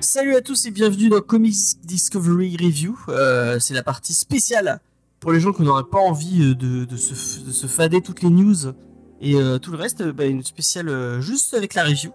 Salut 0.00 0.36
à 0.36 0.40
tous 0.40 0.64
et 0.64 0.70
bienvenue 0.70 1.10
dans 1.10 1.20
Comics 1.20 1.54
Discovery 1.84 2.56
Review. 2.56 2.98
Euh, 3.10 3.58
c'est 3.58 3.74
la 3.74 3.82
partie 3.82 4.14
spéciale 4.14 4.80
pour 5.20 5.32
les 5.32 5.40
gens 5.40 5.52
qui 5.52 5.60
n'auraient 5.60 5.84
pas 5.84 5.98
envie 5.98 6.42
euh, 6.42 6.54
de, 6.54 6.96
se, 6.96 7.40
de 7.44 7.52
se 7.52 7.66
fader 7.66 8.00
toutes 8.00 8.22
les 8.22 8.30
news 8.30 8.72
et 9.20 9.34
euh, 9.34 9.58
tout 9.58 9.70
le 9.70 9.76
reste. 9.76 10.02
bah, 10.02 10.24
une 10.24 10.42
spéciale 10.42 11.20
juste 11.20 11.52
avec 11.52 11.74
la 11.74 11.84
review. 11.84 12.12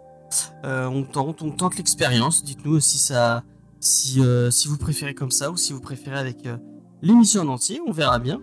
Euh, 0.64 0.86
on 0.88 1.04
tente, 1.04 1.42
on 1.42 1.52
tente 1.52 1.78
l'expérience. 1.78 2.44
Dites-nous 2.44 2.80
si 2.80 2.98
ça, 2.98 3.44
si, 3.80 4.22
euh, 4.22 4.52
si 4.52 4.68
vous 4.68 4.78
préférez 4.78 5.14
comme 5.14 5.32
ça 5.32 5.52
ou 5.52 5.58
si 5.58 5.74
vous 5.74 5.82
préférez 5.82 6.18
avec 6.20 6.46
euh, 6.46 6.58
l'émission 7.02 7.42
en 7.42 7.48
entier. 7.48 7.80
On 7.88 7.92
verra 7.92 8.20
bien. 8.20 8.40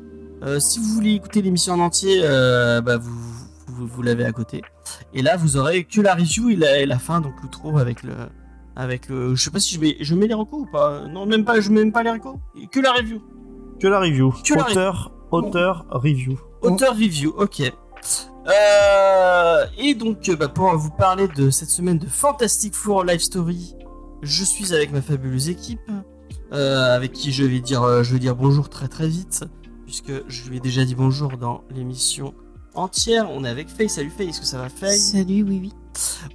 Si 0.60 0.78
vous 0.78 0.94
voulez 0.94 1.14
écouter 1.14 1.42
l'émission 1.42 1.74
en 1.74 1.80
entier, 1.80 2.20
bah, 2.22 2.96
vous, 2.96 3.18
vous, 3.66 3.86
vous 3.88 4.02
l'avez 4.02 4.24
à 4.24 4.30
côté. 4.30 4.62
Et 5.12 5.20
là, 5.20 5.36
vous 5.36 5.56
aurez 5.56 5.82
que 5.82 6.00
la 6.00 6.14
review 6.14 6.50
et 6.50 6.56
la, 6.56 6.78
et 6.78 6.86
la 6.86 7.00
fin, 7.00 7.20
donc 7.20 7.32
l'outro 7.42 7.76
avec 7.78 8.04
le 8.04 8.12
avec 8.78 9.08
le. 9.08 9.34
Je 9.34 9.42
sais 9.42 9.50
pas 9.50 9.58
si 9.58 9.74
je 9.74 9.80
mets, 9.80 9.96
je 10.00 10.14
mets 10.14 10.28
les 10.28 10.34
recos 10.34 10.60
ou 10.60 10.66
pas. 10.66 11.06
Non, 11.08 11.26
même 11.26 11.44
pas. 11.44 11.60
Je 11.60 11.70
mets 11.70 11.80
même 11.80 11.92
pas 11.92 12.04
les 12.04 12.10
recos. 12.10 12.36
Que 12.70 12.80
la 12.80 12.92
review. 12.92 13.20
Que 13.80 13.88
la 13.88 13.98
review. 13.98 14.32
Que 14.44 14.54
la 14.54 14.70
auteur, 14.70 15.12
auteur, 15.32 15.86
review. 15.90 16.38
Auteur 16.62 16.94
review. 16.94 17.34
Ok. 17.36 17.60
Euh, 18.48 19.66
et 19.76 19.94
donc, 19.94 20.28
euh, 20.28 20.36
bah, 20.36 20.48
pour 20.48 20.74
vous 20.76 20.90
parler 20.90 21.28
de 21.28 21.50
cette 21.50 21.68
semaine 21.68 21.98
de 21.98 22.06
Fantastic 22.06 22.74
Four 22.74 23.04
Live 23.04 23.20
Story, 23.20 23.74
je 24.22 24.44
suis 24.44 24.74
avec 24.74 24.92
ma 24.92 25.02
fabuleuse 25.02 25.48
équipe, 25.48 25.90
euh, 26.52 26.94
avec 26.96 27.12
qui 27.12 27.32
je 27.32 27.44
vais 27.44 27.60
dire, 27.60 27.82
euh, 27.82 28.02
je 28.02 28.14
vais 28.14 28.18
dire 28.18 28.34
bonjour 28.34 28.68
très 28.68 28.88
très 28.88 29.06
vite, 29.08 29.44
puisque 29.84 30.12
je 30.28 30.48
lui 30.48 30.56
ai 30.56 30.60
déjà 30.60 30.84
dit 30.84 30.94
bonjour 30.94 31.36
dans 31.36 31.62
l'émission 31.70 32.34
entière. 32.74 33.28
On 33.30 33.44
est 33.44 33.48
avec 33.48 33.68
Faye. 33.68 33.88
Salut 33.88 34.10
Faye. 34.10 34.30
Est-ce 34.30 34.40
que 34.40 34.46
ça 34.46 34.58
va 34.58 34.68
Faye? 34.68 34.98
Salut, 34.98 35.42
oui, 35.42 35.58
oui. 35.62 35.72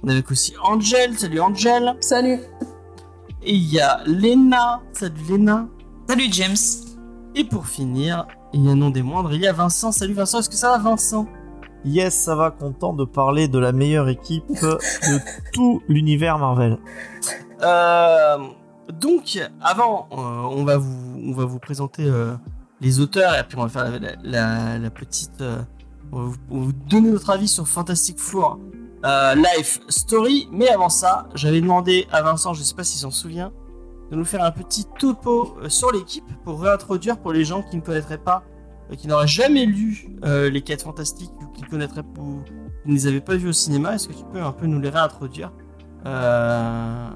On 0.02 0.08
est 0.08 0.12
avec 0.12 0.30
aussi 0.30 0.54
Angel. 0.62 1.18
Salut 1.18 1.40
Angel. 1.40 1.96
Salut 2.00 2.40
Et 3.42 3.54
il 3.54 3.72
y 3.72 3.80
a 3.80 4.02
Lena. 4.06 4.82
Salut 4.92 5.20
Lena. 5.28 5.68
Salut, 6.08 6.28
James. 6.30 6.56
Et 7.34 7.44
pour 7.44 7.66
finir, 7.66 8.26
il 8.52 8.64
y 8.64 8.70
a 8.70 8.74
non 8.74 8.90
des 8.90 9.02
moindres, 9.02 9.32
il 9.32 9.40
y 9.40 9.46
a 9.48 9.52
Vincent. 9.52 9.90
Salut 9.90 10.14
Vincent, 10.14 10.38
est-ce 10.38 10.48
que 10.48 10.54
ça 10.54 10.70
va 10.70 10.78
Vincent? 10.78 11.26
Yes, 11.84 12.14
ça 12.14 12.34
va, 12.34 12.50
content 12.50 12.94
de 12.94 13.04
parler 13.04 13.46
de 13.46 13.58
la 13.58 13.72
meilleure 13.72 14.08
équipe 14.08 14.46
de 14.62 14.78
tout 15.52 15.82
l'univers 15.88 16.38
Marvel. 16.38 16.78
Euh, 17.62 18.38
Donc, 19.00 19.38
avant, 19.60 20.08
euh, 20.12 20.16
on, 20.16 20.64
va 20.64 20.78
vous, 20.78 21.22
on 21.26 21.32
va 21.32 21.44
vous 21.44 21.58
présenter 21.58 22.04
euh, 22.06 22.34
les 22.80 23.00
auteurs 23.00 23.34
et 23.34 23.38
après 23.38 23.58
on 23.58 23.66
va 23.66 23.68
faire 23.68 24.00
la, 24.22 24.90
petite... 24.90 25.42
on, 26.12 26.18
va 26.18 26.24
vous, 26.24 26.36
on 26.50 26.58
va 26.60 26.64
vous 26.66 26.72
donner 26.72 27.10
notre 27.10 27.30
avis 27.30 27.48
sur 27.48 27.68
Fantastic 27.68 28.18
Four 28.18 28.58
Life 29.36 29.80
Story. 29.88 30.48
Mais 30.52 30.68
avant 30.68 30.88
ça, 30.88 31.28
j'avais 31.34 31.60
demandé 31.60 32.06
à 32.12 32.22
Vincent, 32.22 32.54
je 32.54 32.62
sais 32.62 32.74
pas 32.74 32.84
s'il 32.84 33.00
s'en 33.00 33.10
souvient, 33.10 33.52
de 34.10 34.16
nous 34.16 34.24
faire 34.24 34.42
un 34.42 34.50
petit 34.50 34.86
topo 34.98 35.54
sur 35.68 35.92
l'équipe 35.92 36.24
pour 36.44 36.62
réintroduire 36.62 37.18
pour 37.18 37.32
les 37.32 37.44
gens 37.44 37.62
qui 37.62 37.76
ne 37.76 37.82
connaîtraient 37.82 38.18
pas, 38.18 38.42
qui 38.96 39.08
n'auraient 39.08 39.26
jamais 39.26 39.66
lu 39.66 40.08
euh, 40.24 40.50
les 40.50 40.62
4 40.62 40.82
Fantastiques 40.82 41.32
ou 41.40 41.52
qui 41.52 41.62
ne 41.62 41.68
connaîtraient 41.68 42.04
ou 42.18 42.42
qui 42.44 42.52
ne 42.88 42.92
les 42.92 43.06
avaient 43.06 43.20
pas 43.20 43.36
vus 43.36 43.48
au 43.48 43.52
cinéma. 43.52 43.94
Est-ce 43.94 44.08
que 44.08 44.12
tu 44.12 44.24
peux 44.32 44.42
un 44.42 44.52
peu 44.52 44.66
nous 44.66 44.80
les 44.80 44.90
réintroduire 44.90 45.52
euh... 46.06 47.08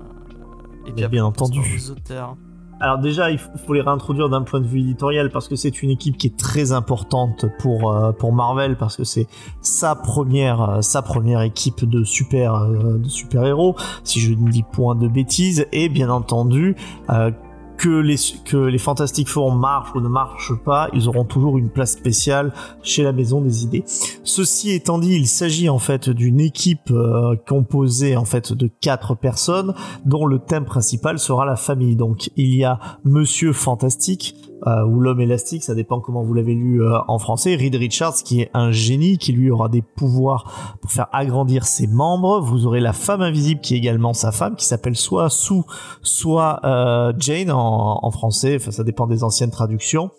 Et 0.87 1.09
bien 1.09 1.25
entendu. 1.25 1.61
auteurs. 1.91 2.37
Alors 2.81 2.99
déjà, 2.99 3.31
il 3.31 3.39
faut 3.39 3.75
les 3.75 3.81
réintroduire 3.81 4.29
d'un 4.29 4.43
point 4.43 4.61
de 4.61 4.67
vue 4.67 4.81
éditorial 4.81 5.31
parce 5.31 5.49
que 5.49 5.57
c'est 5.57 5.83
une 5.83 5.91
équipe 5.91 6.17
qui 6.17 6.29
est 6.29 6.39
très 6.39 6.71
importante 6.71 7.47
pour 7.59 7.91
euh, 7.91 8.13
pour 8.13 8.33
Marvel 8.33 8.77
parce 8.77 8.97
que 8.97 9.03
c'est 9.03 9.27
sa 9.61 9.97
première 9.97 10.63
euh, 10.63 10.81
sa 10.81 11.03
première 11.03 11.43
équipe 11.43 11.85
de 11.85 12.05
super 12.05 12.55
euh, 12.55 12.99
de 12.99 13.09
super 13.09 13.45
héros 13.45 13.75
si 14.05 14.21
je 14.21 14.33
ne 14.33 14.49
dis 14.49 14.63
point 14.63 14.95
de 14.95 15.09
bêtises 15.09 15.67
et 15.73 15.89
bien 15.89 16.09
entendu 16.09 16.77
euh, 17.11 17.33
que 17.79 17.89
les 17.89 18.17
que 18.45 18.57
les 18.57 18.79
Fantastic 18.79 19.29
Four 19.29 19.53
marchent 19.53 19.95
ou 19.95 20.01
ne 20.01 20.09
marchent 20.09 20.57
pas, 20.65 20.89
ils 20.93 21.09
auront 21.09 21.25
toujours 21.25 21.57
une 21.57 21.71
place 21.71 21.93
spéciale 21.93 22.53
chez 22.83 23.03
la 23.03 23.13
Maison 23.13 23.41
des 23.41 23.65
Idées. 23.65 23.85
Ceci 24.25 24.73
étant 24.73 24.99
dit, 24.99 25.15
il 25.15 25.29
s'agit 25.29 25.69
en 25.69 25.79
fait 25.79 26.11
d'une 26.11 26.41
équipe 26.41 26.91
euh, 26.91 27.37
composée 27.47 28.17
en 28.17 28.25
fait 28.25 28.53
de 28.53 28.69
quatre 28.81 29.15
personnes 29.15 29.75
dont 30.05 30.27
le 30.27 30.41
thème 30.41 30.65
principal 30.65 31.19
sera 31.19 31.47
la 31.47 31.57
famille. 31.57 31.97
Donc 31.97 32.31
il 32.37 32.55
y 32.55 32.65
a 32.65 32.79
Monsieur 33.05 33.53
Fantastique 33.53 34.35
euh, 34.67 34.85
ou 34.85 35.01
l'homme 35.01 35.21
élastique, 35.21 35.63
ça 35.63 35.75
dépend 35.75 36.01
comment 36.01 36.23
vous 36.23 36.35
l'avez 36.35 36.55
lu 36.55 36.83
euh, 36.83 36.99
en 37.07 37.19
français. 37.19 37.55
Reed 37.55 37.75
Richards 37.75 38.23
qui 38.25 38.41
est 38.41 38.51
un 38.55 38.71
génie 38.71 39.19
qui 39.19 39.33
lui 39.33 39.51
aura 39.51 39.69
des 39.69 39.83
pouvoirs 39.83 40.79
pour 40.81 40.91
faire 40.91 41.09
agrandir 41.13 41.67
ses 41.67 41.87
membres. 41.87 42.41
Vous 42.41 42.67
aurez 42.67 42.81
la 42.81 42.93
femme 42.93 43.23
invisible 43.23 43.61
qui 43.61 43.75
est 43.75 43.79
également 43.79 44.13
sa 44.13 44.33
femme 44.33 44.57
qui 44.57 44.65
s'appelle 44.65 44.97
soit 44.97 45.31
Sue, 45.31 45.63
soit 46.03 46.61
euh, 46.65 47.13
Jane 47.19 47.51
en, 47.51 48.01
en 48.03 48.11
français. 48.11 48.57
Enfin 48.61 48.71
ça 48.71 48.85
dépend 48.85 49.07
des 49.07 49.25
anciennes 49.25 49.51
traductions. 49.51 50.11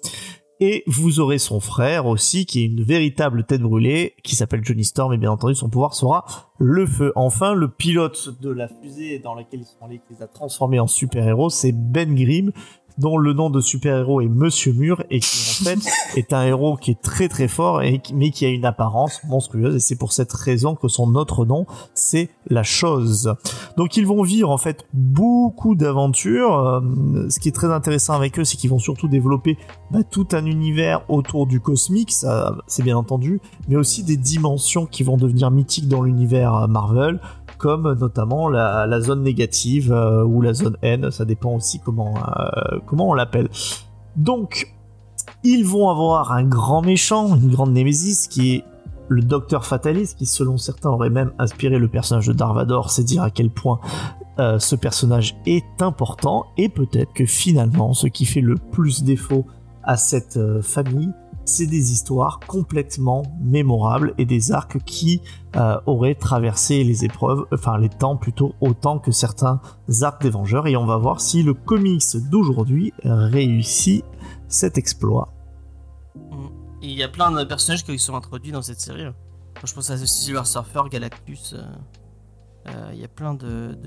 Et 0.62 0.84
vous 0.88 1.22
aurez 1.22 1.38
son 1.38 1.62
frère 1.62 2.06
aussi, 2.06 2.46
qui 2.46 2.60
est 2.60 2.66
une 2.66 2.84
véritable 2.84 3.46
tête 3.46 3.62
brûlée, 3.62 4.16
qui 4.24 4.36
s'appelle 4.36 4.60
Johnny 4.62 4.84
Storm, 4.84 5.14
et 5.14 5.18
bien 5.18 5.32
entendu, 5.32 5.56
son 5.56 5.70
pouvoir 5.70 5.94
sera 5.94 6.26
le 6.58 6.86
feu. 6.86 7.14
Enfin, 7.16 7.54
le 7.54 7.70
pilote 7.70 8.42
de 8.42 8.50
la 8.50 8.68
fusée 8.68 9.20
dans 9.20 9.36
laquelle 9.36 9.62
ils 9.62 9.66
sont 9.66 9.86
allés, 9.86 10.02
qui 10.06 10.16
les 10.16 10.22
a 10.22 10.28
transformés 10.28 10.82
en 10.82 10.88
super-héros, 10.88 11.50
c'est 11.50 11.72
Ben 11.72 12.14
Grimm, 12.14 12.52
dont 12.98 13.18
le 13.18 13.34
nom 13.34 13.50
de 13.50 13.62
super-héros 13.62 14.22
est 14.22 14.28
Monsieur 14.28 14.74
Mur, 14.74 15.04
et 15.10 15.20
qui 15.20 15.62
en 15.62 15.64
fait 15.66 15.80
est 16.18 16.34
un 16.34 16.44
héros 16.44 16.76
qui 16.78 16.92
est 16.92 17.02
très 17.02 17.28
très 17.30 17.48
fort, 17.48 17.82
et 17.82 18.00
qui- 18.00 18.14
mais 18.14 18.32
qui 18.32 18.46
a 18.46 18.50
une 18.50 18.66
apparence 18.66 19.20
monstrueuse, 19.28 19.76
et 19.76 19.80
c'est 19.80 19.96
pour 19.98 20.12
cette 20.14 20.34
raison 20.34 20.76
que 20.76 20.88
son 20.88 21.16
autre 21.16 21.46
nom, 21.46 21.66
c'est 21.94 22.30
la 22.48 22.64
chose. 22.64 23.34
Donc 23.78 23.98
ils 23.98 24.06
vont 24.08 24.24
vivre 24.24 24.50
en 24.50 24.58
fait 24.58 24.86
beaucoup 24.94 25.76
d'aventures. 25.76 26.58
Euh, 26.58 26.82
ce 27.30 27.40
qui 27.40 27.50
est 27.50 27.54
très 27.54 27.72
intéressant 27.72 28.14
avec 28.14 28.38
eux, 28.40 28.44
c'est 28.44 28.58
qu'ils 28.58 28.70
vont 28.70 28.80
surtout 28.80 29.08
développer 29.08 29.58
bah, 29.92 30.04
tout 30.04 30.28
un 30.34 30.46
univers 30.46 31.02
autour 31.10 31.48
du 31.48 31.60
cosmique, 31.60 32.12
ça 32.12 32.56
c'est 32.68 32.84
bien 32.84 32.98
entendu, 32.98 33.40
mais 33.68 33.76
aussi 33.76 34.04
des 34.04 34.18
dimensions 34.18 34.86
qui 34.86 35.04
vont 35.04 35.18
devenir 35.18 35.52
mythiques 35.52 35.88
dans 35.88 36.02
l'univers 36.02 36.54
euh, 36.56 36.68
Marvel, 36.68 37.20
comme 37.60 37.94
notamment 37.94 38.50
la, 38.50 39.02
zone 39.02 39.22
négative 39.22 39.92
euh, 39.92 40.24
ou 40.24 40.42
la 40.42 40.54
zone 40.54 40.78
N, 40.82 41.12
ça 41.12 41.26
dépend 41.26 41.54
aussi 41.54 41.80
comment, 41.80 42.16
euh, 42.18 42.80
comment 42.88 43.10
on 43.10 43.14
l'appelle. 43.14 43.50
Donc, 44.16 44.74
ils 45.44 45.66
vont 45.66 45.90
avoir 45.90 46.32
un 46.32 46.44
grand 46.44 46.82
méchant, 46.82 47.36
une 47.36 47.52
grande 47.52 47.74
némésis 47.74 48.28
qui 48.28 48.56
est 48.56 48.64
le 49.10 49.22
Docteur 49.22 49.66
Fatalis, 49.66 50.16
qui 50.18 50.26
selon 50.26 50.58
certains 50.58 50.90
aurait 50.90 51.10
même 51.10 51.32
inspiré 51.38 51.78
le 51.78 51.88
personnage 51.88 52.28
de 52.28 52.34
Darvador, 52.34 52.90
c'est 52.92 53.04
dire 53.04 53.24
à 53.24 53.30
quel 53.30 53.50
point 53.50 53.80
euh, 54.40 54.58
ce 54.58 54.76
personnage 54.76 55.36
est 55.46 55.82
important, 55.82 56.46
et 56.58 56.70
peut-être 56.70 57.12
que 57.14 57.26
finalement, 57.26 57.94
ce 57.94 58.08
qui 58.08 58.26
fait 58.26 58.42
le 58.42 58.56
plus 58.56 59.04
défaut 59.04 59.46
à 59.84 59.98
cette 59.98 60.40
famille, 60.62 61.12
c'est 61.50 61.68
des 61.68 61.92
histoires 61.92 62.40
complètement 62.48 63.24
mémorables 63.42 64.14
et 64.18 64.26
des 64.26 64.52
arcs 64.52 64.84
qui 64.86 65.22
euh, 65.56 65.80
auraient 65.86 66.16
traversé 66.16 66.84
les 66.84 67.06
épreuves, 67.06 67.46
enfin 67.54 67.78
les 67.78 67.90
temps 67.90 68.16
plutôt 68.16 68.54
autant 68.62 69.00
que 69.00 69.12
certains 69.12 69.60
arcs 70.02 70.22
des 70.22 70.30
Vengeurs, 70.30 70.68
et 70.68 70.78
on 70.78 70.86
va 70.86 70.98
voir 70.98 71.22
si 71.22 71.44
le 71.44 71.54
comics 71.54 72.18
d'aujourd'hui 72.30 72.94
réussit 73.04 74.06
cet 74.48 74.78
exploit. 74.78 75.34
Et 76.82 76.88
il 76.88 76.98
y 76.98 77.04
a 77.04 77.10
plein 77.10 77.32
de 77.32 77.44
personnages 77.44 77.84
qui 77.84 77.98
sont 78.00 78.16
introduits 78.16 78.52
dans 78.52 78.62
cette 78.62 78.80
série. 78.80 79.04
Moi, 79.04 79.14
je 79.66 79.74
pense 79.74 79.90
à 79.90 79.98
Silver 79.98 80.46
Surfer, 80.46 80.84
Galactus. 80.90 81.54
euh, 81.54 81.62
euh, 82.70 82.92
Il 82.94 83.00
y 83.00 83.04
a 83.04 83.10
plein 83.10 83.34
de, 83.34 83.78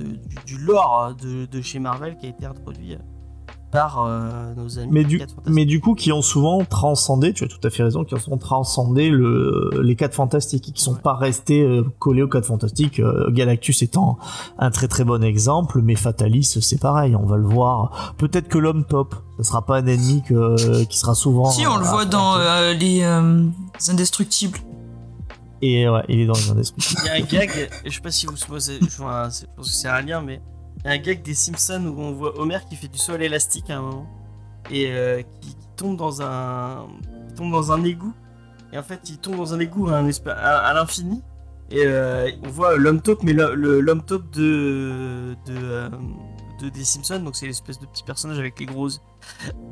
du, 0.45 0.59
lore 0.59 1.15
de, 1.15 1.47
de 1.47 1.61
chez 1.63 1.79
Marvel 1.79 2.17
qui 2.19 2.27
a 2.27 2.29
été 2.29 2.45
introduit 2.45 2.99
par 3.73 4.05
euh, 4.05 4.53
nos 4.55 4.79
amis. 4.79 4.89
mais 4.93 5.03
du, 5.05 5.21
mais 5.47 5.65
du 5.65 5.81
coup 5.81 5.95
qui 5.95 6.13
ont 6.13 6.21
souvent 6.23 6.63
transcendé, 6.65 7.33
tu 7.33 7.43
as 7.45 7.49
tout 7.49 7.59
à 7.65 7.71
fait 7.71 7.83
raison, 7.83 8.05
qui 8.05 8.15
ont 8.15 8.19
souvent 8.21 8.37
transcendé 8.37 9.09
le, 9.09 9.71
les 9.83 9.97
4 9.97 10.15
fantastiques, 10.15 10.69
et 10.69 10.73
qui 10.73 10.83
sont 10.83 10.93
Ouais. 10.93 11.01
pas 11.03 11.15
restés 11.15 11.63
euh, 11.63 11.83
collés 11.99 12.23
aux 12.23 12.29
4 12.29 12.45
fantastiques, 12.47 13.01
euh, 13.01 13.31
Galactus 13.31 13.83
étant 13.83 14.19
un 14.59 14.71
très 14.71 14.89
très 14.89 15.05
bon 15.05 15.25
exemple, 15.25 15.81
mais 15.83 15.97
Fatalis 15.97 16.45
c'est 16.61 16.81
pareil, 16.81 17.17
on 17.17 17.25
va 17.27 17.37
le 17.39 17.47
voir. 17.47 18.15
Peut-être 18.19 18.49
que 18.49 18.59
l'homme 18.59 18.85
top, 18.85 19.15
ce 19.39 19.43
sera 19.45 19.65
pas 19.65 19.79
un 19.79 19.87
ennemi 19.87 20.23
que, 20.23 20.85
qui 20.85 20.99
sera 20.99 21.15
souvent... 21.15 21.51
Si, 21.51 21.67
on 21.67 21.79
le 21.79 21.85
voit 21.85 22.05
dans 22.05 22.37
euh, 22.37 22.75
les 22.75 23.03
euh, 23.03 23.47
Indestructibles. 23.89 24.59
Et 25.63 25.89
ouais, 25.89 26.03
il 26.09 26.21
est 26.21 26.27
dans 26.27 26.35
les 26.35 26.51
indestructibles. 26.51 27.01
Il 27.05 27.07
y 27.07 27.11
a 27.11 27.15
un 27.25 27.27
gag, 27.47 27.71
je 27.87 27.91
sais 27.91 28.01
pas 28.01 28.11
si 28.11 28.27
vous 28.27 28.37
je 28.37 28.45
vois- 28.47 28.59
je 28.59 29.47
pense 29.57 29.71
que 29.71 29.75
c'est 29.77 29.89
un 29.89 30.03
lien, 30.03 30.21
mais 30.21 30.43
y 30.85 30.89
a 30.89 30.93
un 30.93 30.99
gag 30.99 31.23
des 31.23 31.35
Simpsons 31.35 31.87
où 31.87 32.01
on 32.01 32.13
voit 32.13 32.39
Homer 32.39 32.59
qui 32.69 32.77
fait 32.77 32.89
du 32.89 32.99
saut 32.99 33.13
à 33.13 33.19
l'élastique 33.19 33.71
à 33.71 33.79
un 33.79 33.83
moment 33.83 34.07
et 34.71 34.87
euh, 34.91 35.23
qui, 35.41 35.57
tombe 35.77 35.97
dans 35.97 36.23
un, 36.23 36.87
qui 37.29 37.35
tombe 37.35 37.51
dans 37.51 37.73
un 37.73 37.83
égout. 37.85 38.15
Et 38.73 38.79
en 38.79 38.83
fait, 38.83 39.01
il 39.09 39.19
tombe 39.19 39.37
dans 39.37 39.55
un 39.55 39.61
égout 39.61 39.89
à, 39.89 40.73
l'infini. 40.75 41.23
Et 41.71 41.85
euh, 41.85 42.31
on 42.45 42.49
voit 42.49 42.77
l'homme 42.77 43.01
taupe, 43.01 43.23
mais 43.23 43.33
l'homme 43.33 44.03
de, 44.07 45.35
euh, 45.49 45.89
de 46.61 46.69
des 46.69 46.85
Simpsons, 46.85 47.21
donc 47.21 47.35
c'est 47.35 47.47
l'espèce 47.47 47.81
de 47.81 47.87
petit 47.87 48.05
personnage 48.05 48.39
avec 48.39 48.61
les 48.61 48.67
grosses, 48.67 49.01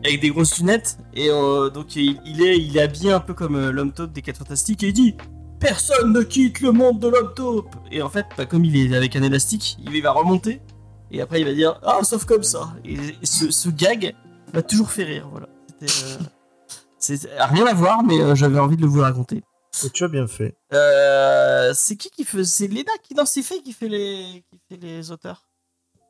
avec 0.04 0.20
des 0.20 0.30
grosses 0.30 0.58
lunettes. 0.58 0.98
Et 1.14 1.28
donc 1.28 1.94
il, 1.94 2.42
est, 2.42 2.58
il 2.58 2.76
est 2.76 2.80
habillé 2.80 3.12
un 3.12 3.20
peu 3.20 3.34
comme 3.34 3.70
l'homme 3.70 3.92
taupe 3.92 4.12
des 4.12 4.22
4 4.22 4.38
Fantastiques 4.38 4.82
et 4.82 4.88
il 4.88 4.92
dit 4.92 5.14
Personne 5.60 6.14
ne 6.14 6.22
quitte 6.22 6.62
le 6.62 6.72
monde 6.72 6.98
de 6.98 7.08
l'homme 7.08 7.32
taupe. 7.36 7.76
Et 7.92 8.00
en 8.00 8.08
fait, 8.08 8.24
bah, 8.36 8.46
comme 8.46 8.64
il 8.64 8.76
est 8.76 8.96
avec 8.96 9.14
un 9.14 9.22
élastique, 9.22 9.76
il 9.84 10.02
va 10.02 10.10
remonter. 10.10 10.62
Et 11.10 11.20
après, 11.20 11.40
il 11.40 11.46
va 11.46 11.52
dire 11.54 11.80
Ah, 11.84 12.00
sauf 12.02 12.24
comme 12.24 12.42
ça. 12.42 12.74
Et, 12.84 12.94
et 12.94 13.26
ce, 13.26 13.50
ce 13.50 13.68
gag 13.68 14.14
m'a 14.54 14.62
toujours 14.62 14.90
fait 14.90 15.04
rire. 15.04 15.28
Voilà. 15.30 15.48
C'était. 15.68 15.92
euh, 16.04 16.24
c'est 16.98 17.18
rien 17.38 17.66
à 17.66 17.74
voir, 17.74 18.02
mais 18.02 18.20
euh, 18.20 18.34
j'avais 18.34 18.58
envie 18.58 18.76
de 18.76 18.86
vous 18.86 18.96
le 18.96 19.02
raconter. 19.02 19.42
Et 19.84 19.90
tu 19.90 20.04
as 20.04 20.08
bien 20.08 20.26
fait. 20.26 20.56
Euh, 20.72 21.72
c'est 21.74 21.96
qui 21.96 22.10
qui 22.10 22.24
fait 22.24 22.44
C'est 22.44 22.66
Lena 22.66 22.90
qui 23.02 23.14
dans 23.14 23.24
ses 23.26 23.42
faits 23.42 23.62
qui 23.62 23.72
fait 23.72 23.88
les 23.88 24.44
qui 24.50 24.60
fait 24.68 24.76
les 24.76 25.10
auteurs. 25.10 25.46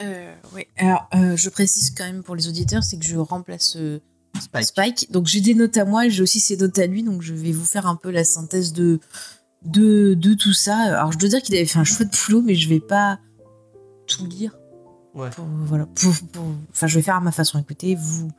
Euh, 0.02 0.35
oui. 0.55 0.67
Alors, 0.79 1.08
euh, 1.14 1.37
je 1.37 1.50
précise 1.50 1.91
quand 1.91 2.05
même 2.05 2.23
pour 2.23 2.35
les 2.35 2.49
auditeurs, 2.49 2.82
c'est 2.82 2.99
que 2.99 3.05
je 3.05 3.17
remplace 3.19 3.76
euh, 3.76 4.00
Spike. 4.41 4.64
Spike. 4.64 5.12
Donc, 5.12 5.26
j'ai 5.26 5.43
des 5.43 5.55
notes 5.55 5.76
à 5.76 5.85
moi 5.85 6.08
j'ai 6.08 6.23
aussi 6.23 6.41
ses 6.41 6.56
notes 6.56 6.79
à 6.79 6.87
lui. 6.87 7.02
Donc, 7.02 7.20
je 7.20 7.35
vais 7.35 7.52
vous 7.52 7.67
faire 7.67 7.87
un 7.87 7.97
peu 7.97 8.11
la 8.11 8.25
synthèse 8.25 8.73
de, 8.73 8.99
de, 9.62 10.14
de 10.14 10.32
tout 10.35 10.55
ça. 10.55 10.76
Alors, 10.79 11.12
je 11.12 11.19
dois 11.19 11.29
dire 11.29 11.43
qu'il 11.43 11.55
avait 11.55 11.67
fait 11.67 11.79
un 11.79 11.85
chouette 11.85 12.08
boulot, 12.26 12.41
mais 12.41 12.55
je 12.55 12.69
vais 12.69 12.81
pas 12.81 13.19
tout 14.06 14.25
lire. 14.26 14.56
Voilà. 15.15 15.89
Enfin, 16.71 16.87
je 16.87 16.95
vais 16.95 17.03
faire 17.03 17.17
à 17.17 17.21
ma 17.21 17.33
façon. 17.33 17.59
Écoutez, 17.59 17.95
vous, 17.95 18.31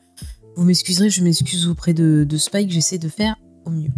vous 0.55 0.63
m'excuserez, 0.63 1.09
je 1.09 1.23
m'excuse 1.23 1.67
auprès 1.67 1.93
de, 1.93 2.37
Spike. 2.37 2.71
J'essaie 2.71 2.97
de 2.97 3.09
faire 3.09 3.35
au 3.65 3.69
mieux. 3.69 3.89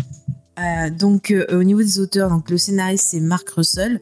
Euh, 0.59 0.89
donc, 0.91 1.31
euh, 1.31 1.45
au 1.51 1.63
niveau 1.63 1.81
des 1.81 1.99
auteurs, 1.99 2.29
donc 2.29 2.51
le 2.51 2.59
scénariste 2.59 3.07
c'est 3.09 3.19
Mark 3.19 3.49
Russell. 3.49 4.01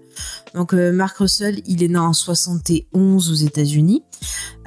Donc, 0.54 0.74
euh, 0.74 0.92
Mark 0.92 1.18
Russell, 1.18 1.62
il 1.66 1.82
est 1.82 1.88
né 1.88 1.98
en 1.98 2.12
71 2.12 3.32
aux 3.32 3.36
États-Unis. 3.36 4.04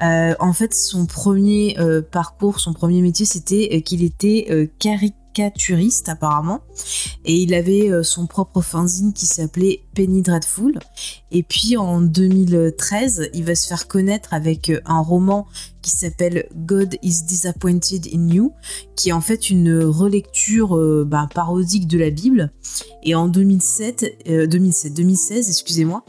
En 0.01 0.53
fait, 0.53 0.73
son 0.73 1.05
premier 1.05 1.77
parcours, 2.11 2.59
son 2.59 2.73
premier 2.73 3.01
métier, 3.01 3.25
c'était 3.25 3.81
qu'il 3.81 4.03
était 4.03 4.47
euh, 4.49 4.67
apparemment, 6.07 6.61
et 7.25 7.35
il 7.35 7.53
avait 7.53 7.91
euh, 7.91 8.03
son 8.03 8.27
propre 8.27 8.61
fanzine 8.61 9.13
qui 9.13 9.25
s'appelait 9.25 9.85
Penny 9.95 10.21
Dreadful. 10.21 10.79
Et 11.31 11.43
puis 11.43 11.75
en 11.75 12.01
2013, 12.01 13.29
il 13.33 13.43
va 13.43 13.55
se 13.55 13.67
faire 13.67 13.87
connaître 13.87 14.33
avec 14.33 14.69
euh, 14.69 14.79
un 14.85 14.99
roman 14.99 15.47
qui 15.81 15.91
s'appelle 15.91 16.47
God 16.55 16.95
is 17.01 17.23
Disappointed 17.23 18.07
in 18.13 18.29
You, 18.29 18.53
qui 18.95 19.09
est 19.09 19.11
en 19.11 19.21
fait 19.21 19.49
une 19.49 19.83
relecture 19.83 20.77
euh, 20.77 21.05
bah, 21.05 21.27
parodique 21.33 21.87
de 21.87 21.97
la 21.97 22.09
Bible. 22.09 22.51
Et 23.03 23.15
en 23.15 23.27
2007, 23.27 24.05
euh, 24.29 24.47
2007 24.47 24.93
2016, 24.93 25.49
excusez-moi, 25.49 26.03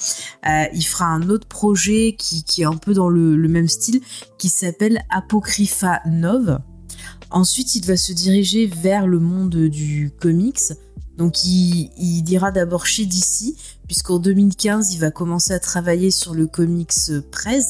il 0.72 0.84
fera 0.84 1.06
un 1.06 1.28
autre 1.28 1.46
projet 1.46 2.16
qui, 2.18 2.44
est 2.58 2.64
un 2.64 2.76
peu 2.76 2.94
dans 2.94 3.08
le, 3.08 3.36
le 3.36 3.48
même 3.48 3.68
style, 3.68 4.00
qui 4.38 4.48
s'appelle 4.48 5.02
Apocrypha 5.10 6.00
Nov. 6.06 6.60
Ensuite, 7.30 7.74
il 7.74 7.84
va 7.84 7.96
se 7.96 8.12
diriger 8.12 8.66
vers 8.66 9.06
le 9.06 9.18
monde 9.18 9.56
du 9.56 10.12
comics. 10.20 10.72
Donc, 11.16 11.44
il, 11.44 11.90
il 11.98 12.28
ira 12.30 12.50
d'abord 12.50 12.86
chez 12.86 13.06
DC, 13.06 13.54
puisqu'en 13.86 14.18
2015, 14.18 14.92
il 14.94 14.98
va 14.98 15.10
commencer 15.10 15.52
à 15.52 15.58
travailler 15.58 16.10
sur 16.10 16.34
le 16.34 16.46
comics 16.46 16.92
Prez, 17.30 17.62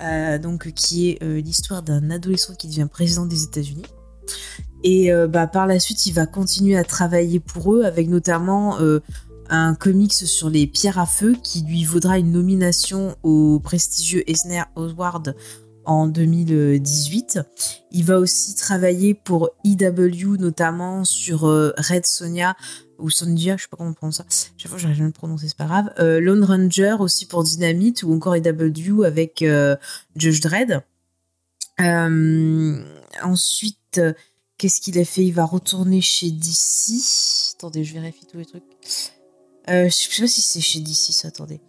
euh, 0.00 0.38
donc 0.38 0.72
qui 0.72 1.10
est 1.10 1.22
euh, 1.22 1.40
l'histoire 1.40 1.82
d'un 1.82 2.10
adolescent 2.10 2.54
qui 2.54 2.68
devient 2.68 2.86
président 2.90 3.26
des 3.26 3.42
États-Unis. 3.42 3.86
Et 4.84 5.12
euh, 5.12 5.26
bah, 5.26 5.46
par 5.46 5.66
la 5.66 5.80
suite, 5.80 6.06
il 6.06 6.12
va 6.12 6.26
continuer 6.26 6.76
à 6.76 6.84
travailler 6.84 7.40
pour 7.40 7.74
eux, 7.74 7.84
avec 7.84 8.08
notamment 8.08 8.78
un 9.50 9.74
comics 9.74 10.12
sur 10.12 10.50
les 10.50 10.66
pierres 10.66 10.98
à 10.98 11.06
feu 11.06 11.34
qui 11.42 11.62
lui 11.62 11.84
vaudra 11.84 12.18
une 12.18 12.32
nomination 12.32 13.16
au 13.22 13.60
prestigieux 13.60 14.28
Eisner 14.30 14.62
Award 14.76 15.34
en 15.88 16.06
2018. 16.06 17.40
Il 17.92 18.04
va 18.04 18.18
aussi 18.18 18.54
travailler 18.54 19.14
pour 19.14 19.50
EW, 19.64 20.36
notamment 20.38 21.04
sur 21.04 21.46
euh, 21.46 21.72
Red 21.78 22.04
Sonia 22.04 22.56
ou 22.98 23.10
Sonja, 23.10 23.56
je 23.56 23.62
sais 23.62 23.68
pas 23.68 23.78
comment 23.78 23.90
on 23.90 23.94
prononce 23.94 24.16
ça. 24.16 24.24
Chaque 24.58 24.70
fois, 24.70 24.78
j'arrive 24.78 25.00
à 25.00 25.06
le 25.06 25.12
prononcer, 25.12 25.48
c'est 25.48 25.56
pas 25.56 25.66
grave. 25.66 25.90
Euh, 25.98 26.20
Lone 26.20 26.44
Ranger 26.44 26.96
aussi 27.00 27.26
pour 27.26 27.42
Dynamite 27.42 28.02
ou 28.02 28.12
encore 28.12 28.36
EW 28.36 29.04
avec 29.04 29.40
euh, 29.40 29.76
Judge 30.14 30.40
Dredd. 30.40 30.82
Ensuite, 33.22 34.00
qu'est-ce 34.58 34.80
qu'il 34.80 34.98
a 34.98 35.04
fait? 35.04 35.24
Il 35.24 35.32
va 35.32 35.46
retourner 35.46 36.02
chez 36.02 36.30
DC. 36.30 37.54
Attendez, 37.56 37.84
je 37.84 37.94
vérifie 37.94 38.26
tous 38.26 38.36
les 38.36 38.46
trucs. 38.46 38.64
Je 39.68 39.88
sais 39.88 40.20
pas 40.20 40.28
si 40.28 40.42
c'est 40.42 40.60
chez 40.60 40.80
DC, 40.80 41.12
ça, 41.12 41.28
attendez. 41.28 41.60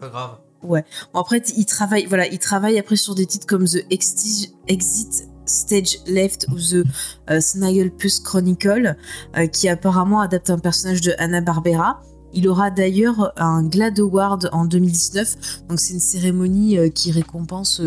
Pas 0.00 0.08
grave. 0.08 0.38
Bon, 0.62 0.82
après, 1.14 1.42
il 1.56 1.66
travaille, 1.66 2.06
voilà, 2.06 2.26
il 2.26 2.38
travaille 2.38 2.78
après 2.78 2.96
sur 2.96 3.14
des 3.14 3.26
titres 3.26 3.46
comme 3.46 3.64
The 3.64 3.84
Exit 3.90 5.28
Stage 5.44 5.98
Left 6.06 6.46
ou 6.52 6.56
The 6.56 6.86
euh, 7.30 7.40
Snagglepuss 7.40 8.20
Chronicle, 8.20 8.96
euh, 9.36 9.46
qui 9.46 9.68
apparemment 9.68 10.20
adapte 10.20 10.50
un 10.50 10.58
personnage 10.58 11.00
de 11.00 11.12
Hanna-Barbera. 11.18 12.00
Il 12.34 12.48
aura 12.48 12.70
d'ailleurs 12.70 13.32
un 13.36 13.62
GLAD 13.62 14.00
Award 14.00 14.48
en 14.52 14.64
2019, 14.64 15.64
donc 15.68 15.78
c'est 15.78 15.92
une 15.92 16.00
cérémonie 16.00 16.78
euh, 16.78 16.88
qui 16.88 17.12
récompense 17.12 17.82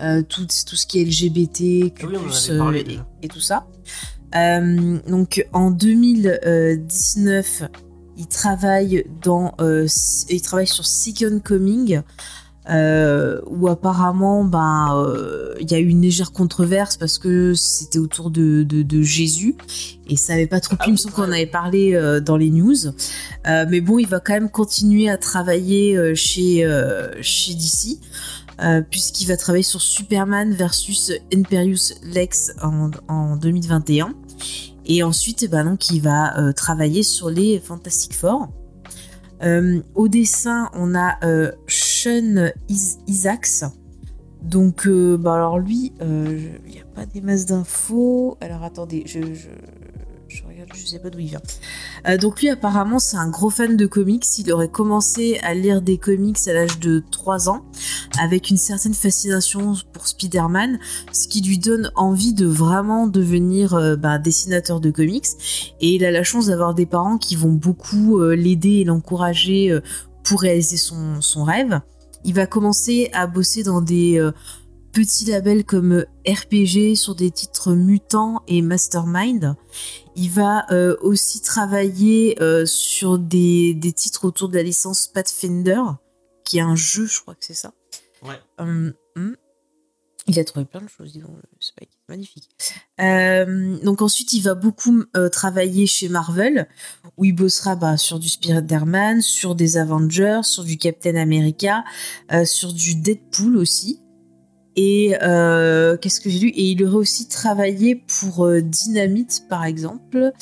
euh, 0.00 0.22
tout, 0.22 0.46
tout 0.46 0.76
ce 0.76 0.86
qui 0.86 1.00
est 1.00 1.04
LGBT, 1.04 1.94
Ah 2.02 2.06
oui, 2.06 2.18
parlé 2.58 2.80
euh, 2.80 3.00
et, 3.22 3.26
et 3.26 3.28
tout 3.28 3.40
ça. 3.40 3.66
Donc 5.08 5.46
en 5.54 5.70
2019, 5.70 7.62
il 8.16 8.26
travaille 8.26 9.04
dans, 9.22 9.54
euh, 9.60 9.86
il 10.28 10.42
travaille 10.42 10.66
sur 10.66 10.86
Second 10.86 11.40
Coming, 11.42 12.00
euh, 12.68 13.40
où 13.46 13.68
apparemment, 13.68 14.44
ben, 14.44 14.92
euh, 14.96 15.54
il 15.60 15.70
y 15.70 15.74
a 15.74 15.78
eu 15.78 15.86
une 15.86 16.02
légère 16.02 16.32
controverse 16.32 16.96
parce 16.96 17.18
que 17.18 17.54
c'était 17.54 17.98
autour 17.98 18.30
de, 18.30 18.64
de, 18.64 18.82
de 18.82 19.02
Jésus 19.02 19.54
et 20.08 20.16
ça 20.16 20.32
avait 20.32 20.48
pas 20.48 20.58
trop 20.60 20.74
plu. 20.76 20.82
Ah 20.82 20.88
il 20.88 20.92
me 20.92 20.96
semble 20.96 21.14
qu'on 21.14 21.22
en 21.22 21.32
avait 21.32 21.46
parlé 21.46 22.20
dans 22.24 22.36
les 22.36 22.50
news, 22.50 22.76
mais 23.44 23.80
bon, 23.80 23.98
il 23.98 24.08
va 24.08 24.18
quand 24.18 24.32
même 24.34 24.50
continuer 24.50 25.08
à 25.08 25.16
travailler 25.16 26.14
chez 26.14 26.66
chez 27.22 27.54
DC. 27.54 28.00
euh, 28.62 28.82
puisqu'il 28.82 29.26
va 29.26 29.36
travailler 29.36 29.62
sur 29.62 29.80
Superman 29.80 30.52
versus 30.52 31.12
Imperius 31.34 31.94
Lex 32.02 32.52
en, 32.62 32.90
en 33.08 33.36
2021. 33.36 34.14
Et 34.86 35.02
ensuite, 35.02 35.42
eh 35.42 35.48
ben 35.48 35.64
donc, 35.64 35.90
il 35.90 36.00
va 36.00 36.38
euh, 36.38 36.52
travailler 36.52 37.02
sur 37.02 37.28
les 37.28 37.58
Fantastic 37.58 38.14
Four. 38.14 38.48
Euh, 39.42 39.82
au 39.94 40.08
dessin, 40.08 40.70
on 40.72 40.94
a 40.94 41.16
euh, 41.24 41.52
Sean 41.66 42.50
Is- 42.68 42.98
Isaacs. 43.06 43.64
Donc, 44.42 44.88
bah 44.88 45.34
alors 45.34 45.58
lui, 45.58 45.92
il 46.00 46.70
n'y 46.70 46.80
a 46.80 46.84
pas 46.94 47.04
des 47.04 47.20
masses 47.20 47.46
d'infos. 47.46 48.36
Alors 48.40 48.62
attendez, 48.62 49.02
je, 49.06 49.18
je 50.74 50.86
sais 50.86 50.98
pas 50.98 51.10
d'où 51.10 51.18
il 51.18 51.28
vient. 51.28 51.42
Euh, 52.08 52.16
donc 52.16 52.40
lui, 52.40 52.48
apparemment, 52.48 52.98
c'est 52.98 53.16
un 53.16 53.28
gros 53.28 53.50
fan 53.50 53.76
de 53.76 53.86
comics. 53.86 54.24
Il 54.38 54.52
aurait 54.52 54.68
commencé 54.68 55.38
à 55.42 55.54
lire 55.54 55.82
des 55.82 55.98
comics 55.98 56.38
à 56.46 56.52
l'âge 56.52 56.78
de 56.78 57.02
3 57.10 57.48
ans, 57.48 57.64
avec 58.20 58.50
une 58.50 58.56
certaine 58.56 58.94
fascination 58.94 59.74
pour 59.92 60.08
Spider-Man, 60.08 60.78
ce 61.12 61.28
qui 61.28 61.42
lui 61.42 61.58
donne 61.58 61.90
envie 61.94 62.34
de 62.34 62.46
vraiment 62.46 63.06
devenir 63.06 63.74
euh, 63.74 63.96
bah, 63.96 64.18
dessinateur 64.18 64.80
de 64.80 64.90
comics. 64.90 65.26
Et 65.80 65.94
il 65.94 66.04
a 66.04 66.10
la 66.10 66.22
chance 66.22 66.46
d'avoir 66.46 66.74
des 66.74 66.86
parents 66.86 67.18
qui 67.18 67.36
vont 67.36 67.52
beaucoup 67.52 68.20
euh, 68.20 68.34
l'aider 68.34 68.80
et 68.80 68.84
l'encourager 68.84 69.78
pour 70.24 70.40
réaliser 70.40 70.76
son, 70.76 71.44
rêve. 71.44 71.80
Il 72.24 72.34
va 72.34 72.46
commencer 72.46 73.10
à 73.12 73.26
bosser 73.26 73.62
dans 73.62 73.80
des 73.80 74.20
petits 74.96 75.26
labels 75.26 75.64
comme 75.64 75.92
euh, 75.92 76.08
RPG 76.26 76.96
sur 76.96 77.14
des 77.14 77.30
titres 77.30 77.74
mutants 77.74 78.42
et 78.48 78.62
Mastermind. 78.62 79.54
Il 80.14 80.30
va 80.30 80.64
euh, 80.72 80.96
aussi 81.02 81.42
travailler 81.42 82.40
euh, 82.40 82.64
sur 82.64 83.18
des, 83.18 83.74
des 83.74 83.92
titres 83.92 84.24
autour 84.24 84.48
de 84.48 84.56
la 84.56 84.62
licence 84.62 85.06
Pathfinder, 85.06 85.82
qui 86.44 86.56
est 86.56 86.62
un 86.62 86.76
jeu, 86.76 87.04
je 87.04 87.20
crois 87.20 87.34
que 87.34 87.44
c'est 87.44 87.52
ça. 87.52 87.74
Ouais. 88.22 88.40
Hum, 88.56 88.94
hum. 89.16 89.36
Il 90.28 90.40
a 90.40 90.44
trouvé 90.44 90.64
plein 90.64 90.80
de 90.80 90.88
choses, 90.88 91.12
dis 91.12 91.20
donc, 91.20 91.36
le 91.36 91.42
Spike. 91.60 91.90
Magnifique. 92.08 92.48
Euh, 93.00 93.76
donc 93.82 94.00
ensuite, 94.00 94.32
il 94.32 94.40
va 94.40 94.54
beaucoup 94.54 95.04
euh, 95.16 95.28
travailler 95.28 95.86
chez 95.86 96.08
Marvel, 96.08 96.68
où 97.16 97.24
il 97.24 97.32
bossera 97.32 97.76
bah, 97.76 97.96
sur 97.96 98.18
du 98.18 98.28
Spider-Man, 98.28 99.20
sur 99.20 99.54
des 99.54 99.76
Avengers, 99.76 100.40
sur 100.44 100.64
du 100.64 100.78
Captain 100.78 101.16
America, 101.16 101.84
euh, 102.32 102.44
sur 102.44 102.72
du 102.72 102.94
Deadpool 102.94 103.56
aussi. 103.56 104.00
Et 104.76 105.16
euh, 105.22 105.96
qu'est-ce 105.96 106.20
que 106.20 106.28
j'ai 106.28 106.38
lu? 106.38 106.48
Et 106.50 106.70
il 106.72 106.84
aurait 106.84 106.96
aussi 106.96 107.28
travaillé 107.28 107.94
pour 107.96 108.44
euh, 108.44 108.60
Dynamite, 108.60 109.46
par 109.48 109.64
exemple, 109.64 110.32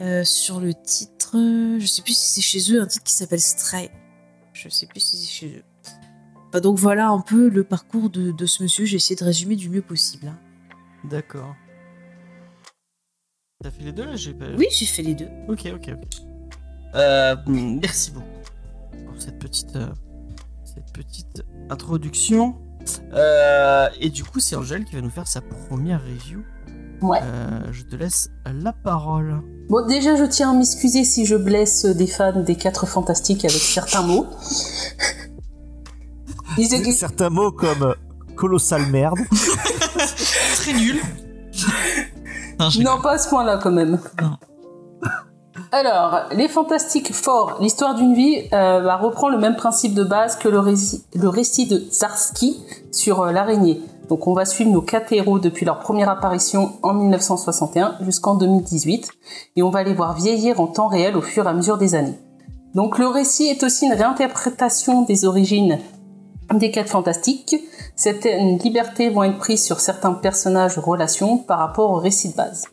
euh, 0.00 0.24
sur 0.24 0.60
le 0.60 0.72
titre. 0.72 1.36
Je 1.78 1.86
sais 1.86 2.00
plus 2.02 2.16
si 2.16 2.32
c'est 2.32 2.40
chez 2.40 2.72
eux, 2.72 2.80
un 2.80 2.86
titre 2.86 3.04
qui 3.04 3.12
s'appelle 3.12 3.40
Stray. 3.40 3.90
Je 4.54 4.68
sais 4.68 4.86
plus 4.86 5.00
si 5.00 5.18
c'est 5.18 5.30
chez 5.30 5.48
eux. 5.58 5.62
Enfin, 6.48 6.60
donc 6.60 6.78
voilà 6.78 7.08
un 7.10 7.20
peu 7.20 7.48
le 7.48 7.62
parcours 7.62 8.08
de, 8.08 8.32
de 8.32 8.46
ce 8.46 8.62
monsieur. 8.62 8.86
J'ai 8.86 8.96
essayé 8.96 9.14
de 9.14 9.24
résumer 9.24 9.56
du 9.56 9.68
mieux 9.68 9.82
possible. 9.82 10.28
hein. 10.28 10.38
D'accord. 11.08 11.54
T'as 13.62 13.70
fait 13.70 13.84
les 13.84 13.92
deux 13.92 14.06
là? 14.06 14.14
Pas... 14.38 14.56
Oui, 14.56 14.66
j'ai 14.72 14.86
fait 14.86 15.02
les 15.02 15.14
deux. 15.14 15.28
Ok, 15.48 15.66
ok, 15.74 15.90
ok. 15.92 17.46
Merci 17.46 18.10
beaucoup 18.10 18.26
pour 19.06 19.20
cette 19.20 19.38
petite, 19.38 19.78
cette 20.64 20.92
petite 20.94 21.44
introduction. 21.68 22.56
Euh, 23.12 23.88
et 24.00 24.10
du 24.10 24.24
coup, 24.24 24.40
c'est 24.40 24.56
Angèle 24.56 24.84
qui 24.84 24.94
va 24.94 25.00
nous 25.02 25.10
faire 25.10 25.26
sa 25.28 25.40
première 25.40 26.00
review. 26.02 26.42
Ouais. 27.02 27.18
Euh, 27.22 27.60
je 27.72 27.82
te 27.82 27.96
laisse 27.96 28.30
la 28.62 28.72
parole. 28.72 29.40
Bon, 29.68 29.86
déjà, 29.86 30.16
je 30.16 30.24
tiens 30.24 30.50
à 30.50 30.54
m'excuser 30.54 31.04
si 31.04 31.24
je 31.26 31.36
blesse 31.36 31.86
des 31.86 32.06
fans 32.06 32.40
des 32.42 32.56
4 32.56 32.86
Fantastiques 32.86 33.44
avec 33.44 33.60
certains 33.60 34.02
mots. 34.02 34.26
Ils 36.58 36.74
étaient- 36.74 36.92
Certains 36.92 37.30
mots 37.30 37.52
comme 37.52 37.82
euh, 37.84 37.94
colossal 38.36 38.86
merde. 38.86 39.18
Très 40.56 40.72
nul. 40.72 41.00
Non, 42.58 42.68
Non, 42.80 43.00
pas 43.00 43.12
à 43.12 43.18
ce 43.18 43.28
point-là 43.30 43.56
quand 43.62 43.70
même. 43.72 43.98
Non. 44.20 44.36
Alors, 45.72 46.22
les 46.32 46.48
Fantastiques 46.48 47.14
Four, 47.14 47.58
l'histoire 47.60 47.94
d'une 47.94 48.12
vie, 48.12 48.48
euh, 48.52 48.80
bah, 48.80 48.96
reprend 48.96 49.28
le 49.28 49.38
même 49.38 49.54
principe 49.54 49.94
de 49.94 50.02
base 50.02 50.36
que 50.36 50.48
le 50.48 50.58
récit, 50.58 51.66
de 51.66 51.84
Zarsky 51.92 52.60
sur 52.90 53.22
euh, 53.22 53.30
l'araignée. 53.30 53.80
Donc 54.08 54.26
on 54.26 54.34
va 54.34 54.44
suivre 54.44 54.72
nos 54.72 54.82
quatre 54.82 55.12
héros 55.12 55.38
depuis 55.38 55.64
leur 55.64 55.78
première 55.78 56.08
apparition 56.08 56.72
en 56.82 56.94
1961 56.94 57.98
jusqu'en 58.00 58.34
2018 58.34 59.08
et 59.54 59.62
on 59.62 59.70
va 59.70 59.84
les 59.84 59.94
voir 59.94 60.14
vieillir 60.14 60.60
en 60.60 60.66
temps 60.66 60.88
réel 60.88 61.16
au 61.16 61.22
fur 61.22 61.46
et 61.46 61.48
à 61.48 61.52
mesure 61.52 61.78
des 61.78 61.94
années. 61.94 62.18
Donc 62.74 62.98
le 62.98 63.06
récit 63.06 63.46
est 63.46 63.62
aussi 63.62 63.86
une 63.86 63.92
réinterprétation 63.92 65.02
des 65.02 65.24
origines 65.24 65.78
des 66.52 66.72
quatre 66.72 66.90
fantastiques. 66.90 67.54
Certaines 67.94 68.58
libertés 68.58 69.10
vont 69.10 69.22
être 69.22 69.38
prises 69.38 69.64
sur 69.64 69.78
certains 69.78 70.14
personnages 70.14 70.76
ou 70.78 70.80
relations 70.80 71.38
par 71.38 71.60
rapport 71.60 71.92
au 71.92 71.96
récit 71.96 72.30
de 72.30 72.36
base. 72.36 72.64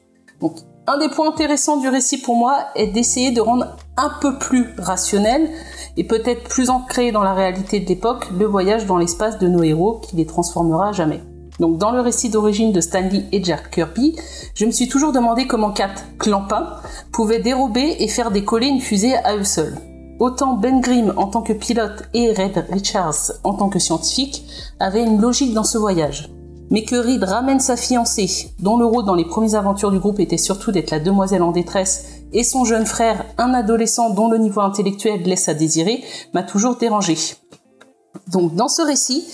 Un 0.89 0.97
des 0.97 1.09
points 1.09 1.27
intéressants 1.27 1.77
du 1.77 1.89
récit 1.89 2.17
pour 2.17 2.37
moi 2.37 2.67
est 2.75 2.87
d'essayer 2.87 3.31
de 3.31 3.41
rendre 3.41 3.75
un 3.97 4.09
peu 4.21 4.37
plus 4.39 4.73
rationnel 4.77 5.49
et 5.97 6.05
peut-être 6.05 6.47
plus 6.47 6.69
ancré 6.69 7.11
dans 7.11 7.23
la 7.23 7.33
réalité 7.33 7.81
de 7.81 7.89
l'époque 7.89 8.29
le 8.37 8.45
voyage 8.45 8.85
dans 8.85 8.97
l'espace 8.97 9.37
de 9.37 9.49
nos 9.49 9.63
héros 9.63 9.99
qui 10.01 10.15
les 10.15 10.25
transformera 10.25 10.93
jamais. 10.93 11.21
Donc 11.59 11.77
dans 11.77 11.91
le 11.91 11.99
récit 11.99 12.29
d'origine 12.29 12.71
de 12.71 12.79
Stanley 12.79 13.25
et 13.33 13.43
Jack 13.43 13.71
Kirby, 13.71 14.15
je 14.53 14.65
me 14.65 14.71
suis 14.71 14.87
toujours 14.87 15.11
demandé 15.11 15.45
comment 15.45 15.71
quatre 15.71 16.03
clampins 16.19 16.77
pouvaient 17.11 17.41
dérober 17.41 17.97
et 17.99 18.07
faire 18.07 18.31
décoller 18.31 18.67
une 18.67 18.79
fusée 18.79 19.15
à 19.15 19.35
eux 19.35 19.43
seuls. 19.43 19.77
Autant 20.19 20.53
Ben 20.53 20.79
Grimm 20.79 21.13
en 21.17 21.27
tant 21.27 21.41
que 21.41 21.53
pilote 21.53 22.03
et 22.13 22.31
Red 22.31 22.65
Richards 22.71 23.33
en 23.43 23.55
tant 23.55 23.69
que 23.69 23.79
scientifique 23.79 24.45
avaient 24.79 25.03
une 25.03 25.19
logique 25.19 25.53
dans 25.53 25.65
ce 25.65 25.77
voyage. 25.77 26.29
Mais 26.69 26.83
que 26.83 26.95
Reed 26.95 27.23
ramène 27.23 27.59
sa 27.59 27.77
fiancée, 27.77 28.51
dont 28.59 28.77
le 28.77 28.85
rôle 28.85 29.05
dans 29.05 29.15
les 29.15 29.25
premières 29.25 29.55
aventures 29.55 29.91
du 29.91 29.99
groupe 29.99 30.19
était 30.19 30.37
surtout 30.37 30.71
d'être 30.71 30.91
la 30.91 30.99
demoiselle 30.99 31.43
en 31.43 31.51
détresse, 31.51 32.05
et 32.33 32.43
son 32.43 32.65
jeune 32.65 32.85
frère, 32.85 33.25
un 33.37 33.53
adolescent 33.53 34.09
dont 34.09 34.29
le 34.29 34.37
niveau 34.37 34.61
intellectuel 34.61 35.21
laisse 35.23 35.47
à 35.47 35.53
désirer, 35.53 36.03
m'a 36.33 36.43
toujours 36.43 36.75
dérangé. 36.75 37.17
Donc 38.27 38.55
dans 38.55 38.67
ce 38.67 38.81
récit, 38.81 39.25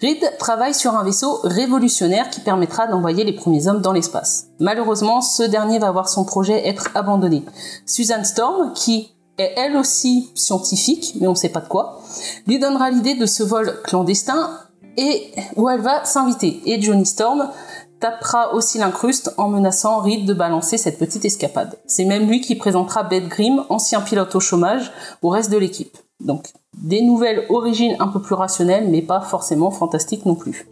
Reed 0.00 0.18
travaille 0.38 0.74
sur 0.74 0.94
un 0.94 1.04
vaisseau 1.04 1.40
révolutionnaire 1.44 2.28
qui 2.28 2.40
permettra 2.40 2.86
d'envoyer 2.86 3.24
les 3.24 3.32
premiers 3.32 3.68
hommes 3.68 3.80
dans 3.80 3.92
l'espace. 3.92 4.48
Malheureusement, 4.60 5.20
ce 5.20 5.42
dernier 5.42 5.78
va 5.78 5.90
voir 5.90 6.08
son 6.08 6.24
projet 6.24 6.66
être 6.68 6.90
abandonné. 6.94 7.44
Susan 7.86 8.24
Storm, 8.24 8.72
qui 8.74 9.14
est 9.38 9.54
elle 9.56 9.76
aussi 9.76 10.30
scientifique, 10.34 11.14
mais 11.20 11.26
on 11.26 11.32
ne 11.32 11.36
sait 11.36 11.48
pas 11.48 11.60
de 11.60 11.68
quoi, 11.68 12.02
lui 12.46 12.58
donnera 12.58 12.90
l'idée 12.90 13.14
de 13.14 13.26
ce 13.26 13.42
vol 13.42 13.80
clandestin 13.84 14.50
et 14.96 15.32
où 15.56 15.68
elle 15.68 15.80
va 15.80 16.04
s'inviter. 16.04 16.60
Et 16.66 16.80
Johnny 16.80 17.06
Storm 17.06 17.48
tapera 18.00 18.52
aussi 18.54 18.78
l'incruste 18.78 19.32
en 19.36 19.48
menaçant 19.48 20.00
Reed 20.00 20.26
de 20.26 20.34
balancer 20.34 20.76
cette 20.76 20.98
petite 20.98 21.24
escapade. 21.24 21.78
C'est 21.86 22.04
même 22.04 22.28
lui 22.28 22.40
qui 22.40 22.56
présentera 22.56 23.04
Beth 23.04 23.28
Grimm, 23.28 23.64
ancien 23.68 24.00
pilote 24.00 24.34
au 24.34 24.40
chômage, 24.40 24.92
au 25.22 25.28
reste 25.28 25.50
de 25.50 25.56
l'équipe. 25.56 25.96
Donc, 26.20 26.48
des 26.74 27.02
nouvelles 27.02 27.46
origines 27.48 27.96
un 28.00 28.08
peu 28.08 28.20
plus 28.20 28.34
rationnelles, 28.34 28.88
mais 28.88 29.02
pas 29.02 29.20
forcément 29.20 29.70
fantastiques 29.70 30.26
non 30.26 30.34
plus. 30.34 30.66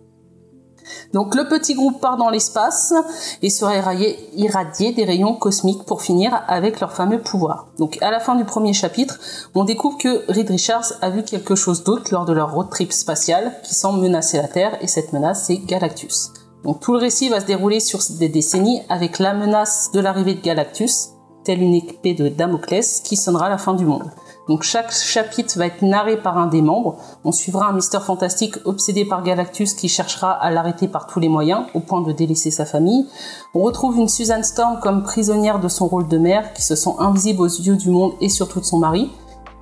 Donc 1.13 1.35
le 1.35 1.49
petit 1.49 1.75
groupe 1.75 2.01
part 2.01 2.17
dans 2.17 2.31
l'espace 2.31 2.95
et 3.43 3.51
sera 3.51 3.75
irradié, 3.75 4.93
des 4.93 5.05
rayons 5.05 5.35
cosmiques 5.35 5.85
pour 5.85 6.03
finir 6.03 6.43
avec 6.49 6.81
leur 6.81 6.93
fameux 6.93 7.21
pouvoir. 7.21 7.69
Donc 7.79 7.99
à 8.03 8.11
la 8.11 8.21
fin 8.21 8.37
du 8.37 8.45
premier 8.45 8.73
chapitre, 8.73 9.19
on 9.55 9.65
découvre 9.65 9.99
que 9.99 10.25
Reed 10.31 10.51
Richards 10.51 10.93
a 11.01 11.11
vu 11.11 11.23
quelque 11.23 11.55
chose 11.55 11.85
d'autre 11.85 12.13
lors 12.13 12.25
de 12.25 12.33
leur 12.33 12.55
road 12.55 12.69
trip 12.71 12.93
spatial 12.93 13.53
qui 13.63 13.75
semble 13.75 14.01
menacer 14.01 14.37
la 14.37 14.49
Terre 14.49 14.79
et 14.81 14.87
cette 14.87 15.13
menace 15.13 15.45
c'est 15.47 15.59
Galactus. 15.59 16.31
Donc 16.65 16.81
tout 16.81 16.93
le 16.93 16.99
récit 16.99 17.29
va 17.29 17.41
se 17.41 17.47
dérouler 17.47 17.81
sur 17.81 18.01
des 18.19 18.29
décennies 18.29 18.83
avec 18.89 19.19
la 19.19 19.35
menace 19.35 19.91
de 19.93 20.01
l'arrivée 20.01 20.35
de 20.35 20.43
Galactus, 20.43 21.11
telle 21.45 21.63
une 21.63 21.75
épée 21.75 22.15
de 22.15 22.29
Damoclès 22.29 23.01
qui 23.01 23.17
sonnera 23.17 23.49
la 23.49 23.59
fin 23.59 23.75
du 23.75 23.87
monde. 23.87 24.11
Donc 24.51 24.65
chaque 24.65 24.91
chapitre 24.91 25.57
va 25.59 25.67
être 25.67 25.83
narré 25.83 26.17
par 26.17 26.37
un 26.37 26.49
des 26.49 26.61
membres. 26.61 26.97
On 27.25 27.31
suivra 27.31 27.69
un 27.69 27.73
Mister 27.73 28.01
Fantastique 28.01 28.57
obsédé 28.65 29.05
par 29.05 29.23
Galactus 29.23 29.75
qui 29.75 29.89
cherchera 29.89 30.33
à 30.33 30.51
l'arrêter 30.51 30.89
par 30.89 31.07
tous 31.07 31.21
les 31.21 31.29
moyens, 31.29 31.67
au 31.73 31.79
point 31.79 32.01
de 32.01 32.11
délaisser 32.11 32.51
sa 32.51 32.65
famille. 32.65 33.07
On 33.55 33.61
retrouve 33.61 33.97
une 33.99 34.09
Susan 34.09 34.43
Storm 34.43 34.81
comme 34.81 35.05
prisonnière 35.05 35.61
de 35.61 35.69
son 35.69 35.87
rôle 35.87 36.09
de 36.09 36.19
mère, 36.19 36.53
qui 36.53 36.63
se 36.63 36.75
sent 36.75 36.91
invisible 36.99 37.43
aux 37.43 37.47
yeux 37.47 37.77
du 37.77 37.91
monde 37.91 38.15
et 38.21 38.29
surtout 38.29 38.59
de 38.59 38.65
son 38.65 38.79
mari, 38.79 39.13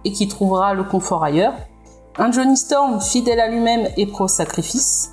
et 0.06 0.12
qui 0.12 0.26
trouvera 0.26 0.72
le 0.72 0.84
confort 0.84 1.22
ailleurs. 1.22 1.52
Un 2.16 2.32
Johnny 2.32 2.56
Storm 2.56 2.98
fidèle 3.02 3.40
à 3.40 3.48
lui-même 3.48 3.90
et 3.98 4.06
pro-sacrifice. 4.06 5.10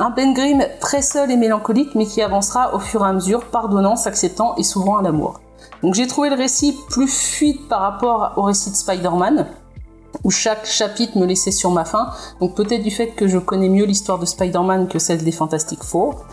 Un 0.00 0.10
Ben 0.10 0.34
Grimm 0.34 0.64
très 0.80 1.00
seul 1.00 1.30
et 1.30 1.36
mélancolique, 1.36 1.94
mais 1.94 2.06
qui 2.06 2.22
avancera 2.22 2.74
au 2.74 2.80
fur 2.80 3.06
et 3.06 3.08
à 3.08 3.12
mesure, 3.12 3.44
pardonnant, 3.52 3.94
s'acceptant 3.94 4.56
et 4.56 4.64
s'ouvrant 4.64 4.96
à 4.96 5.02
l'amour. 5.02 5.38
Donc 5.82 5.94
j'ai 5.94 6.06
trouvé 6.06 6.30
le 6.30 6.36
récit 6.36 6.76
plus 6.88 7.08
fluide 7.08 7.68
par 7.68 7.80
rapport 7.80 8.34
au 8.36 8.42
récit 8.42 8.70
de 8.70 8.76
Spider-Man, 8.76 9.46
où 10.24 10.30
chaque 10.30 10.66
chapitre 10.66 11.18
me 11.18 11.26
laissait 11.26 11.50
sur 11.50 11.70
ma 11.70 11.84
faim. 11.84 12.10
Donc 12.40 12.54
peut-être 12.54 12.82
du 12.82 12.90
fait 12.90 13.08
que 13.08 13.26
je 13.26 13.38
connais 13.38 13.68
mieux 13.68 13.84
l'histoire 13.84 14.18
de 14.18 14.26
Spider-Man 14.26 14.88
que 14.88 14.98
celle 14.98 15.24
des 15.24 15.32
Fantastic 15.32 15.82
Four. 15.82 16.24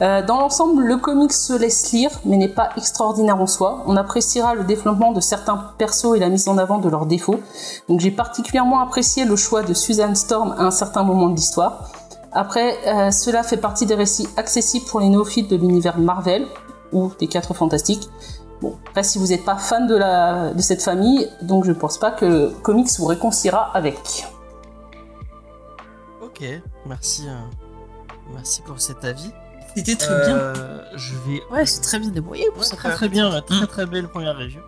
Euh, 0.00 0.24
dans 0.24 0.38
l'ensemble, 0.38 0.82
le 0.82 0.96
comic 0.96 1.32
se 1.32 1.52
laisse 1.52 1.92
lire, 1.92 2.10
mais 2.24 2.36
n'est 2.36 2.48
pas 2.48 2.70
extraordinaire 2.76 3.40
en 3.40 3.46
soi. 3.46 3.82
On 3.86 3.96
appréciera 3.96 4.54
le 4.54 4.64
développement 4.64 5.12
de 5.12 5.20
certains 5.20 5.72
persos 5.78 6.16
et 6.16 6.18
la 6.18 6.28
mise 6.28 6.48
en 6.48 6.58
avant 6.58 6.78
de 6.78 6.88
leurs 6.88 7.06
défauts. 7.06 7.40
Donc 7.88 8.00
j'ai 8.00 8.10
particulièrement 8.10 8.80
apprécié 8.80 9.24
le 9.24 9.36
choix 9.36 9.62
de 9.62 9.74
Susan 9.74 10.14
Storm 10.14 10.54
à 10.58 10.62
un 10.62 10.70
certain 10.70 11.02
moment 11.02 11.28
de 11.28 11.36
l'histoire. 11.36 11.90
Après, 12.32 12.76
euh, 12.86 13.10
cela 13.10 13.42
fait 13.42 13.56
partie 13.56 13.86
des 13.86 13.94
récits 13.94 14.28
accessibles 14.36 14.84
pour 14.86 15.00
les 15.00 15.08
néophytes 15.08 15.48
de 15.50 15.56
l'univers 15.56 15.98
Marvel 15.98 16.46
ou 16.92 17.10
des 17.18 17.28
Quatre 17.28 17.54
Fantastiques. 17.54 18.08
Bon, 18.62 18.78
après, 18.88 19.02
si 19.04 19.18
vous 19.18 19.26
n'êtes 19.28 19.44
pas 19.44 19.56
fan 19.56 19.86
de, 19.86 19.94
la, 19.94 20.52
de 20.54 20.62
cette 20.62 20.82
famille, 20.82 21.28
donc 21.42 21.64
je 21.66 21.72
pense 21.72 21.98
pas 21.98 22.10
que 22.10 22.24
le 22.24 22.48
comics 22.62 22.88
vous 22.98 23.06
réconciliera 23.06 23.70
avec. 23.76 24.26
Ok, 26.22 26.42
merci, 26.86 27.26
euh, 27.28 27.34
merci 28.32 28.62
pour 28.62 28.80
cet 28.80 29.04
avis. 29.04 29.30
C'était 29.74 29.96
très 29.96 30.26
bien. 30.26 30.36
Euh, 30.36 30.82
je 30.94 31.14
vais. 31.26 31.42
Ouais, 31.50 31.66
c'est 31.66 31.82
très 31.82 31.98
bien 31.98 32.08
débrouillé 32.08 32.46
pour 32.50 32.60
Ouais, 32.60 32.64
ça. 32.64 32.76
très 32.76 32.92
très 32.94 33.08
bien, 33.08 33.40
très 33.42 33.60
Mm. 33.62 33.66
très 33.66 33.86
belle 33.86 34.08
première 34.08 34.36
review. 34.36 34.60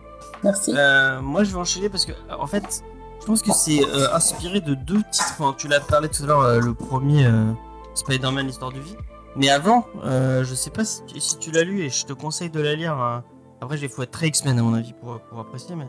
Merci. 0.45 0.75
Euh, 0.76 1.21
moi, 1.23 1.45
je 1.45 1.50
vais 1.52 1.59
enchaîner 1.59 1.88
parce 1.88 2.04
que, 2.04 2.12
en 2.38 2.47
fait, 2.47 2.85
je 3.21 3.26
pense 3.26 3.40
que 3.42 3.52
c'est 3.52 3.83
euh, 3.83 4.12
inspiré 4.14 4.61
de 4.61 4.75
deux 4.75 5.02
titres. 5.11 5.35
Enfin, 5.38 5.54
tu 5.57 5.66
l'as 5.66 5.80
parlé 5.80 6.09
tout 6.11 6.23
à 6.25 6.26
l'heure, 6.26 6.40
euh, 6.42 6.61
le 6.61 6.75
premier 6.75 7.26
euh, 7.26 7.50
Spider-Man, 7.95 8.47
l'histoire 8.47 8.71
de 8.71 8.78
vie. 8.80 8.97
Mais 9.35 9.49
avant, 9.49 9.87
euh, 10.04 10.45
je 10.45 10.54
sais 10.54 10.71
pas 10.71 10.85
si 10.85 11.02
tu, 11.07 11.21
si 11.21 11.38
tu 11.38 11.50
l'as 11.50 11.64
lu 11.64 11.80
et 11.83 11.88
je 11.90 12.04
te 12.04 12.12
conseille 12.12 12.50
de 12.50 12.61
la 12.61 12.75
lire. 12.75 12.92
hein. 12.92 13.25
Après, 13.60 13.78
il 13.78 13.88
faut 13.88 14.02
être 14.02 14.10
très 14.10 14.28
X-Men 14.28 14.58
à 14.58 14.62
mon 14.62 14.74
avis 14.74 14.92
pour, 14.92 15.18
pour 15.20 15.40
apprécier. 15.40 15.74
Mais 15.74 15.88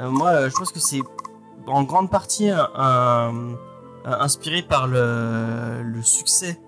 euh, 0.00 0.10
moi, 0.10 0.30
euh, 0.30 0.50
je 0.50 0.54
pense 0.54 0.70
que 0.72 0.80
c'est 0.80 1.00
en 1.66 1.82
grande 1.82 2.10
partie 2.10 2.48
un- 2.50 3.56
inspiré 4.04 4.62
par 4.62 4.86
le, 4.86 5.82
succès 6.02 6.60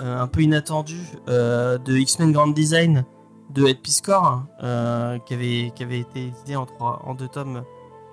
euh, 0.00 0.18
un 0.20 0.26
peu 0.26 0.40
inattendu 0.40 0.98
euh, 1.28 1.78
de 1.78 1.96
X-Men 1.96 2.32
Grand 2.32 2.48
Design 2.48 3.04
de 3.50 3.66
Ed 3.66 3.80
Piscor, 3.80 4.42
euh, 4.62 5.18
qui, 5.18 5.34
avait, 5.34 5.72
qui 5.74 5.82
avait 5.82 6.00
été 6.00 6.26
édité 6.28 6.56
en, 6.56 6.66
trois, 6.66 7.02
en 7.04 7.14
deux 7.14 7.28
tomes 7.28 7.62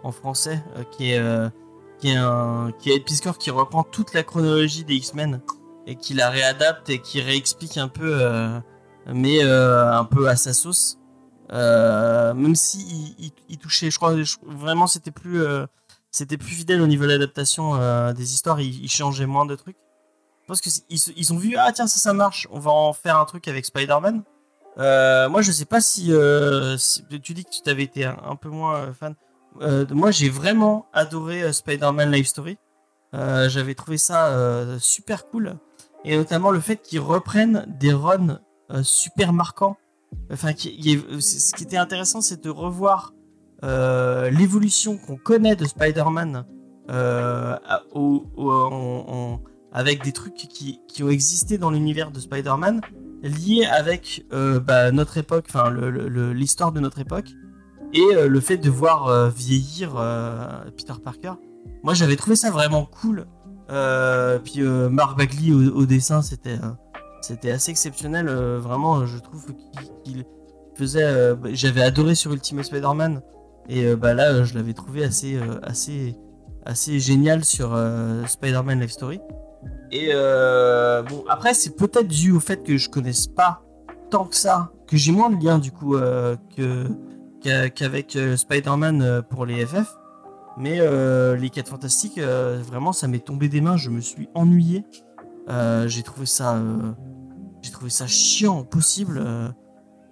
en 0.03 0.11
français, 0.11 0.63
euh, 0.75 0.83
qui, 0.91 1.11
est, 1.11 1.19
euh, 1.19 1.49
qui, 1.99 2.09
est 2.09 2.15
un, 2.17 2.71
qui 2.79 2.91
Ed 2.91 3.03
Piscor 3.03 3.37
qui 3.37 3.49
reprend 3.51 3.83
toute 3.83 4.13
la 4.13 4.23
chronologie 4.23 4.83
des 4.83 4.95
X-Men 4.95 5.41
et 5.85 5.95
qui 5.95 6.13
la 6.13 6.29
réadapte 6.29 6.89
et 6.89 6.99
qui 6.99 7.21
réexplique 7.21 7.77
un 7.77 7.87
peu, 7.87 8.11
euh, 8.21 8.59
mais 9.13 9.43
euh, 9.43 9.91
un 9.91 10.03
peu 10.05 10.27
à 10.27 10.35
sa 10.35 10.53
sauce. 10.53 10.99
Euh, 11.51 12.33
même 12.33 12.55
si 12.55 13.15
il, 13.19 13.31
il- 13.49 13.57
touchait, 13.57 13.89
je 13.89 13.97
crois, 13.97 14.15
vraiment 14.43 14.87
c'était 14.87 15.11
plus, 15.11 15.41
euh, 15.41 15.65
c'était 16.11 16.37
plus 16.37 16.49
fidèle 16.53 16.81
au 16.81 16.87
niveau 16.87 17.03
de 17.05 17.09
l'adaptation 17.09 17.75
euh, 17.75 18.11
des 18.13 18.33
histoires, 18.33 18.59
il, 18.59 18.83
il 18.83 18.89
changeait 18.89 19.25
moins 19.25 19.45
de 19.45 19.55
trucs. 19.55 19.77
Pense 20.47 20.61
que 20.61 20.69
ils, 20.89 21.33
ont 21.33 21.37
vu 21.37 21.55
ah 21.57 21.71
tiens 21.73 21.87
ça 21.87 21.99
ça 21.99 22.13
marche, 22.13 22.47
on 22.51 22.59
va 22.59 22.71
en 22.71 22.93
faire 22.93 23.17
un 23.17 23.25
truc 23.25 23.47
avec 23.49 23.65
Spider-Man. 23.65 24.23
Moi 24.77 25.41
je 25.41 25.51
sais 25.51 25.65
pas 25.65 25.81
si, 25.81 26.11
tu 27.21 27.33
dis 27.33 27.43
que 27.43 27.49
tu 27.49 27.61
t'avais 27.63 27.83
été 27.83 28.05
un, 28.05 28.17
un 28.25 28.35
peu 28.37 28.47
moins 28.47 28.93
fan. 28.93 29.15
Moi 29.91 30.11
j'ai 30.11 30.29
vraiment 30.29 30.85
adoré 30.93 31.51
Spider-Man 31.51 32.11
Life 32.11 32.27
Story. 32.27 32.57
J'avais 33.11 33.75
trouvé 33.75 33.97
ça 33.97 34.77
super 34.79 35.27
cool 35.27 35.57
et 36.05 36.15
notamment 36.15 36.51
le 36.51 36.61
fait 36.61 36.77
qu'ils 36.77 37.01
reprennent 37.01 37.65
des 37.67 37.91
runs 37.91 38.39
super 38.83 39.33
marquants. 39.33 39.75
Enfin, 40.31 40.51
c'est- 40.57 41.39
ce 41.39 41.53
qui 41.53 41.63
était 41.63 41.77
intéressant, 41.77 42.21
c'est 42.21 42.43
de 42.43 42.49
revoir 42.49 43.13
euh, 43.63 44.29
l'évolution 44.29 44.97
qu'on 44.97 45.15
connaît 45.17 45.55
de 45.55 45.65
Spider-Man 45.65 46.45
euh, 46.91 47.55
avec 49.71 50.03
des 50.03 50.11
trucs 50.11 50.35
qui, 50.35 50.79
ont 51.03 51.09
existé 51.09 51.57
dans 51.57 51.71
l'univers 51.71 52.11
de 52.11 52.19
Spider-Man 52.19 52.81
liés 53.23 53.65
avec 53.65 54.25
euh, 54.31 54.59
bah, 54.59 54.91
notre 54.91 55.17
époque, 55.17 55.45
enfin 55.49 55.71
l'histoire 55.71 56.71
de 56.71 56.79
notre 56.79 56.99
époque 56.99 57.29
et 57.93 58.01
euh, 58.15 58.27
le 58.27 58.39
fait 58.39 58.57
de 58.57 58.69
voir 58.69 59.07
euh, 59.07 59.29
vieillir 59.29 59.95
euh, 59.97 60.65
Peter 60.77 60.93
Parker. 61.03 61.33
Moi 61.83 61.93
j'avais 61.93 62.15
trouvé 62.15 62.35
ça 62.35 62.51
vraiment 62.51 62.85
cool. 62.85 63.25
Euh, 63.69 64.39
puis 64.39 64.61
euh, 64.61 64.87
Mark 64.89 65.17
Bagley 65.17 65.51
au, 65.51 65.85
dessin 65.85 66.21
c'était 66.21 66.57
euh, 66.63 66.71
c'était 67.27 67.51
assez 67.51 67.71
exceptionnel. 67.71 68.27
euh, 68.29 68.59
vraiment 68.59 69.05
je 69.05 69.17
trouve 69.19 69.45
qu'il 70.03 70.25
faisait. 70.75 71.03
euh, 71.03 71.35
J'avais 71.53 71.81
adoré 71.81 72.15
sur 72.15 72.31
Ultimate 72.33 72.65
Spider-Man 72.65 73.21
et 73.69 73.85
euh, 73.85 73.95
bah 73.95 74.13
là 74.13 74.43
je 74.43 74.53
l'avais 74.55 74.73
trouvé 74.73 75.03
assez 75.03 75.39
assez 75.63 76.15
assez 76.65 76.99
génial 76.99 77.43
sur 77.45 77.77
Spider-Man 78.27 78.79
Life 78.81 78.91
Story. 78.91 79.19
Et 79.91 80.07
bon, 81.09 81.23
après, 81.29 81.53
c'est 81.53 81.75
peut-être 81.77 82.07
dû 82.09 82.31
au 82.33 82.41
fait 82.41 82.61
que 82.63 82.75
je 82.77 82.89
connaisse 82.89 83.25
pas 83.27 83.61
tant 84.09 84.25
que 84.25 84.35
ça, 84.35 84.71
que 84.85 84.97
j'ai 84.97 85.13
moins 85.13 85.29
de 85.29 85.41
liens 85.41 85.59
du 85.59 85.71
coup 85.71 85.95
que 86.57 86.85
qu'a- 87.41 87.69
qu'avec 87.69 88.17
Spider-Man 88.35 89.21
pour 89.29 89.45
les 89.45 89.65
FF. 89.65 89.87
Mais 90.57 90.79
les 91.37 91.49
4 91.49 91.69
Fantastiques, 91.69 92.19
vraiment, 92.19 92.91
ça 92.91 93.07
m'est 93.07 93.23
tombé 93.23 93.47
des 93.47 93.61
mains. 93.61 93.77
Je 93.77 93.89
me 93.89 94.01
suis 94.01 94.27
ennuyé. 94.35 94.83
J'ai 95.85 96.03
trouvé 96.03 96.25
ça, 96.25 96.59
trouvé 97.87 97.89
ça 97.89 98.07
chiant 98.07 98.63
possible. 98.63 99.21
euh, 99.23 99.49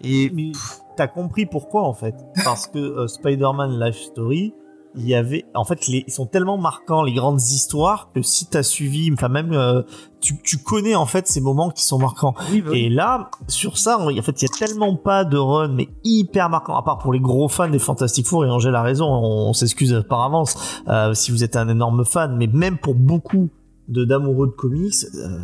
et 0.02 0.30
Mais 0.34 0.52
t'as 0.98 1.08
compris 1.08 1.46
pourquoi 1.46 1.84
en 1.84 1.94
fait 1.94 2.16
Parce 2.44 2.68
que 2.68 2.80
euh, 2.80 3.08
Spider-Man 3.08 3.80
Life 3.80 3.98
Story, 3.98 4.54
il 4.98 5.06
y 5.06 5.14
avait, 5.14 5.44
en 5.54 5.66
fait, 5.66 5.88
les, 5.88 6.06
ils 6.08 6.14
sont 6.14 6.26
tellement 6.26 6.58
marquants 6.58 7.04
les 7.04 7.14
grandes 7.14 7.42
histoires 7.42 8.12
que 8.16 8.22
si 8.22 8.46
t'as 8.46 8.64
suivi, 8.64 9.12
enfin 9.12 9.28
même, 9.28 9.52
euh, 9.52 9.82
tu, 10.22 10.42
tu 10.42 10.58
connais 10.58 10.96
en 10.96 11.06
fait 11.06 11.28
ces 11.28 11.42
moments 11.42 11.70
qui 11.70 11.84
sont 11.84 12.00
marquants. 12.00 12.34
oui, 12.50 12.62
bah 12.62 12.70
oui. 12.72 12.86
Et 12.86 12.90
là, 12.90 13.30
sur 13.50 13.78
ça, 13.78 14.00
en 14.00 14.22
fait, 14.22 14.42
il 14.42 14.46
y 14.46 14.46
a 14.46 14.58
tellement 14.58 14.96
pas 14.96 15.26
de 15.26 15.38
run, 15.38 15.68
mais 15.68 15.90
hyper 16.06 16.50
marquant, 16.50 16.78
à 16.78 16.82
part 16.82 17.00
pour 17.00 17.12
les 17.12 17.20
gros 17.20 17.50
fans 17.50 17.68
des 17.68 17.80
Fantastic 17.80 18.26
Four, 18.26 18.46
et 18.46 18.50
Angèle 18.50 18.76
a 18.76 18.84
raison, 18.84 19.08
on, 19.08 19.52
s'excuse 19.52 20.06
par 20.08 20.22
avance 20.22 20.82
euh, 20.88 21.14
si 21.14 21.32
vous 21.32 21.44
êtes 21.44 21.58
un 21.58 21.68
énorme 21.68 22.06
fan, 22.06 22.38
mais 22.38 22.48
même 22.48 22.78
pour 22.78 22.96
beaucoup 22.96 23.50
d'amoureux 23.88 24.48
de 24.48 24.52
comics, 24.52 24.96
euh, 25.16 25.40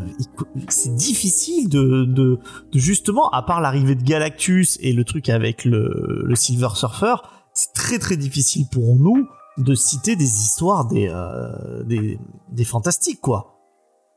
c'est 0.69 0.95
difficile 0.95 1.69
de, 1.69 2.05
de, 2.05 2.39
de 2.71 2.79
justement, 2.79 3.29
à 3.29 3.43
part 3.43 3.61
l'arrivée 3.61 3.95
de 3.95 4.03
Galactus 4.03 4.77
et 4.81 4.93
le 4.93 5.03
truc 5.03 5.29
avec 5.29 5.65
le, 5.65 6.23
le 6.25 6.35
Silver 6.35 6.69
Surfer, 6.75 7.15
c'est 7.53 7.73
très 7.73 7.99
très 7.99 8.17
difficile 8.17 8.65
pour 8.71 8.95
nous 8.95 9.27
de 9.57 9.75
citer 9.75 10.15
des 10.15 10.23
histoires 10.23 10.87
des, 10.87 11.09
euh, 11.09 11.83
des, 11.83 12.19
des 12.51 12.63
fantastiques, 12.63 13.21
quoi 13.21 13.60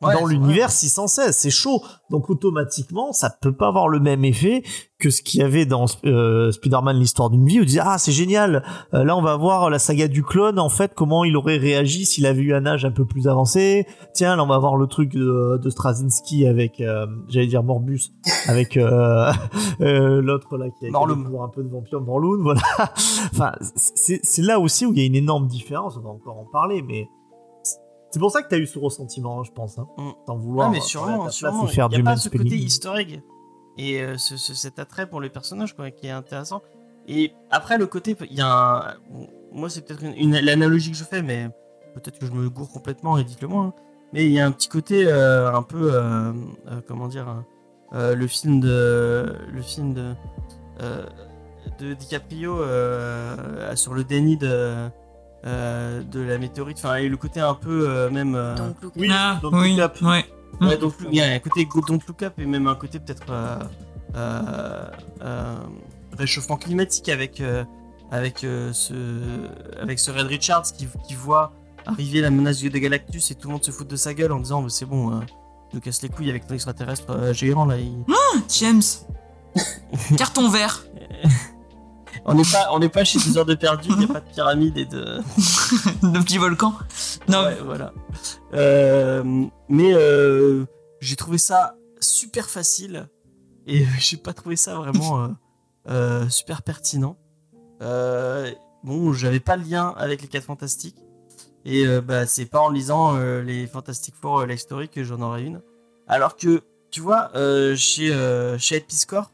Ouais, 0.04 0.14
dans 0.14 0.26
l'univers 0.26 0.70
616. 0.70 1.36
C'est 1.36 1.50
chaud. 1.50 1.82
Donc 2.10 2.30
automatiquement, 2.30 3.12
ça 3.12 3.30
peut 3.30 3.54
pas 3.54 3.68
avoir 3.68 3.88
le 3.88 4.00
même 4.00 4.24
effet 4.24 4.62
que 4.98 5.10
ce 5.10 5.22
qu'il 5.22 5.40
y 5.40 5.42
avait 5.42 5.66
dans 5.66 5.86
euh, 6.06 6.50
Spider-Man 6.52 6.96
l'histoire 6.96 7.28
d'une 7.28 7.44
vie 7.44 7.58
où 7.58 7.62
on 7.62 7.66
disait 7.66 7.80
ah 7.82 7.98
c'est 7.98 8.12
génial. 8.12 8.62
Euh, 8.94 9.04
là 9.04 9.16
on 9.16 9.22
va 9.22 9.36
voir 9.36 9.68
la 9.68 9.78
saga 9.78 10.08
du 10.08 10.22
clone 10.22 10.58
en 10.58 10.68
fait 10.68 10.92
comment 10.94 11.24
il 11.24 11.36
aurait 11.36 11.56
réagi 11.56 12.06
s'il 12.06 12.26
avait 12.26 12.42
eu 12.42 12.54
un 12.54 12.64
âge 12.64 12.84
un 12.84 12.90
peu 12.90 13.04
plus 13.04 13.28
avancé. 13.28 13.86
Tiens 14.14 14.36
là 14.36 14.44
on 14.44 14.46
va 14.46 14.58
voir 14.58 14.76
le 14.76 14.86
truc 14.86 15.12
de, 15.12 15.58
de 15.62 15.70
Straczynski 15.70 16.46
avec 16.46 16.80
euh, 16.80 17.06
j'allais 17.28 17.48
dire 17.48 17.62
Morbus 17.62 18.12
avec 18.46 18.76
euh, 18.76 19.32
euh, 19.80 20.22
l'autre 20.22 20.56
là 20.56 20.66
qui 20.70 20.86
a, 20.86 20.90
pouvoirs 20.90 21.44
un 21.44 21.48
peu 21.48 21.62
de 21.62 21.68
vampire 21.68 22.00
Morlun 22.00 22.42
voilà. 22.42 22.62
enfin 23.32 23.52
c'est 23.60 24.42
là 24.42 24.60
aussi 24.60 24.86
où 24.86 24.92
il 24.92 24.98
y 24.98 25.02
a 25.02 25.06
une 25.06 25.16
énorme 25.16 25.48
différence. 25.48 25.96
On 25.96 26.00
va 26.00 26.10
encore 26.10 26.38
en 26.38 26.46
parler 26.50 26.82
mais 26.82 27.08
c'est 28.14 28.20
pour 28.20 28.30
ça 28.30 28.42
que 28.42 28.48
t'as 28.48 28.56
eu 28.58 28.66
ce 28.66 28.78
ressentiment, 28.78 29.42
je 29.44 29.52
pense. 29.52 29.78
Hein, 29.78 29.86
Mm. 29.98 30.10
Sans 30.26 30.36
vouloir 30.36 30.68
Ah, 30.68 30.70
mais 30.70 30.80
sûrement, 30.80 31.28
sûrement. 31.28 31.66
Il 31.68 31.76
y 31.76 31.80
a 31.80 32.02
pas 32.04 32.16
ce 32.16 32.28
côté 32.30 32.56
egg 32.96 33.22
et 33.76 34.00
euh, 34.00 34.16
ce, 34.16 34.36
ce- 34.36 34.54
cet 34.54 34.78
attrait 34.78 35.08
pour 35.08 35.20
les 35.20 35.28
personnages 35.30 35.74
quoi, 35.74 35.90
qui 35.90 36.06
est 36.06 36.10
intéressant. 36.10 36.62
Et 37.08 37.32
après 37.50 37.76
le 37.76 37.86
côté, 37.86 38.16
il 38.30 38.36
y 38.36 38.40
a 38.40 38.46
un... 38.48 38.94
moi 39.52 39.68
c'est 39.68 39.82
peut-être 39.84 40.02
une, 40.04 40.14
une- 40.16 40.38
l'analogie 40.40 40.90
que 40.92 40.96
je 40.96 41.04
fais, 41.04 41.22
mais 41.22 41.48
peut-être 41.94 42.18
que 42.18 42.26
je 42.26 42.32
me 42.32 42.48
gourre 42.48 42.70
complètement 42.70 43.18
et 43.18 43.24
dites-le 43.24 43.48
moi. 43.48 43.64
hein. 43.64 43.72
Mais 44.12 44.24
il 44.26 44.30
y 44.30 44.38
a 44.38 44.46
un 44.46 44.52
petit 44.52 44.68
côté 44.68 45.04
euh, 45.06 45.52
un 45.52 45.62
peu, 45.62 45.90
euh, 45.92 46.32
comment 46.86 47.08
dire, 47.08 47.42
le 47.92 48.26
film 48.28 48.60
de, 48.60 49.34
le 49.52 49.60
film 49.62 49.92
de, 49.92 50.14
de 51.80 51.94
DiCaprio 51.94 52.58
sur 53.74 53.92
le 53.94 54.04
déni 54.04 54.36
de, 54.36 54.88
euh, 55.46 56.02
de 56.02 56.20
la 56.20 56.38
météorite. 56.38 56.78
Enfin, 56.78 56.96
et 56.96 57.08
le 57.08 57.16
côté 57.16 57.40
un 57.40 57.54
peu 57.54 57.88
euh, 57.88 58.10
même. 58.10 58.34
euh, 58.34 58.54
Donc, 58.56 58.76
Oui, 58.96 59.08
Ah, 59.12 59.38
Don't 59.42 59.54
oui, 59.54 59.70
Look 59.76 59.80
Up. 59.80 59.98
ouais. 60.02 60.24
Ouais, 60.60 60.76
donc 60.76 60.94
il 61.10 61.16
y 61.16 61.20
a 61.20 61.32
un 61.32 61.38
côté 61.40 61.66
don't 61.88 61.98
look 62.06 62.22
up 62.22 62.34
et 62.38 62.46
même 62.46 62.68
un 62.68 62.76
côté 62.76 63.00
peut-être 63.00 63.26
euh, 63.30 63.58
euh, 64.14 64.84
euh, 65.22 65.56
réchauffement 66.16 66.56
climatique 66.56 67.08
avec 67.08 67.40
euh, 67.40 67.64
avec 68.12 68.44
euh, 68.44 68.72
ce 68.72 68.92
avec 69.82 69.98
ce 69.98 70.12
Red 70.12 70.26
Richards 70.28 70.62
qui, 70.78 70.86
qui 71.08 71.14
voit 71.14 71.52
arriver 71.86 72.20
la 72.20 72.30
menace 72.30 72.62
de 72.62 72.68
Galactus 72.68 73.32
et 73.32 73.34
tout 73.34 73.48
le 73.48 73.54
monde 73.54 73.64
se 73.64 73.72
fout 73.72 73.88
de 73.88 73.96
sa 73.96 74.14
gueule 74.14 74.30
en 74.30 74.38
disant 74.38 74.68
c'est 74.68 74.86
bon 74.86 75.10
euh, 75.10 75.20
il 75.72 75.76
nous 75.76 75.80
casse 75.80 76.00
les 76.02 76.08
couilles 76.08 76.30
avec 76.30 76.46
ton 76.46 76.54
extraterrestre 76.54 77.10
euh, 77.10 77.32
géant 77.34 77.64
là 77.66 77.76
il- 77.76 78.04
James. 78.48 78.80
Carton 80.16 80.48
vert. 80.48 80.84
on 82.26 82.34
n'est 82.34 82.42
pas 82.42 82.68
on 82.72 82.78
n'est 82.78 82.88
pas 82.88 83.04
chez 83.04 83.18
deux 83.18 83.36
heures 83.36 83.44
de 83.44 83.54
perdu 83.54 83.88
il 83.90 83.98
n'y 83.98 84.04
a 84.04 84.08
pas 84.08 84.20
de 84.20 84.30
pyramide 84.30 84.78
et 84.78 84.86
de 84.86 85.20
Le 86.02 86.20
petit 86.20 86.38
volcan. 86.38 86.74
Non, 87.28 87.44
Ouais, 87.44 87.58
voilà. 87.64 87.92
Euh, 88.54 89.46
mais 89.68 89.92
euh, 89.92 90.64
j'ai 91.00 91.16
trouvé 91.16 91.38
ça 91.38 91.76
super 92.00 92.48
facile 92.48 93.08
et 93.66 93.84
j'ai 93.98 94.16
pas 94.16 94.32
trouvé 94.32 94.56
ça 94.56 94.76
vraiment 94.76 95.34
euh, 95.88 96.28
super 96.28 96.62
pertinent. 96.62 97.16
Bon, 97.80 99.14
j'avais 99.14 99.40
pas 99.40 99.56
le 99.56 99.64
lien 99.64 99.94
avec 99.96 100.20
les 100.22 100.28
4 100.28 100.44
Fantastiques 100.44 100.98
et 101.64 101.86
bah, 102.00 102.26
c'est 102.26 102.44
pas 102.44 102.60
en 102.60 102.68
lisant 102.68 103.16
les 103.40 103.66
Fantastic 103.66 104.14
Four 104.14 104.46
la 104.46 104.56
Story 104.56 104.88
que 104.88 105.04
j'en 105.04 105.20
aurais 105.22 105.42
une. 105.42 105.62
Alors 106.06 106.36
que, 106.36 106.62
tu 106.90 107.00
vois, 107.00 107.30
chez, 107.76 108.12
chez 108.58 108.76
Ed 108.76 108.86
Piscor, 108.86 109.30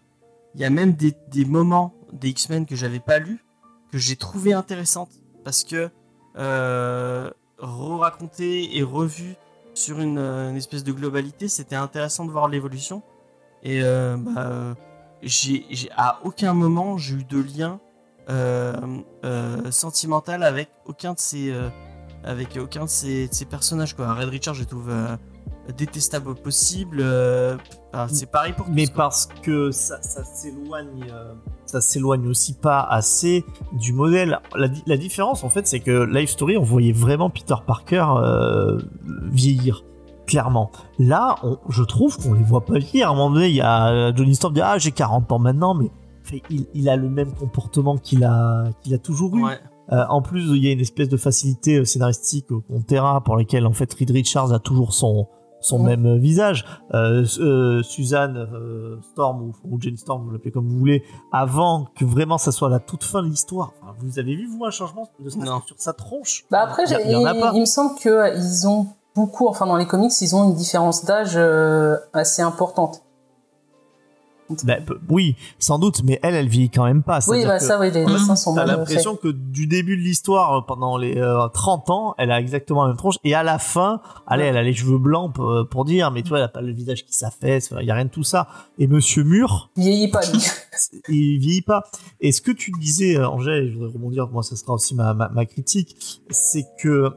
il 0.54 0.60
y 0.60 0.64
a 0.64 0.70
même 0.70 0.92
des, 0.92 1.14
des 1.32 1.44
moments 1.44 1.94
des 2.12 2.30
X-Men 2.30 2.66
que 2.66 2.76
j'avais 2.76 3.00
pas 3.00 3.18
lus 3.18 3.44
que 3.92 3.98
j'ai 3.98 4.16
trouvé 4.16 4.52
intéressantes 4.52 5.10
parce 5.44 5.64
que 5.64 5.90
euh, 6.36 7.30
re-raconté 7.58 8.76
et 8.76 8.82
revu 8.82 9.34
sur 9.74 10.00
une, 10.00 10.18
espèce 10.56 10.84
de 10.84 10.92
globalité, 10.92 11.48
c'était 11.48 11.76
intéressant 11.76 12.24
de 12.24 12.30
voir 12.30 12.48
l'évolution. 12.48 13.02
Et 13.62 13.82
euh, 13.82 14.16
bah, 14.16 14.76
à 15.96 16.20
aucun 16.24 16.54
moment 16.54 16.96
j'ai 16.98 17.16
eu 17.16 17.24
de 17.24 17.40
lien 17.40 17.80
euh, 18.30 18.74
euh, 19.24 19.70
sentimental 19.72 20.44
avec 20.44 20.68
aucun 20.86 21.14
de 21.14 21.18
ces, 21.18 21.50
euh, 21.50 21.68
avec 22.22 22.56
aucun 22.56 22.84
de 22.84 22.88
ces, 22.88 23.28
ces 23.32 23.44
personnages. 23.44 23.96
Quoi. 23.96 24.14
Red 24.14 24.28
Richard, 24.28 24.54
je 24.54 24.62
trouve 24.64 24.90
détestable 25.76 26.34
possible. 26.34 26.98
euh, 27.00 27.56
enfin, 27.92 28.06
c'est 28.12 28.30
pareil 28.30 28.52
pour 28.56 28.68
Mais 28.68 28.86
tous, 28.86 28.92
quoi. 28.92 29.04
parce 29.04 29.26
que 29.42 29.70
ça, 29.70 30.00
ça 30.02 30.24
s'éloigne, 30.24 31.06
euh, 31.12 31.34
ça 31.66 31.80
s'éloigne 31.80 32.26
aussi 32.26 32.54
pas 32.54 32.80
assez 32.80 33.44
du 33.72 33.92
modèle. 33.92 34.40
La, 34.56 34.68
di- 34.68 34.82
la 34.86 34.96
différence, 34.96 35.44
en 35.44 35.48
fait, 35.48 35.66
c'est 35.66 35.80
que 35.80 36.04
Life 36.04 36.30
Story, 36.30 36.56
on 36.56 36.62
voyait 36.62 36.92
vraiment 36.92 37.30
Peter 37.30 37.54
Parker 37.66 38.04
euh, 38.18 38.78
vieillir. 39.30 39.84
Clairement. 40.26 40.70
Là, 40.98 41.36
on- 41.42 41.58
je 41.68 41.82
trouve 41.82 42.16
qu'on 42.16 42.34
les 42.34 42.42
voit 42.42 42.64
pas 42.64 42.78
vieillir. 42.78 43.08
À 43.08 43.12
un 43.12 43.14
moment 43.14 43.30
donné, 43.30 43.48
il 43.48 43.54
y 43.56 43.60
a 43.60 44.14
Johnny 44.14 44.34
Storm 44.34 44.54
qui 44.54 44.60
dit 44.60 44.66
Ah, 44.66 44.78
j'ai 44.78 44.92
40 44.92 45.30
ans 45.32 45.38
maintenant, 45.38 45.74
mais 45.74 45.90
il, 46.50 46.66
il 46.74 46.88
a 46.88 46.96
le 46.96 47.08
même 47.08 47.32
comportement 47.32 47.96
qu'il 47.96 48.24
a, 48.24 48.64
qu'il 48.82 48.94
a 48.94 48.98
toujours 48.98 49.36
eu. 49.36 49.42
Ouais. 49.44 49.58
Euh, 49.92 50.04
en 50.08 50.22
plus, 50.22 50.42
il 50.56 50.64
y 50.64 50.68
a 50.68 50.72
une 50.72 50.78
espèce 50.80 51.08
de 51.08 51.16
facilité 51.16 51.84
scénaristique 51.84 52.52
au 52.52 52.62
Terra 52.86 53.20
pour 53.24 53.36
lesquelles 53.36 53.66
en 53.66 53.72
fait 53.72 53.92
Reed 53.94 54.10
Richards 54.12 54.52
a 54.52 54.60
toujours 54.60 54.92
son 54.94 55.26
son 55.60 55.80
Ouais. 55.84 55.96
même 55.96 56.06
euh, 56.06 56.18
visage. 56.18 56.64
Euh, 56.94 57.24
euh, 57.38 57.82
Suzanne 57.82 58.36
euh, 58.36 58.96
Storm 59.12 59.42
ou, 59.42 59.52
ou 59.64 59.80
Jane 59.80 59.96
Storm, 59.96 60.24
vous 60.24 60.30
l'appelez 60.32 60.50
comme 60.50 60.68
vous 60.68 60.78
voulez, 60.78 61.02
avant 61.32 61.86
que 61.96 62.04
vraiment 62.04 62.38
ça 62.38 62.52
soit 62.52 62.68
la 62.68 62.78
toute 62.80 63.04
fin 63.04 63.22
de 63.22 63.28
l'histoire. 63.28 63.72
Enfin, 63.82 63.94
vous 64.00 64.18
avez 64.18 64.34
vu 64.36 64.46
vous 64.46 64.64
un 64.64 64.70
changement 64.70 65.08
de 65.18 65.28
sur 65.30 65.40
sa 65.78 65.92
tronche? 65.92 66.44
Bah 66.50 66.62
après, 66.62 66.84
Il 66.84 66.96
il 67.06 67.10
y 67.12 67.16
en 67.16 67.24
a 67.24 67.34
il, 67.34 67.40
pas. 67.40 67.52
il 67.54 67.60
me 67.60 67.66
semble 67.66 67.98
que 67.98 68.36
ils 68.36 68.66
ont 68.66 68.86
beaucoup, 69.14 69.48
enfin 69.48 69.66
dans 69.66 69.76
les 69.76 69.86
comics, 69.86 70.12
ils 70.20 70.34
ont 70.36 70.44
une 70.48 70.54
différence 70.54 71.04
d'âge 71.04 71.32
euh, 71.36 71.96
assez 72.12 72.42
importante. 72.42 73.02
Bah, 74.64 74.76
oui, 75.08 75.36
sans 75.58 75.78
doute, 75.78 76.02
mais 76.04 76.18
elle, 76.22 76.34
elle 76.34 76.48
vieillit 76.48 76.70
quand 76.70 76.84
même 76.84 77.02
pas. 77.02 77.20
Oui, 77.28 77.44
bah 77.44 77.58
que 77.58 77.64
ça, 77.64 77.78
oui, 77.78 77.90
les 77.90 78.04
dessins 78.04 78.36
sont 78.36 78.54
T'as 78.54 78.66
l'impression 78.66 79.16
que 79.16 79.28
du 79.28 79.66
début 79.66 79.96
de 79.96 80.02
l'histoire, 80.02 80.58
euh, 80.58 80.60
pendant 80.66 80.96
les 80.96 81.16
euh, 81.16 81.48
30 81.48 81.90
ans, 81.90 82.14
elle 82.18 82.30
a 82.30 82.40
exactement 82.40 82.82
la 82.82 82.88
même 82.88 82.96
tronche, 82.96 83.16
et 83.24 83.34
à 83.34 83.42
la 83.42 83.58
fin, 83.58 84.00
allez, 84.26 84.44
elle 84.44 84.56
a 84.56 84.62
les 84.62 84.74
cheveux 84.74 84.98
blancs 84.98 85.32
pour, 85.34 85.50
euh, 85.50 85.64
pour 85.64 85.84
dire, 85.84 86.10
mais 86.10 86.22
tu 86.22 86.30
vois, 86.30 86.38
elle 86.38 86.44
a 86.44 86.48
pas 86.48 86.60
le 86.60 86.72
visage 86.72 87.04
qui 87.04 87.14
s'affaisse, 87.14 87.72
il 87.80 87.86
y 87.86 87.90
a 87.90 87.94
rien 87.94 88.06
de 88.06 88.10
tout 88.10 88.24
ça. 88.24 88.48
Et 88.78 88.86
Monsieur 88.86 89.24
Mur, 89.24 89.70
Il 89.76 89.84
vieillit 89.84 90.08
pas, 90.08 90.20
lui. 90.32 90.44
il 91.08 91.38
vieillit 91.38 91.62
pas. 91.62 91.84
Et 92.20 92.32
ce 92.32 92.40
que 92.40 92.52
tu 92.52 92.70
disais, 92.72 93.16
euh, 93.16 93.28
Angèle, 93.28 93.64
et 93.64 93.70
je 93.70 93.74
voudrais 93.74 93.92
rebondir, 93.92 94.28
moi, 94.28 94.42
ça 94.42 94.56
sera 94.56 94.74
aussi 94.74 94.94
ma, 94.94 95.14
ma, 95.14 95.28
ma 95.28 95.46
critique, 95.46 96.22
c'est 96.30 96.66
que 96.80 97.12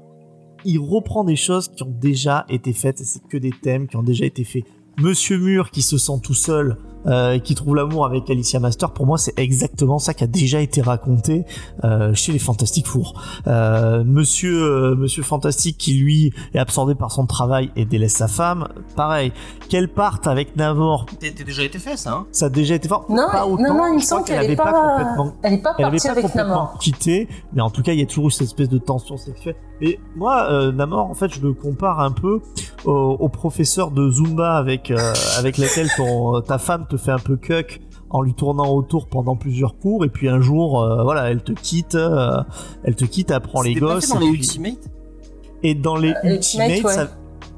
il 0.65 0.79
reprend 0.79 1.23
des 1.23 1.35
choses 1.35 1.67
qui 1.67 1.83
ont 1.83 1.93
déjà 1.99 2.45
été 2.49 2.73
faites, 2.73 3.01
et 3.01 3.03
c'est 3.03 3.25
que 3.27 3.37
des 3.37 3.51
thèmes 3.51 3.87
qui 3.87 3.97
ont 3.97 4.03
déjà 4.03 4.25
été 4.25 4.43
faits. 4.43 4.63
Monsieur 4.97 5.37
Mur 5.37 5.71
qui 5.71 5.81
se 5.81 5.97
sent 5.97 6.19
tout 6.21 6.33
seul, 6.33 6.77
euh, 7.07 7.39
qui 7.39 7.55
trouve 7.55 7.75
l'amour 7.75 8.05
avec 8.05 8.29
Alicia 8.29 8.59
Master, 8.59 8.91
pour 8.91 9.05
moi 9.05 9.17
c'est 9.17 9.37
exactement 9.39 9.99
ça 9.99 10.13
qui 10.13 10.23
a 10.23 10.27
déjà 10.27 10.59
été 10.61 10.81
raconté 10.81 11.45
euh, 11.83 12.13
chez 12.13 12.31
les 12.31 12.39
Fantastic 12.39 12.87
Four. 12.87 13.21
Euh, 13.47 14.03
Monsieur 14.05 14.63
euh, 14.63 14.95
Monsieur 14.95 15.23
Fantastique 15.23 15.77
qui 15.77 15.93
lui 15.95 16.33
est 16.53 16.59
absorbé 16.59 16.95
par 16.95 17.11
son 17.11 17.25
travail 17.25 17.71
et 17.75 17.85
délaisse 17.85 18.13
sa 18.13 18.27
femme, 18.27 18.67
pareil. 18.95 19.31
Qu'elle 19.69 19.89
parte 19.89 20.27
avec 20.27 20.55
Namor, 20.55 21.05
T'as 21.19 21.43
déjà 21.43 21.63
été 21.63 21.79
fait 21.79 21.97
ça, 21.97 22.11
hein? 22.13 22.25
Ça 22.31 22.45
a 22.45 22.49
déjà 22.49 22.75
été 22.75 22.87
fort. 22.87 23.05
Non, 23.09 23.27
pas 23.31 23.45
non, 23.45 23.53
autant, 23.53 23.73
non, 23.73 23.87
il 23.87 23.95
me 23.95 23.99
semble 24.01 24.23
qu'elle 24.25 24.37
avait 24.37 24.53
est 24.53 24.55
pas, 24.55 24.71
complètement 24.71 25.33
elle 25.41 25.53
est 25.53 25.57
pas 25.61 25.75
elle 25.77 25.85
avait 25.85 25.97
partie 25.97 26.07
pas 26.07 26.11
avec 26.13 26.25
complètement 26.25 26.53
Namor. 26.53 26.77
quitté, 26.79 27.27
mais 27.53 27.61
en 27.61 27.69
tout 27.69 27.81
cas, 27.81 27.93
il 27.93 27.99
y 27.99 28.03
a 28.03 28.05
toujours 28.05 28.27
eu 28.27 28.31
cette 28.31 28.47
espèce 28.47 28.69
de 28.69 28.77
tension 28.77 29.17
sexuelle. 29.17 29.55
Et 29.81 29.99
moi, 30.15 30.47
euh, 30.49 30.71
Namor, 30.71 31.09
en 31.09 31.13
fait, 31.13 31.33
je 31.33 31.41
le 31.41 31.53
compare 31.53 31.99
un 31.99 32.11
peu 32.11 32.39
au, 32.85 32.91
au 32.91 33.29
professeur 33.29 33.91
de 33.91 34.09
Zumba 34.11 34.55
avec 34.55 34.91
euh, 34.91 35.13
avec 35.37 35.57
laquelle 35.57 35.89
ton 35.97 36.41
ta 36.41 36.57
femme 36.57 36.85
te 36.95 37.01
fait 37.01 37.12
un 37.12 37.19
peu 37.19 37.36
cuck 37.38 37.82
en 38.10 38.21
lui 38.21 38.34
tournant 38.34 38.69
autour 38.73 39.08
pendant 39.08 39.36
plusieurs 39.36 39.77
cours, 39.79 40.06
et 40.06 40.10
puis 40.10 40.29
un 40.29 40.39
jour, 40.39 40.82
euh, 40.84 41.03
voilà, 41.03 41.32
elle 41.32 41.41
te 41.43 41.51
quitte, 41.53 41.95
euh, 41.95 42.41
elle 42.84 42.95
te 42.95 43.06
quitte, 43.06 43.32
elle 43.32 43.41
prend 43.41 43.62
les 43.62 43.73
gosses. 43.73 44.06
fait 44.08 44.13
dans 44.13 44.21
et 44.21 44.25
les 44.32 44.38
puis- 44.38 44.77
et 45.63 45.75
dans 45.75 45.95
les 45.95 46.10
Euh, 46.23 46.36
Ultimates, 46.36 46.69
Ultimate, 46.69 46.84
ouais. 46.86 46.93
ça- 46.93 47.12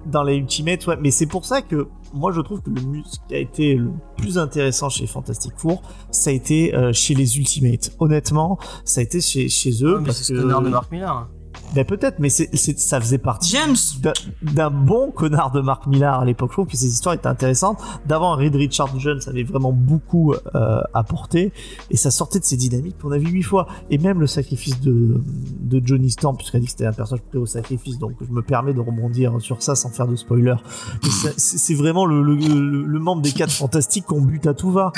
dans 0.06 0.24
les 0.24 0.36
Ultimates, 0.36 0.86
ouais. 0.88 0.98
Mais 1.02 1.12
c'est 1.12 1.26
pour 1.26 1.44
ça 1.46 1.62
que 1.62 1.88
moi 2.14 2.32
je 2.32 2.40
trouve 2.40 2.62
que 2.62 2.70
le 2.70 2.82
mus 2.82 3.04
qui 3.28 3.36
a 3.36 3.40
été 3.40 3.76
le 3.76 3.90
plus 4.16 4.38
intéressant 4.38 4.88
chez 4.90 5.08
Fantastic 5.08 5.52
Four, 5.58 5.82
ça 6.12 6.30
a 6.30 6.34
été 6.34 6.74
euh, 6.76 6.94
chez 6.94 7.16
les 7.16 7.38
Ultimates. 7.38 7.92
Honnêtement, 8.00 8.58
ça 8.86 9.02
a 9.02 9.04
été 9.04 9.20
chez, 9.20 9.50
chez 9.50 9.72
eux 9.84 9.96
Ouais, 9.96 10.00
mais 10.00 10.06
parce 10.06 10.20
c'est 10.22 10.34
que 10.34 10.40
ce 10.40 10.44
connard 10.44 10.62
de 10.62 10.70
Mark 10.70 10.90
Millar. 10.92 11.28
Ben 11.76 11.86
peut-être, 11.86 12.18
mais 12.20 12.30
c'est, 12.30 12.50
c'est- 12.56 12.80
ça 12.80 13.00
faisait 13.00 13.18
partie 13.18 13.52
James 13.52 13.76
d'un- 14.00 14.14
d'un 14.42 14.70
bon 14.70 15.12
connard 15.12 15.52
de 15.52 15.62
Mark 15.62 15.86
Millar 15.88 16.22
à 16.22 16.26
l'époque. 16.26 16.50
Je 16.52 16.54
trouve 16.56 16.68
que 16.68 16.78
ces 16.78 16.88
histoires 16.88 17.14
étaient 17.16 17.28
intéressantes. 17.28 17.80
D'avant, 18.08 18.36
Reed 18.36 18.56
Richard 18.56 18.98
Jones 19.00 19.20
avait 19.28 19.44
vraiment 19.44 19.72
beaucoup 19.74 20.34
euh, 20.34 20.82
apporté 20.94 21.52
et 21.92 21.98
ça 21.98 22.12
sortait 22.12 22.40
de 22.40 22.46
ces 22.46 22.58
dynamiques 22.58 22.98
qu'on 23.00 23.12
a 23.12 23.18
vu 23.18 23.28
huit 23.30 23.44
fois. 23.44 23.68
Et 23.90 23.98
même 23.98 24.20
le 24.22 24.28
sacrifice 24.28 24.80
de, 24.80 25.22
de 25.62 25.82
Johnny 25.86 26.10
Storm, 26.10 26.38
puisqu'elle 26.38 26.60
a 26.60 26.62
dit 26.62 26.66
que 26.68 26.72
c'était 26.72 26.86
un 26.86 26.94
personnage 26.94 27.24
prêt 27.30 27.38
au 27.38 27.46
sacrifice, 27.46 27.98
donc 28.00 28.14
je 28.26 28.32
me 28.34 28.42
permets 28.42 28.74
de 28.74 28.80
rebondir 28.80 29.34
sur 29.40 29.62
ça 29.62 29.76
sans 29.76 29.90
faire 29.90 30.08
de 30.08 30.16
spoiler. 30.16 30.56
Mais 31.04 31.10
ça- 31.10 31.30
C'est 31.38 31.58
c'est 31.58 31.74
vraiment 31.76 32.06
le, 32.06 32.22
le, 32.24 32.36
le- 32.36 32.86
le 32.86 33.00
membre 33.00 33.22
des 33.22 33.32
quatre 33.32 33.52
fantastiques 33.52 34.06
qu'on 34.06 34.22
bute 34.22 34.48
à 34.48 34.54
tout 34.54 34.72
va. 34.72 34.94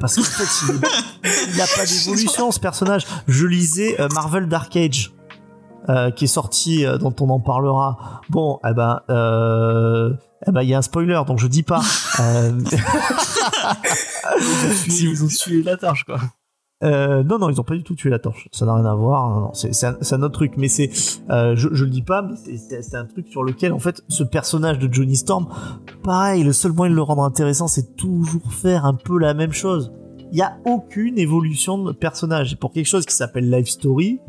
Parce 0.00 0.16
qu'en 0.16 0.22
fait, 0.22 0.74
il 1.52 1.56
n'a 1.58 1.64
pas 1.76 1.84
d'évolution 1.84 2.50
ce 2.50 2.60
personnage. 2.60 3.04
Je 3.28 3.46
lisais 3.46 4.00
euh, 4.00 4.08
Marvel 4.14 4.48
Dark 4.48 4.74
Age. 4.76 5.12
Euh, 5.88 6.10
qui 6.10 6.24
est 6.24 6.28
sorti, 6.28 6.84
euh, 6.86 6.98
dont 6.98 7.14
on 7.20 7.28
en 7.30 7.40
parlera. 7.40 8.20
Bon, 8.30 8.58
eh 8.68 8.72
ben, 8.74 9.00
euh, 9.10 10.12
eh 10.46 10.50
ben, 10.52 10.62
il 10.62 10.68
y 10.68 10.74
a 10.74 10.78
un 10.78 10.82
spoiler, 10.82 11.20
donc 11.26 11.38
je 11.38 11.46
dis 11.46 11.62
pas. 11.62 11.80
Euh, 12.20 12.52
si 14.88 15.04
Ils 15.10 15.24
ont 15.24 15.28
tué 15.28 15.62
la 15.62 15.76
torche, 15.76 16.04
quoi. 16.04 16.18
euh, 16.82 17.22
non, 17.24 17.38
non, 17.38 17.50
ils 17.50 17.60
ont 17.60 17.64
pas 17.64 17.74
du 17.74 17.82
tout 17.82 17.94
tué 17.94 18.10
la 18.10 18.18
torche. 18.18 18.48
Ça 18.52 18.66
n'a 18.66 18.74
rien 18.74 18.84
à 18.86 18.94
voir. 18.94 19.28
Non, 19.30 19.40
non, 19.40 19.50
c'est 19.54 19.72
c'est 19.74 19.86
un, 19.86 19.96
c'est 20.00 20.14
un 20.14 20.22
autre 20.22 20.34
truc. 20.34 20.54
Mais 20.56 20.68
c'est, 20.68 20.90
euh, 21.30 21.54
je, 21.56 21.68
je 21.72 21.84
le 21.84 21.90
dis 21.90 22.02
pas, 22.02 22.22
mais 22.22 22.36
c'est- 22.36 22.56
c'est 22.56 22.82
c'est 22.82 22.96
un 22.96 23.04
truc 23.04 23.26
sur 23.28 23.42
lequel, 23.42 23.72
en 23.72 23.78
fait, 23.78 24.02
ce 24.08 24.22
personnage 24.24 24.78
de 24.78 24.92
Johnny 24.92 25.16
Storm, 25.16 25.46
pareil, 26.02 26.44
le 26.44 26.52
seul 26.52 26.72
moyen 26.72 26.90
de 26.90 26.96
le 26.96 27.02
rendre 27.02 27.22
intéressant, 27.24 27.68
c'est 27.68 27.96
toujours 27.96 28.52
faire 28.52 28.84
un 28.84 28.94
peu 28.94 29.18
la 29.18 29.34
même 29.34 29.52
chose. 29.52 29.92
Il 30.32 30.38
y 30.38 30.42
a 30.42 30.56
aucune 30.64 31.18
évolution 31.18 31.78
de 31.78 31.92
personnage. 31.92 32.52
Et 32.52 32.56
pour 32.56 32.72
quelque 32.72 32.86
chose 32.88 33.06
qui 33.06 33.14
s'appelle 33.14 33.50
Life 33.50 33.68
Story, 33.68 34.20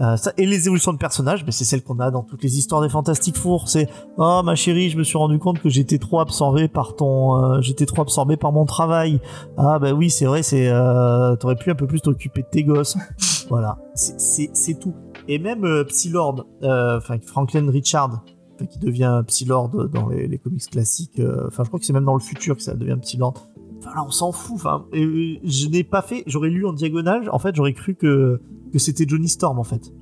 euh, 0.00 0.16
ça, 0.16 0.32
et 0.38 0.46
les 0.46 0.66
évolutions 0.66 0.92
de 0.92 0.98
personnages, 0.98 1.44
mais 1.44 1.52
c'est 1.52 1.64
celle 1.64 1.82
qu'on 1.82 2.00
a 2.00 2.10
dans 2.10 2.22
toutes 2.22 2.42
les 2.42 2.58
histoires 2.58 2.80
des 2.80 2.88
Fantastic 2.88 3.36
Four. 3.36 3.68
C'est 3.68 3.88
oh 4.16 4.40
ma 4.44 4.54
chérie, 4.54 4.88
je 4.90 4.96
me 4.96 5.02
suis 5.04 5.18
rendu 5.18 5.38
compte 5.38 5.60
que 5.60 5.68
j'étais 5.68 5.98
trop 5.98 6.20
absorbé 6.20 6.68
par 6.68 6.96
ton, 6.96 7.36
euh, 7.36 7.60
j'étais 7.60 7.84
trop 7.86 8.02
absorbé 8.02 8.36
par 8.36 8.52
mon 8.52 8.64
travail. 8.64 9.20
Ah 9.58 9.78
bah 9.78 9.92
oui, 9.92 10.08
c'est 10.10 10.24
vrai, 10.24 10.42
c'est 10.42 10.68
euh, 10.68 11.36
t'aurais 11.36 11.56
pu 11.56 11.70
un 11.70 11.74
peu 11.74 11.86
plus 11.86 12.00
t'occuper 12.00 12.42
de 12.42 12.48
tes 12.50 12.64
gosses. 12.64 12.96
voilà, 13.48 13.78
c'est- 13.94 14.78
tout. 14.80 14.94
Et 15.28 15.38
même 15.38 15.84
Psylord, 15.88 16.46
enfin 16.62 17.16
Franklin 17.24 17.70
Richard, 17.70 18.24
qui 18.70 18.78
devient 18.78 19.22
Psylord 19.26 19.88
dans 19.92 20.08
les, 20.08 20.26
les 20.26 20.38
comics 20.38 20.68
classiques. 20.70 21.20
Enfin, 21.48 21.64
je 21.64 21.68
crois 21.68 21.78
que 21.78 21.84
c'est 21.86 21.92
même 21.92 22.04
dans 22.04 22.14
le 22.14 22.20
futur 22.20 22.56
que 22.56 22.62
ça 22.62 22.74
devient 22.74 22.96
Psylord. 23.00 23.34
Enfin 23.78 23.90
là, 23.96 24.04
on 24.06 24.10
s'en 24.10 24.32
fout. 24.32 24.54
Enfin, 24.56 24.86
je 24.92 25.68
n'ai 25.68 25.84
pas 25.84 26.02
fait. 26.02 26.22
J'aurais 26.26 26.48
lu 26.50 26.64
en 26.66 26.72
diagonale. 26.72 27.28
En 27.32 27.38
fait, 27.38 27.54
j'aurais 27.54 27.72
cru 27.72 27.94
que 27.94 28.40
que 28.72 28.78
c'était 28.78 29.04
Johnny 29.06 29.28
Storm 29.28 29.58
en 29.58 29.64
fait. 29.64 29.92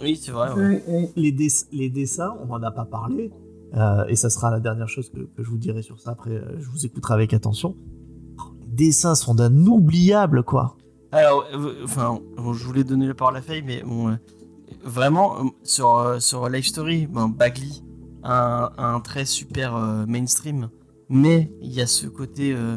Oui, 0.00 0.16
c'est 0.20 0.30
vrai. 0.30 0.52
ouais. 0.52 0.82
Oui, 0.88 0.94
oui. 0.94 1.08
Les, 1.16 1.32
dess- 1.32 1.66
les 1.72 1.90
dessins, 1.90 2.34
on 2.48 2.52
en 2.52 2.62
a 2.62 2.70
pas 2.70 2.84
parlé. 2.84 3.30
euh, 3.74 4.04
et 4.08 4.16
ça 4.16 4.30
sera 4.30 4.50
la 4.50 4.60
dernière 4.60 4.88
chose 4.88 5.10
que, 5.10 5.18
que 5.20 5.42
je 5.42 5.48
vous 5.50 5.58
dirai 5.58 5.82
sur 5.82 6.00
ça. 6.00 6.12
Après, 6.12 6.30
euh, 6.30 6.58
je 6.58 6.68
vous 6.70 6.86
écouterai 6.86 7.14
avec 7.14 7.34
attention. 7.34 7.76
Oh, 8.38 8.42
les 8.60 8.66
dessins 8.86 9.14
sont 9.14 9.34
d'un 9.34 9.66
oubliable, 9.66 10.42
quoi. 10.44 10.76
Alors, 11.12 11.44
euh, 11.54 11.74
enfin, 11.84 12.18
bon, 12.36 12.52
je 12.52 12.64
voulais 12.64 12.84
donner 12.84 13.06
la 13.06 13.14
parole 13.14 13.36
à 13.36 13.42
Faye, 13.42 13.62
mais 13.62 13.82
bon, 13.82 14.08
euh, 14.10 14.14
vraiment, 14.84 15.50
sur, 15.64 15.96
euh, 15.96 16.18
sur 16.20 16.48
Life 16.48 16.66
Story, 16.66 17.06
bon, 17.06 17.28
Bagley, 17.28 17.66
un, 18.22 18.70
un 18.78 19.00
trait 19.00 19.24
super 19.24 19.74
euh, 19.74 20.06
mainstream, 20.06 20.68
mais 21.08 21.50
il 21.62 21.72
y 21.72 21.80
a 21.80 21.86
ce 21.86 22.06
côté, 22.06 22.52
euh, 22.52 22.76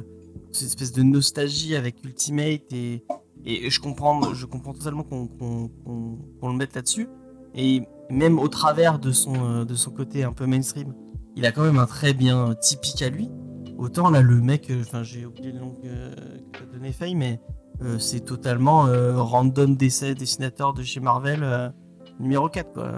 cette 0.51 0.69
espèce 0.69 0.91
de 0.93 1.03
nostalgie 1.03 1.75
avec 1.75 2.03
Ultimate, 2.05 2.71
et, 2.73 3.03
et 3.45 3.69
je, 3.69 3.79
comprends, 3.79 4.33
je 4.33 4.45
totalement 4.45 5.03
qu'on 5.03 6.49
le 6.49 6.53
mette 6.53 6.75
là-dessus, 6.75 7.07
et 7.55 7.83
même 8.09 8.39
au 8.39 8.47
travers 8.47 8.99
de 8.99 9.11
son, 9.11 9.33
euh, 9.35 9.65
de 9.65 9.75
son 9.75 9.91
côté 9.91 10.23
un 10.23 10.31
peu 10.31 10.45
mainstream, 10.45 10.93
il 11.35 11.45
a 11.45 11.51
quand 11.51 11.63
même 11.63 11.79
un 11.79 11.85
trait 11.85 12.13
bien 12.13 12.53
typique 12.55 13.01
à 13.01 13.09
lui. 13.09 13.29
Autant 13.77 14.09
là, 14.09 14.21
le 14.21 14.41
mec, 14.41 14.69
euh, 14.69 14.83
j'ai 15.03 15.25
oublié 15.25 15.51
le 15.51 15.59
nom 15.59 15.71
que, 15.71 16.57
que 16.57 16.63
donné 16.71 16.91
Faye, 16.91 17.15
mais 17.15 17.39
euh, 17.81 17.97
c'est 17.97 18.19
totalement 18.19 18.85
random 19.15 19.75
dessin, 19.75 20.13
dessinateur 20.13 20.73
de 20.73 20.83
chez 20.83 20.99
Marvel 20.99 21.73
numéro 22.19 22.47
4 22.47 22.73
quoi. 22.73 22.91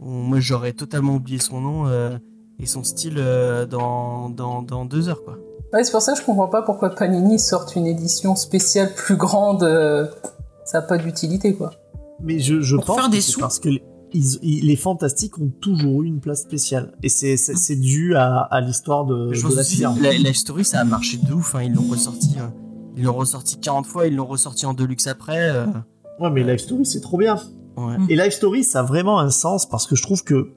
Moi 0.00 0.40
j'aurais 0.40 0.72
totalement 0.72 1.14
oublié 1.14 1.38
son 1.38 1.60
nom 1.60 2.18
et 2.58 2.66
son 2.66 2.82
style 2.82 3.22
dans, 3.70 4.28
dans, 4.30 4.62
dans 4.62 4.84
deux 4.84 5.08
heures 5.08 5.22
quoi. 5.22 5.38
Ouais, 5.72 5.84
c'est 5.84 5.90
pour 5.92 6.00
ça 6.02 6.12
que 6.14 6.18
je 6.20 6.24
comprends 6.24 6.48
pas 6.48 6.62
pourquoi 6.62 6.90
Panini 6.94 7.38
sorte 7.38 7.76
une 7.76 7.86
édition 7.86 8.34
spéciale 8.36 8.94
plus 8.94 9.16
grande. 9.16 9.62
euh, 9.62 10.06
Ça 10.64 10.80
n'a 10.80 10.86
pas 10.86 10.98
d'utilité, 10.98 11.54
quoi. 11.54 11.72
Mais 12.20 12.38
je, 12.40 12.60
je 12.60 12.76
Pour 12.76 12.84
pense 12.86 12.96
faire 12.96 13.06
que 13.06 13.10
des 13.12 13.20
c'est 13.20 13.32
sous. 13.32 13.40
parce 13.40 13.58
que 13.60 13.68
les, 13.68 13.82
ils- 14.12 14.38
ils- 14.42 14.66
les 14.66 14.76
fantastiques 14.76 15.38
ont 15.38 15.50
toujours 15.60 16.02
eu 16.02 16.06
une 16.06 16.18
place 16.20 16.40
spéciale. 16.42 16.92
Et 17.02 17.08
c'est 17.08 17.36
c'est- 17.36 17.54
c'est 17.56 17.76
dû 17.76 18.16
à, 18.16 18.40
à 18.40 18.60
l'histoire 18.60 19.04
de, 19.04 19.32
je 19.32 19.46
de 19.46 19.54
la 19.54 19.62
firme. 19.64 19.98
la, 20.02 20.12
Life 20.12 20.36
Story 20.36 20.64
ça 20.64 20.80
a 20.80 20.84
marché 20.84 21.18
de 21.18 21.32
ouf, 21.32 21.54
hein, 21.54 21.62
ils 21.62 21.72
l'ont 21.74 21.88
ressorti. 21.90 22.36
euh, 22.38 22.46
ils 22.96 23.04
l'ont 23.04 23.12
ressorti 23.14 23.58
40 23.60 23.86
fois, 23.86 24.06
ils 24.06 24.16
l'ont 24.16 24.26
ressorti 24.26 24.64
en 24.66 24.72
deluxe 24.74 25.06
après. 25.06 25.50
euh, 25.50 25.66
Ouais, 26.18 26.30
mais 26.30 26.42
Life 26.42 26.62
Story, 26.62 26.84
c'est 26.86 27.00
trop 27.00 27.18
bien. 27.18 27.36
ouais. 27.76 27.96
Et 28.08 28.16
Life 28.16 28.32
Story, 28.34 28.64
ça 28.64 28.80
a 28.80 28.82
vraiment 28.82 29.18
un 29.20 29.30
sens 29.30 29.66
parce 29.68 29.86
que 29.86 29.94
je 29.94 30.02
trouve 30.02 30.24
que 30.24 30.52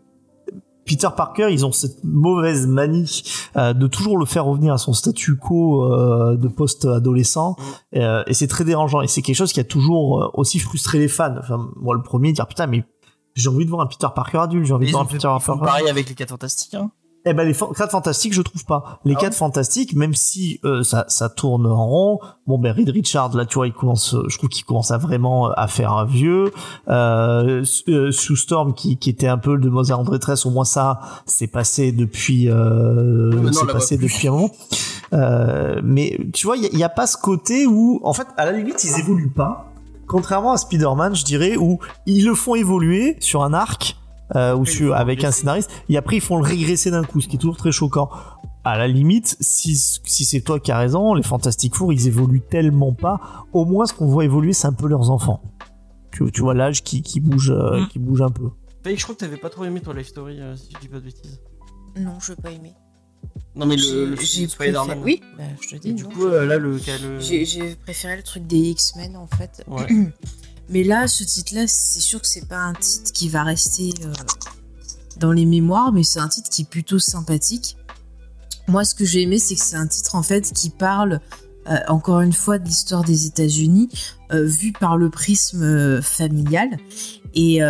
Peter 0.90 1.10
Parker, 1.16 1.50
ils 1.52 1.68
ont 1.68 1.72
cette 1.72 2.04
mauvaise 2.04 2.66
manie 2.66 3.22
euh, 3.56 3.74
de 3.74 3.86
toujours 3.86 4.18
le 4.18 4.26
faire 4.26 4.46
revenir 4.46 4.74
à 4.74 4.80
son 4.80 4.94
statu 4.94 5.38
quo 5.38 5.84
euh, 5.84 6.36
de 6.36 6.48
post-adolescent. 6.48 7.56
Euh, 7.96 8.24
et 8.26 8.34
c'est 8.34 8.48
très 8.48 8.64
dérangeant. 8.66 9.02
Et 9.02 9.08
c'est 9.08 9.22
quelque 9.22 9.36
chose 9.36 9.54
qui 9.54 9.60
a 9.60 9.64
toujours 9.64 10.24
euh, 10.24 10.32
aussi 10.34 10.58
frustré 10.58 10.98
les 10.98 11.08
fans. 11.08 11.36
Enfin, 11.38 11.70
moi, 11.76 11.94
le 11.94 12.02
premier, 12.02 12.34
dire 12.34 12.48
putain, 12.48 12.66
mais 12.66 12.84
j'ai 13.36 13.50
envie 13.50 13.66
de 13.66 13.70
voir 13.70 13.82
un 13.82 13.86
Peter 13.86 14.08
Parker 14.16 14.40
adulte, 14.40 14.66
j'ai 14.66 14.74
envie 14.74 14.86
Mais 14.86 14.92
de 14.92 14.92
voir 14.94 15.04
un 15.04 15.06
Peter 15.06 15.28
Parker. 15.28 15.64
pareil 15.64 15.90
avec 15.90 16.10
les 16.10 16.16
4 16.16 16.30
fantastiques. 16.30 16.74
Hein. 16.74 16.90
Eh 17.26 17.34
ben 17.34 17.44
les 17.46 17.54
4 17.54 17.90
fantastiques, 17.92 18.34
je 18.34 18.42
trouve 18.42 18.64
pas. 18.66 19.00
Les 19.04 19.14
Ah 19.18 19.22
4 19.22 19.34
fantastiques, 19.36 19.94
même 19.94 20.14
si 20.14 20.60
euh, 20.64 20.84
ça, 20.84 21.04
ça 21.10 21.28
tourne 21.30 21.66
en 21.68 21.86
rond. 21.86 22.20
Bon 22.48 22.58
ben 22.58 22.72
Reed 22.72 22.90
Richard, 22.90 23.36
là 23.36 23.46
tu 23.46 23.56
vois, 23.56 23.68
il 23.68 23.74
commence, 23.74 24.14
euh, 24.16 24.24
je 24.30 24.38
trouve 24.38 24.50
qu'il 24.50 24.64
commence 24.66 24.92
à 24.92 24.98
vraiment 24.98 25.50
euh, 25.50 25.54
à 25.58 25.68
faire 25.68 25.92
un 25.94 26.06
vieux. 26.06 26.52
Euh, 26.88 27.64
euh, 27.90 28.12
Sue 28.12 28.36
Storm 28.38 28.74
qui, 28.74 28.98
qui 28.98 29.10
était 29.10 29.28
un 29.28 29.38
peu 29.38 29.56
le 29.56 29.62
demoiselle 29.62 29.98
en 29.98 30.04
détresse, 30.04 30.46
au 30.46 30.50
moins 30.50 30.64
ça, 30.66 31.02
c'est 31.26 31.48
passé 31.48 31.92
depuis, 31.92 32.50
euh, 32.50 33.32
Oui, 33.34 33.48
on 33.50 33.52
c'est 33.54 33.68
passé 33.68 33.98
depuis 33.98 34.28
un 34.30 34.32
moment. 34.32 34.52
Euh, 35.14 35.82
mais 35.84 36.18
tu 36.34 36.46
vois, 36.48 36.56
il 36.56 36.64
y, 36.64 36.66
a- 36.68 36.70
il 36.72 36.80
y 36.80 36.84
a 36.84 36.90
pas 36.90 37.06
ce 37.08 37.18
côté 37.18 37.68
où, 37.68 38.00
en 38.04 38.14
fait, 38.14 38.28
à 38.38 38.46
la 38.46 38.52
limite, 38.54 38.84
ils 38.84 39.00
évoluent 39.00 39.30
pas. 39.32 39.66
Contrairement 40.08 40.54
à 40.54 40.58
Spider-Man, 40.58 41.16
je 41.16 41.24
dirais, 41.26 41.58
où 41.58 41.80
ils 42.08 42.26
le 42.26 42.34
font 42.34 42.56
évoluer 42.56 43.18
sur 43.20 43.44
un 43.44 43.54
arc. 43.54 43.98
Euh, 44.36 44.56
ou 44.56 44.64
sur, 44.66 44.96
avec 44.96 45.24
un 45.24 45.32
scénariste 45.32 45.72
et 45.90 45.98
après 45.98 46.18
ils 46.18 46.22
font 46.22 46.38
le 46.38 46.44
régresser 46.44 46.92
d'un 46.92 47.04
coup 47.04 47.20
ce 47.20 47.28
qui 47.28 47.38
est 47.38 47.40
toujours 47.40 47.58
très 47.58 47.72
choquant 47.72 48.12
à 48.64 48.78
la 48.78 48.88
limite, 48.88 49.36
si, 49.40 49.76
si 49.76 50.24
c'est 50.26 50.42
toi 50.42 50.60
qui 50.60 50.72
as 50.72 50.78
raison, 50.78 51.16
les 51.16 51.24
Fantastic 51.24 51.74
Four, 51.74 51.94
ils 51.94 52.06
évoluent 52.08 52.42
tellement 52.48 52.94
pas. 52.94 53.20
Au 53.54 53.66
moins, 53.66 53.86
ce 53.88 53.94
qu'on 53.94 54.06
voit 54.06 54.26
évoluer, 54.26 54.54
c'est 54.54 54.68
un 54.68 54.74
peu 54.74 54.88
leurs 54.88 55.10
enfants. 55.10 55.42
Tu, 56.12 56.30
tu 56.32 56.42
vois 56.42 56.54
l'âge 56.54 56.84
qui, 56.84 57.02
qui 57.02 57.20
bouge, 57.22 57.50
euh, 57.52 57.80
Mm. 57.82 57.88
qui 57.88 57.98
bouge 58.00 58.22
un 58.22 58.30
peu. 58.30 58.50
Je 58.86 59.02
crois 59.02 59.16
que 59.16 59.20
t'avais 59.22 59.38
pas 59.38 59.50
trop 59.50 59.64
aimé 59.64 59.80
ton 59.80 59.94
life 59.94 60.08
story, 60.08 60.40
euh, 60.40 60.56
si 60.56 60.70
je 60.76 60.80
dis 60.80 60.88
pas 60.90 60.98
de 61.00 61.06
bêtises. 61.06 61.40
Non, 61.98 62.20
je 62.20 62.34
veux 62.34 62.36
pas 62.36 62.52
aimer. 62.52 62.74
Non, 63.56 63.66
mais 63.66 63.78
le, 63.78 63.82
J'ai- 63.82 64.06
le 64.06 64.16
j'ai 64.18 64.48
Spider-Man. 64.48 65.00
préféré- 65.00 65.04
Oui, 65.04 65.22
bah, 65.38 65.44
je 65.62 65.70
te 65.70 65.76
dis. 65.82 65.90
Et 65.90 65.94
du 65.94 66.04
coup, 66.04 66.26
euh, 66.26 66.46
là, 66.46 66.58
le. 66.58 66.78
j'ai 67.20 67.76
préféré 67.84 68.16
le 68.18 68.24
truc 68.24 68.46
des 68.46 68.58
X-Men 68.58 69.16
en 69.18 69.26
fait. 69.28 69.64
Ouais. 69.68 69.88
Mais 70.70 70.84
là, 70.84 71.08
ce 71.08 71.24
titre-là, 71.24 71.66
c'est 71.68 72.00
sûr 72.00 72.22
que 72.22 72.28
c'est 72.28 72.48
pas 72.48 72.60
un 72.60 72.74
titre 72.74 73.12
qui 73.12 73.28
va 73.30 73.44
rester 73.44 73.94
euh, 74.04 74.14
dans 75.18 75.32
les 75.32 75.46
mémoires, 75.46 75.92
mais 75.92 76.04
c'est 76.04 76.20
un 76.20 76.28
titre 76.28 76.50
qui 76.50 76.62
est 76.64 76.70
plutôt 76.70 77.00
sympathique. 77.00 77.76
Moi, 78.68 78.86
ce 78.86 78.94
que 78.94 79.06
j'ai 79.06 79.24
aimé, 79.24 79.40
c'est 79.40 79.56
que 79.56 79.64
c'est 79.64 79.78
un 79.78 79.88
titre 79.88 80.16
en 80.16 80.24
fait 80.24 80.54
qui 80.54 80.70
parle 80.70 81.22
euh, 81.68 81.78
encore 81.88 82.22
une 82.22 82.34
fois 82.34 82.60
de 82.60 82.66
l'histoire 82.66 83.04
des 83.04 83.26
États-Unis, 83.26 83.90
euh, 84.32 84.46
vu 84.46 84.72
par 84.72 84.98
le 84.98 85.10
prisme 85.10 85.64
euh, 85.64 86.02
familial. 86.02 86.70
Et 87.36 87.62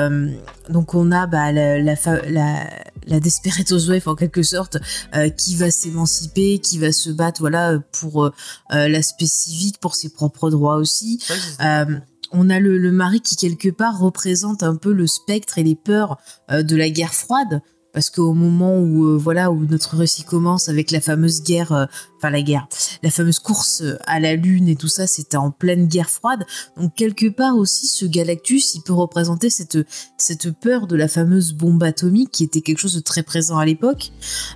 donc 0.69 0.93
on 0.93 1.11
a 1.11 1.27
bah, 1.27 1.51
la, 1.51 1.79
la, 1.79 1.95
la, 2.29 2.69
la 3.09 3.19
Desperate 3.19 3.69
Housewife 3.71 4.07
en 4.07 4.15
quelque 4.15 4.43
sorte 4.43 4.77
euh, 5.15 5.29
qui 5.29 5.55
va 5.55 5.71
s'émanciper, 5.71 6.59
qui 6.59 6.77
va 6.79 6.91
se 6.91 7.09
battre 7.09 7.41
voilà 7.41 7.79
pour 7.99 8.23
euh, 8.25 8.31
l'aspect 8.69 9.25
civique, 9.25 9.79
pour 9.79 9.95
ses 9.95 10.09
propres 10.09 10.49
droits 10.49 10.75
aussi. 10.75 11.21
Euh, 11.61 11.99
on 12.31 12.49
a 12.49 12.59
le, 12.59 12.91
mari 12.91 13.21
qui 13.21 13.35
quelque 13.35 13.69
part 13.69 13.99
représente 13.99 14.63
un 14.63 14.75
peu 14.75 14.93
le 14.93 15.07
spectre 15.07 15.57
et 15.57 15.63
les 15.63 15.75
peurs 15.75 16.17
euh, 16.51 16.63
de 16.63 16.75
la 16.75 16.89
guerre 16.89 17.13
froide 17.13 17.61
parce 17.93 18.09
qu'au 18.09 18.33
moment 18.33 18.77
où 18.77 19.05
euh, 19.05 19.17
voilà 19.17 19.51
où 19.51 19.65
notre 19.65 19.97
récit 19.97 20.23
commence 20.23 20.69
avec 20.69 20.91
la 20.91 21.01
fameuse 21.01 21.41
guerre 21.41 21.71
euh, 21.71 21.85
enfin 22.17 22.29
la 22.29 22.41
guerre 22.41 22.67
la 23.03 23.09
fameuse 23.09 23.39
course 23.39 23.81
euh, 23.81 23.97
à 24.05 24.19
la 24.19 24.35
lune 24.35 24.67
et 24.67 24.75
tout 24.75 24.87
ça 24.87 25.07
c'était 25.07 25.37
en 25.37 25.51
pleine 25.51 25.87
guerre 25.87 26.09
froide 26.09 26.45
donc 26.77 26.93
quelque 26.95 27.29
part 27.29 27.57
aussi 27.57 27.87
ce 27.87 28.05
Galactus 28.05 28.75
il 28.75 28.81
peut 28.81 28.93
représenter 28.93 29.49
cette 29.49 29.77
cette 30.17 30.51
peur 30.51 30.87
de 30.87 30.95
la 30.95 31.07
fameuse 31.07 31.53
bombe 31.53 31.83
atomique 31.83 32.31
qui 32.31 32.43
était 32.43 32.61
quelque 32.61 32.79
chose 32.79 32.95
de 32.95 32.99
très 32.99 33.23
présent 33.23 33.57
à 33.57 33.65
l'époque 33.65 34.11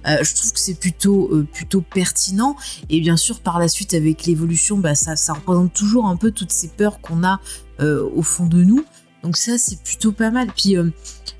je 0.05 0.35
trouve 0.35 0.53
que 0.53 0.59
c'est 0.59 0.73
plutôt 0.75 1.43
plutôt 1.51 1.81
pertinent 1.81 2.55
et 2.89 2.99
bien 2.99 3.17
sûr 3.17 3.39
par 3.39 3.59
la 3.59 3.67
suite 3.67 3.93
avec 3.93 4.25
l'évolution 4.25 4.77
bah 4.77 4.95
ça 4.95 5.15
ça 5.15 5.33
représente 5.33 5.73
toujours 5.73 6.05
un 6.05 6.17
peu 6.17 6.31
toutes 6.31 6.51
ces 6.51 6.67
peurs 6.67 7.01
qu'on 7.01 7.23
a 7.23 7.39
au 7.79 8.21
fond 8.21 8.45
de 8.45 8.63
nous. 8.63 8.85
Donc 9.23 9.37
ça, 9.37 9.57
c'est 9.57 9.81
plutôt 9.81 10.11
pas 10.11 10.31
mal. 10.31 10.49
Puis 10.55 10.75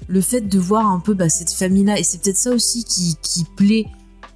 le 0.07 0.21
fait 0.21 0.41
de 0.41 0.59
voir 0.59 0.87
un 0.87 0.99
peu 0.99 1.13
bah, 1.13 1.29
cette 1.29 1.51
famille-là, 1.51 1.99
et 1.99 2.03
c'est 2.03 2.21
peut-être 2.21 2.37
ça 2.37 2.51
aussi 2.51 2.83
qui, 2.83 3.45
plaît 3.55 3.85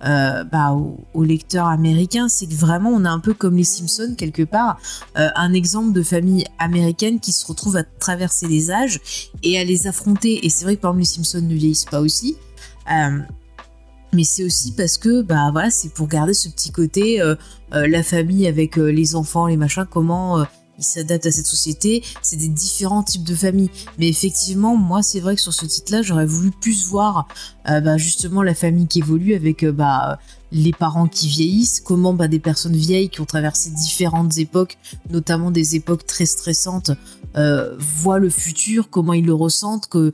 euh, 0.05 0.43
bah, 0.43 0.77
aux, 1.13 1.23
lecteurs 1.23 1.67
américains, 1.67 2.29
c'est 2.29 2.47
que 2.47 2.53
vraiment 2.53 2.91
on 2.91 3.05
a 3.05 3.09
un 3.09 3.19
peu 3.19 3.33
comme 3.33 3.57
les 3.57 3.63
Simpsons 3.63 4.15
quelque 4.17 4.43
part, 4.43 4.79
euh, 5.17 5.29
un 5.35 5.53
exemple 5.53 5.93
de 5.93 6.03
famille 6.03 6.45
américaine 6.59 7.19
qui 7.19 7.31
se 7.31 7.45
retrouve 7.45 7.77
à 7.77 7.83
traverser 7.83 8.47
les 8.47 8.71
âges 8.71 8.99
et 9.43 9.57
à 9.57 9.63
les 9.63 9.87
affronter. 9.87 10.45
Et 10.45 10.49
c'est 10.49 10.65
vrai 10.65 10.75
que 10.75 10.81
par 10.81 10.91
exemple 10.91 11.01
les 11.01 11.23
Simpsons 11.23 11.41
ne 11.41 11.55
vieillissent 11.55 11.85
pas 11.85 12.01
aussi. 12.01 12.37
Euh, 12.91 13.19
mais 14.13 14.23
c'est 14.23 14.45
aussi 14.45 14.71
parce 14.71 14.97
que 14.97 15.21
bah 15.21 15.49
voilà 15.51 15.69
c'est 15.69 15.89
pour 15.89 16.07
garder 16.07 16.33
ce 16.33 16.47
petit 16.47 16.71
côté 16.71 17.19
euh, 17.19 17.35
la 17.71 18.01
famille 18.03 18.47
avec 18.47 18.77
les 18.77 19.15
enfants 19.17 19.47
les 19.47 19.57
machins 19.57 19.85
comment 19.85 20.45
ils 20.77 20.83
s'adaptent 20.83 21.25
à 21.25 21.31
cette 21.31 21.47
société 21.47 22.03
c'est 22.21 22.37
des 22.37 22.47
différents 22.47 23.03
types 23.03 23.23
de 23.23 23.35
familles 23.35 23.71
mais 23.97 24.07
effectivement 24.07 24.75
moi 24.75 25.01
c'est 25.03 25.19
vrai 25.19 25.35
que 25.35 25.41
sur 25.41 25.53
ce 25.53 25.65
titre 25.65 25.91
là 25.91 26.01
j'aurais 26.01 26.25
voulu 26.25 26.51
plus 26.51 26.85
voir 26.87 27.27
euh, 27.69 27.81
bah, 27.81 27.97
justement 27.97 28.43
la 28.43 28.53
famille 28.53 28.87
qui 28.87 28.99
évolue 28.99 29.33
avec 29.33 29.63
euh, 29.63 29.71
bah 29.71 30.19
les 30.51 30.71
parents 30.71 31.07
qui 31.07 31.27
vieillissent, 31.27 31.81
comment 31.81 32.13
bah, 32.13 32.27
des 32.27 32.39
personnes 32.39 32.75
vieilles 32.75 33.09
qui 33.09 33.21
ont 33.21 33.25
traversé 33.25 33.69
différentes 33.71 34.37
époques, 34.37 34.77
notamment 35.09 35.51
des 35.51 35.75
époques 35.75 36.05
très 36.05 36.25
stressantes, 36.25 36.91
euh, 37.35 37.75
voient 37.77 38.19
le 38.19 38.29
futur, 38.29 38.89
comment 38.89 39.13
ils 39.13 39.25
le 39.25 39.33
ressentent, 39.33 39.87
que 39.87 40.11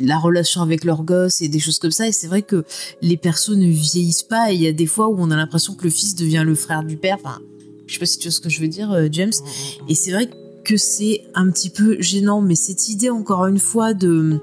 la 0.00 0.18
relation 0.18 0.60
avec 0.62 0.84
leurs 0.84 1.04
gosses 1.04 1.40
et 1.40 1.48
des 1.48 1.60
choses 1.60 1.78
comme 1.78 1.90
ça. 1.90 2.08
Et 2.08 2.12
c'est 2.12 2.26
vrai 2.26 2.42
que 2.42 2.64
les 3.00 3.16
persos 3.16 3.56
ne 3.56 3.66
vieillissent 3.66 4.24
pas. 4.24 4.52
Et 4.52 4.54
il 4.54 4.62
y 4.62 4.66
a 4.66 4.72
des 4.72 4.86
fois 4.86 5.08
où 5.08 5.16
on 5.18 5.30
a 5.30 5.36
l'impression 5.36 5.74
que 5.74 5.84
le 5.84 5.90
fils 5.90 6.14
devient 6.14 6.42
le 6.44 6.54
frère 6.54 6.82
du 6.82 6.96
père. 6.96 7.16
Enfin, 7.22 7.38
je 7.86 7.94
sais 7.94 7.98
pas 7.98 8.06
si 8.06 8.18
tu 8.18 8.28
vois 8.28 8.32
ce 8.32 8.40
que 8.40 8.48
je 8.48 8.60
veux 8.60 8.68
dire, 8.68 8.92
euh, 8.92 9.08
James. 9.10 9.32
Et 9.88 9.94
c'est 9.94 10.12
vrai 10.12 10.30
que 10.64 10.76
c'est 10.76 11.22
un 11.34 11.50
petit 11.50 11.70
peu 11.70 12.00
gênant, 12.00 12.40
mais 12.40 12.54
cette 12.54 12.88
idée, 12.88 13.10
encore 13.10 13.46
une 13.46 13.58
fois, 13.58 13.94
de 13.94 14.40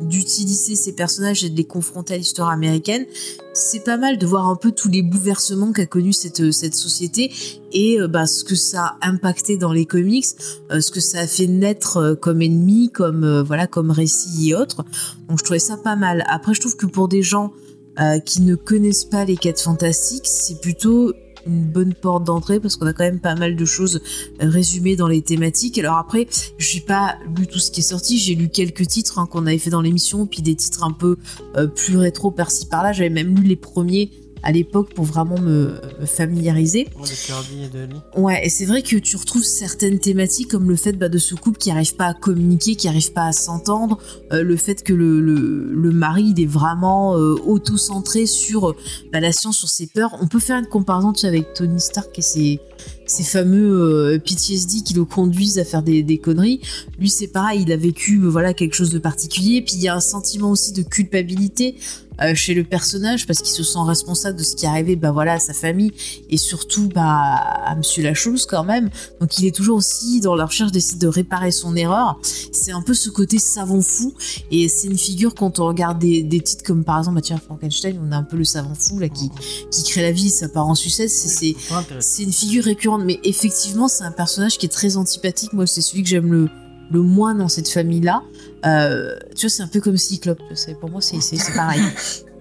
d'utiliser 0.00 0.74
ces 0.74 0.92
personnages 0.92 1.44
et 1.44 1.50
de 1.50 1.56
les 1.56 1.64
confronter 1.64 2.14
à 2.14 2.16
l'histoire 2.16 2.50
américaine, 2.50 3.06
c'est 3.52 3.84
pas 3.84 3.96
mal 3.96 4.18
de 4.18 4.26
voir 4.26 4.48
un 4.48 4.56
peu 4.56 4.72
tous 4.72 4.88
les 4.88 5.02
bouleversements 5.02 5.72
qu'a 5.72 5.86
connu 5.86 6.12
cette, 6.12 6.50
cette 6.52 6.74
société 6.74 7.32
et 7.72 8.00
euh, 8.00 8.08
bah, 8.08 8.26
ce 8.26 8.44
que 8.44 8.54
ça 8.54 8.96
a 9.00 9.08
impacté 9.08 9.56
dans 9.56 9.72
les 9.72 9.86
comics, 9.86 10.26
euh, 10.70 10.80
ce 10.80 10.90
que 10.90 11.00
ça 11.00 11.20
a 11.20 11.26
fait 11.26 11.46
naître 11.46 11.98
euh, 11.98 12.14
comme 12.14 12.42
ennemi, 12.42 12.90
comme 12.90 13.24
euh, 13.24 13.42
voilà, 13.42 13.66
comme 13.66 13.90
récit 13.90 14.50
et 14.50 14.54
autres. 14.54 14.84
Donc 15.28 15.38
je 15.38 15.44
trouvais 15.44 15.58
ça 15.60 15.76
pas 15.76 15.96
mal. 15.96 16.24
Après, 16.28 16.54
je 16.54 16.60
trouve 16.60 16.76
que 16.76 16.86
pour 16.86 17.08
des 17.08 17.22
gens 17.22 17.52
euh, 18.00 18.18
qui 18.18 18.42
ne 18.42 18.54
connaissent 18.54 19.04
pas 19.04 19.24
les 19.24 19.36
quêtes 19.36 19.60
fantastiques, 19.60 20.26
c'est 20.26 20.60
plutôt 20.60 21.12
une 21.46 21.64
bonne 21.64 21.94
porte 21.94 22.24
d'entrée 22.24 22.60
parce 22.60 22.76
qu'on 22.76 22.86
a 22.86 22.92
quand 22.92 23.04
même 23.04 23.20
pas 23.20 23.34
mal 23.34 23.56
de 23.56 23.64
choses 23.64 24.00
résumées 24.40 24.96
dans 24.96 25.08
les 25.08 25.22
thématiques. 25.22 25.78
Alors 25.78 25.96
après, 25.96 26.26
j'ai 26.58 26.80
pas 26.80 27.16
lu 27.36 27.46
tout 27.46 27.58
ce 27.58 27.70
qui 27.70 27.80
est 27.80 27.84
sorti, 27.84 28.18
j'ai 28.18 28.34
lu 28.34 28.48
quelques 28.48 28.86
titres 28.86 29.18
hein, 29.18 29.26
qu'on 29.26 29.46
avait 29.46 29.58
fait 29.58 29.70
dans 29.70 29.82
l'émission, 29.82 30.26
puis 30.26 30.42
des 30.42 30.54
titres 30.54 30.84
un 30.84 30.92
peu 30.92 31.16
euh, 31.56 31.66
plus 31.66 31.96
rétro 31.96 32.30
par-ci 32.30 32.66
par-là. 32.66 32.92
J'avais 32.92 33.10
même 33.10 33.34
lu 33.34 33.42
les 33.42 33.56
premiers 33.56 34.10
à 34.42 34.52
l'époque 34.52 34.94
pour 34.94 35.04
vraiment 35.04 35.38
me, 35.38 35.80
me 36.00 36.06
familiariser. 36.06 36.88
Ouais, 36.98 37.08
de 37.08 37.14
Kirby 37.14 37.64
et 37.64 37.68
de 37.68 37.84
Lee. 37.92 38.00
Ouais, 38.16 38.44
et 38.46 38.48
c'est 38.48 38.66
vrai 38.66 38.82
que 38.82 38.96
tu 38.96 39.16
retrouves 39.16 39.44
certaines 39.44 39.98
thématiques 39.98 40.48
comme 40.48 40.68
le 40.68 40.76
fait 40.76 40.92
bah, 40.92 41.08
de 41.08 41.18
ce 41.18 41.34
couple 41.34 41.58
qui 41.58 41.70
arrive 41.70 41.94
pas 41.96 42.06
à 42.06 42.14
communiquer, 42.14 42.74
qui 42.74 42.88
arrive 42.88 43.12
pas 43.12 43.26
à 43.26 43.32
s'entendre, 43.32 43.98
euh, 44.32 44.42
le 44.42 44.56
fait 44.56 44.82
que 44.82 44.92
le, 44.92 45.20
le, 45.20 45.72
le 45.72 45.90
mari 45.90 46.34
il 46.36 46.42
est 46.42 46.46
vraiment 46.46 47.16
euh, 47.16 47.36
auto-centré 47.44 48.26
sur 48.26 48.74
bah, 49.12 49.20
la 49.20 49.32
science, 49.32 49.56
sur 49.56 49.68
ses 49.68 49.86
peurs. 49.86 50.16
On 50.20 50.26
peut 50.26 50.40
faire 50.40 50.58
une 50.58 50.66
comparaison 50.66 51.12
tu 51.12 51.20
sais, 51.20 51.28
avec 51.28 51.54
Tony 51.54 51.80
Stark 51.80 52.18
et 52.18 52.22
ses, 52.22 52.60
ces 53.06 53.22
fameux 53.22 54.14
euh, 54.14 54.18
PTSD 54.18 54.82
qui 54.82 54.94
le 54.94 55.04
conduisent 55.04 55.58
à 55.58 55.64
faire 55.64 55.82
des, 55.82 56.02
des 56.02 56.18
conneries. 56.18 56.60
Lui, 56.98 57.10
c'est 57.10 57.28
pareil, 57.28 57.62
il 57.66 57.72
a 57.72 57.76
vécu 57.76 58.18
euh, 58.18 58.28
voilà 58.28 58.54
quelque 58.54 58.74
chose 58.74 58.90
de 58.90 58.98
particulier. 58.98 59.62
Puis 59.62 59.74
il 59.76 59.82
y 59.82 59.88
a 59.88 59.94
un 59.94 60.00
sentiment 60.00 60.50
aussi 60.50 60.72
de 60.72 60.82
culpabilité 60.82 61.76
euh, 62.20 62.34
chez 62.34 62.54
le 62.54 62.64
personnage 62.64 63.26
parce 63.26 63.40
qu'il 63.40 63.54
se 63.54 63.62
sent 63.62 63.78
responsable 63.84 64.38
de 64.38 64.42
ce 64.42 64.54
qui 64.54 64.66
est 64.66 64.68
arrivé 64.68 64.96
bah 64.96 65.12
voilà 65.12 65.34
à 65.34 65.38
sa 65.38 65.54
famille 65.54 65.92
et 66.28 66.36
surtout 66.36 66.88
bah 66.88 67.04
à 67.04 67.74
Monsieur 67.76 68.02
Lachose 68.02 68.46
quand 68.46 68.64
même. 68.64 68.90
Donc 69.20 69.38
il 69.38 69.46
est 69.46 69.54
toujours 69.54 69.76
aussi 69.76 70.20
dans 70.20 70.34
la 70.34 70.46
recherche 70.46 70.72
d'essayer 70.72 70.98
de 70.98 71.08
réparer 71.08 71.50
son 71.50 71.76
erreur. 71.76 72.18
C'est 72.52 72.72
un 72.72 72.82
peu 72.82 72.94
ce 72.94 73.10
côté 73.10 73.38
savant 73.38 73.80
fou 73.80 74.14
et 74.50 74.68
c'est 74.68 74.88
une 74.88 74.98
figure 74.98 75.34
quand 75.34 75.58
on 75.58 75.66
regarde 75.66 75.98
des, 75.98 76.22
des 76.22 76.40
titres 76.40 76.64
comme 76.64 76.84
par 76.84 76.98
exemple 76.98 77.20
tiens 77.22 77.38
Frankenstein, 77.38 77.98
on 78.02 78.12
a 78.12 78.16
un 78.16 78.22
peu 78.24 78.36
le 78.36 78.44
savant 78.44 78.74
fou 78.74 78.98
là 78.98 79.08
qui 79.08 79.30
qui 79.70 79.82
crée 79.84 80.02
la 80.02 80.12
vie, 80.12 80.30
ça 80.30 80.48
part 80.48 80.66
en 80.66 80.74
sucette. 80.74 81.10
C'est 81.10 82.22
une 82.22 82.32
figure 82.32 82.64
récurrente, 82.64 83.02
mais 83.04 83.20
effectivement, 83.24 83.88
c'est 83.88 84.04
un 84.04 84.12
personnage 84.12 84.58
qui 84.58 84.66
est 84.66 84.70
très 84.70 84.96
antipathique. 84.96 85.52
Moi, 85.52 85.66
c'est 85.66 85.80
celui 85.80 86.02
que 86.02 86.08
j'aime 86.08 86.32
le, 86.32 86.48
le 86.92 87.02
moins 87.02 87.34
dans 87.34 87.48
cette 87.48 87.68
famille-là. 87.68 88.22
Euh, 88.64 89.16
tu 89.34 89.46
vois, 89.46 89.50
c'est 89.50 89.62
un 89.62 89.68
peu 89.68 89.80
comme 89.80 89.96
Cyclope. 89.96 90.40
sais, 90.54 90.74
Pour 90.74 90.90
moi, 90.90 91.00
c'est 91.00 91.20
pareil. 91.54 91.82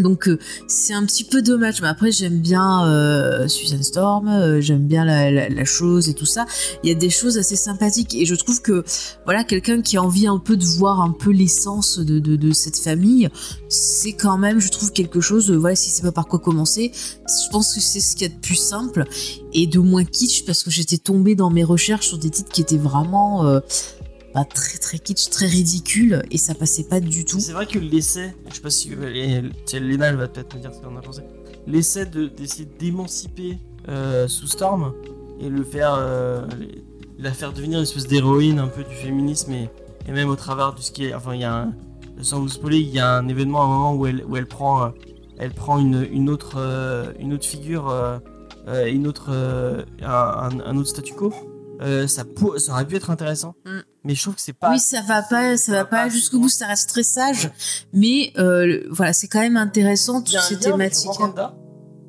Donc, 0.00 0.28
euh, 0.28 0.38
c'est 0.68 0.92
un 0.92 1.04
petit 1.04 1.24
peu 1.24 1.42
dommage. 1.42 1.80
Mais 1.80 1.88
après, 1.88 2.12
j'aime 2.12 2.38
bien 2.38 2.86
euh, 2.86 3.48
Susan 3.48 3.82
Storm, 3.82 4.28
euh, 4.28 4.60
j'aime 4.60 4.86
bien 4.86 5.04
la, 5.04 5.64
chose 5.64 6.08
et 6.08 6.14
tout 6.14 6.26
ça. 6.26 6.46
Il 6.82 6.88
y 6.88 6.92
a 6.92 6.94
des 6.94 7.10
choses 7.10 7.38
assez 7.38 7.56
sympathiques. 7.56 8.14
Et 8.14 8.26
je 8.26 8.34
trouve 8.34 8.60
que, 8.60 8.84
voilà, 9.24 9.42
quelqu'un 9.44 9.80
qui 9.82 9.96
a 9.96 10.02
envie 10.02 10.26
un 10.26 10.38
peu 10.38 10.56
de 10.56 10.64
voir 10.64 11.00
un 11.00 11.10
peu 11.10 11.30
l'essence 11.30 11.98
de, 11.98 12.18
de, 12.18 12.52
cette 12.52 12.78
famille, 12.78 13.28
c'est 13.68 14.12
quand 14.12 14.38
même, 14.38 14.60
je 14.60 14.68
trouve, 14.68 14.92
quelque 14.92 15.20
chose. 15.20 15.50
voilà, 15.50 15.76
si 15.76 15.90
c'est 15.90 16.02
pas 16.02 16.12
par 16.12 16.26
quoi 16.26 16.38
commencer, 16.38 16.92
je 16.94 17.50
pense 17.50 17.74
que 17.74 17.80
c'est 17.80 18.00
ce 18.00 18.14
qu'il 18.16 18.28
y 18.28 18.30
a 18.30 18.34
de 18.34 18.40
plus 18.40 18.56
simple 18.56 19.04
et 19.52 19.66
de 19.66 19.78
moins 19.78 20.04
kitsch 20.04 20.44
parce 20.44 20.62
que 20.62 20.70
j'étais 20.70 20.98
tombée 20.98 21.34
dans 21.34 21.50
mes 21.50 21.64
recherches 21.64 22.08
sur 22.08 22.18
des 22.18 22.30
titres 22.30 22.50
qui 22.52 22.60
étaient 22.60 22.76
vraiment 22.76 23.60
très 24.44 24.78
très 24.78 24.98
kitsch, 24.98 25.30
très 25.30 25.46
ridicules 25.46 26.22
et 26.30 26.38
ça 26.38 26.54
passait 26.54 26.84
pas 26.84 27.00
du 27.00 27.24
tout. 27.24 27.40
C'est 27.40 27.52
vrai 27.52 27.66
que 27.66 27.78
l'essai, 27.78 28.34
je 28.48 28.54
sais 28.54 28.60
pas 28.60 28.70
si 28.70 28.90
Léna 29.72 30.12
va 30.12 30.28
peut-être 30.28 30.54
me 30.54 30.60
dire 30.60 30.72
ce 30.74 30.86
en 30.86 30.96
a 30.96 31.00
pensé. 31.00 31.22
L'essai 31.66 32.06
de- 32.06 32.26
d'essayer 32.26 32.68
d'émanciper 32.78 33.58
euh, 33.88 34.28
sous 34.28 34.46
Storm 34.46 34.92
et 35.40 35.48
le 35.48 35.64
faire, 35.64 35.94
euh, 35.96 36.46
la 37.18 37.32
faire 37.32 37.52
devenir 37.52 37.78
une 37.78 37.84
espèce 37.84 38.06
d'héroïne 38.06 38.58
un 38.58 38.68
peu 38.68 38.84
du 38.84 38.94
féminisme 38.94 39.52
et, 39.52 39.68
même 40.12 40.28
au 40.28 40.36
travers 40.36 40.74
de 40.74 40.80
ce 40.80 40.92
qui 40.92 41.12
enfin 41.14 41.34
il 41.34 41.40
y 41.40 41.44
a 41.44 41.62
un, 41.62 41.74
sans 42.22 42.40
vous 42.40 42.48
spoiler, 42.48 42.78
il 42.78 42.90
y 42.90 42.98
a 43.00 43.16
un 43.16 43.28
événement 43.28 43.62
à 43.62 43.64
un 43.64 43.68
moment 43.68 43.94
où 43.94 44.06
elle, 44.06 44.24
où 44.28 44.36
elle 44.36 44.46
prend, 44.46 44.84
euh, 44.84 44.88
elle 45.38 45.52
prend 45.52 45.78
une, 45.78 46.06
une 46.12 46.30
autre, 46.30 46.54
euh, 46.58 47.12
une 47.18 47.32
autre 47.32 47.46
figure, 47.46 47.92
une 48.68 49.06
autre, 49.06 49.30
un 50.02 50.76
autre 50.76 50.88
statu 50.88 51.14
quo. 51.14 51.32
Euh, 51.82 52.06
ça, 52.06 52.24
pour- 52.24 52.58
ça 52.58 52.72
aurait 52.72 52.86
pu 52.86 52.96
être 52.96 53.10
intéressant, 53.10 53.54
Mm. 53.64 53.78
mais 54.04 54.14
je 54.14 54.22
trouve 54.22 54.34
que 54.34 54.40
c'est 54.40 54.52
pas. 54.52 54.70
Oui, 54.70 54.78
ça 54.80 55.02
va 55.02 55.22
pas, 55.22 55.56
ça 55.56 55.72
va 55.72 55.84
pas 55.84 56.08
jusqu'au 56.08 56.38
bout, 56.40 56.48
ça 56.48 56.66
reste 56.66 56.88
très 56.88 57.02
sage, 57.02 57.44
Ouais. 57.44 57.52
mais 57.92 58.32
euh, 58.38 58.82
voilà, 58.90 59.12
c'est 59.12 59.28
quand 59.28 59.40
même 59.40 59.56
intéressant 59.56 60.22
toutes 60.22 60.38
ces 60.40 60.58
thématiques. 60.58 61.10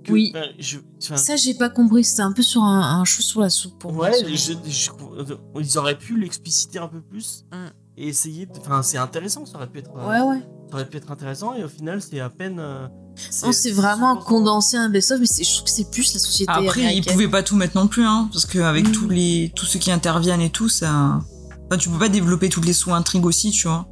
Que. 0.04 0.14
Oui. 0.14 0.32
ben, 0.34 0.46
je, 0.58 0.78
enfin, 1.04 1.18
Ça, 1.18 1.36
j'ai 1.36 1.54
pas 1.54 1.68
compris. 1.70 2.06
C'était 2.06 2.22
un 2.22 2.32
peu 2.32 2.42
sur 2.42 2.64
un, 2.64 3.00
un 3.02 3.04
cheveu 3.04 3.24
sur 3.24 3.42
la 3.42 3.50
soupe 3.50 3.78
pour 3.78 3.92
moi. 3.92 4.06
Ouais, 4.10 4.14
ça. 4.14 4.26
je- 4.26 4.36
je- 4.70 5.34
ils 5.60 5.78
auraient 5.78 5.98
pu 5.98 6.18
l'expliciter 6.18 6.80
un 6.80 6.88
peu 6.88 7.02
plus 7.02 7.44
Mm. 7.52 7.56
et 7.98 8.08
essayer. 8.08 8.46
de- 8.46 8.58
Enfin, 8.60 8.82
c'est 8.84 8.98
intéressant, 8.98 9.46
ça 9.46 9.58
aurait 9.58 9.68
pu 9.68 9.80
être. 9.80 9.92
euh, 9.98 10.08
Ouais, 10.08 10.22
ouais. 10.38 10.42
Ça 10.70 10.76
aurait 10.76 10.86
pu 10.88 10.96
être 10.96 11.12
intéressant 11.12 11.56
et 11.56 11.64
au 11.66 11.68
final, 11.68 12.02
c'est 12.02 12.22
à 12.22 12.30
peine. 12.30 12.58
euh, 12.58 12.88
Non, 13.44 13.52
c'est 13.52 13.72
vraiment 13.72 14.16
condensé 14.16 14.78
un 14.78 14.90
best-of, 14.90 15.20
mais 15.20 15.26
c'est- 15.26 15.44
je 15.44 15.52
trouve 15.54 15.64
que 15.66 15.70
c'est 15.72 15.90
plus 15.90 16.14
la 16.14 16.20
société 16.20 16.52
Après, 16.52 16.82
ils 16.82 16.86
américaine. 16.86 17.14
pouvaient 17.14 17.28
pas 17.28 17.44
tout 17.44 17.56
mettre 17.56 17.76
non 17.78 17.88
plus, 17.88 18.04
hein, 18.06 18.30
parce 18.32 18.46
qu'avec 18.46 18.88
Mm. 18.88 18.92
tous 18.92 19.10
les 19.10 19.52
tous 19.56 19.66
ceux 19.66 19.80
qui 19.80 19.92
interviennent 19.92 20.42
et 20.42 20.50
tout, 20.52 20.70
ça. 20.70 21.20
Enfin, 21.70 21.78
tu 21.80 21.90
peux 21.90 21.98
pas 22.00 22.10
développer 22.10 22.50
toutes 22.50 22.66
les 22.66 22.74
sous-intrigues 22.74 23.26
aussi, 23.26 23.52
tu 23.52 23.68
vois. 23.68 23.88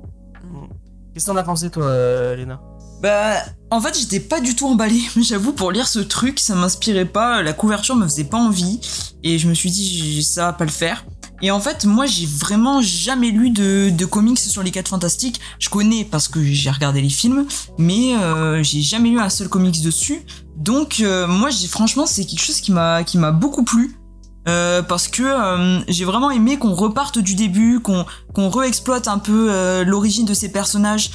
Qu'est-ce 1.13 1.25
que 1.25 1.31
t'en 1.31 1.37
as 1.37 1.43
pensé, 1.43 1.69
toi, 1.69 1.85
euh, 1.85 2.35
Léna? 2.35 2.59
Bah, 3.05 3.35
en 3.69 3.79
fait, 3.81 3.95
j'étais 3.95 4.19
pas 4.19 4.41
du 4.41 4.55
tout 4.55 4.65
emballée. 4.65 4.99
J'avoue, 5.21 5.51
pour 5.51 5.71
lire 5.71 5.87
ce 5.87 5.99
truc, 5.99 6.39
ça 6.39 6.55
m'inspirait 6.55 7.05
pas. 7.05 7.43
La 7.43 7.53
couverture 7.53 7.95
me 7.95 8.07
faisait 8.07 8.23
pas 8.23 8.39
envie. 8.39 8.79
Et 9.21 9.37
je 9.37 9.47
me 9.47 9.53
suis 9.53 9.69
dit, 9.69 10.23
ça 10.23 10.47
va 10.47 10.53
pas 10.53 10.65
le 10.65 10.71
faire. 10.71 11.05
Et 11.43 11.51
en 11.51 11.59
fait, 11.59 11.85
moi, 11.85 12.07
j'ai 12.07 12.25
vraiment 12.25 12.81
jamais 12.81 13.29
lu 13.29 13.51
de, 13.51 14.05
comics 14.05 14.39
sur 14.39 14.63
les 14.63 14.71
4 14.71 14.87
fantastiques. 14.87 15.39
Je 15.59 15.69
connais 15.69 16.03
parce 16.03 16.27
que 16.27 16.43
j'ai 16.43 16.71
regardé 16.71 16.99
les 16.99 17.09
films, 17.09 17.45
mais 17.77 18.15
euh, 18.15 18.63
j'ai 18.63 18.81
jamais 18.81 19.09
lu 19.09 19.19
un 19.19 19.29
seul 19.29 19.49
comics 19.49 19.83
dessus. 19.83 20.25
Donc, 20.55 21.01
euh, 21.01 21.27
moi, 21.27 21.51
franchement, 21.69 22.07
c'est 22.07 22.25
quelque 22.25 22.41
chose 22.41 22.59
qui 22.59 22.71
m'a 22.71 23.31
beaucoup 23.31 23.63
plu. 23.63 23.99
Euh, 24.47 24.83
parce 24.83 25.07
que 25.07 25.23
euh, 25.23 25.79
j'ai 25.87 26.05
vraiment 26.05 26.29
aimé 26.29 26.57
qu'on 26.57 26.73
reparte 26.73 27.17
du 27.17 27.35
début, 27.35 27.79
qu'on 27.79 28.05
qu'on 28.33 28.49
réexploite 28.49 29.07
un 29.07 29.17
peu 29.17 29.47
euh, 29.49 29.83
l'origine 29.83 30.25
de 30.25 30.33
ces 30.33 30.51
personnages, 30.51 31.09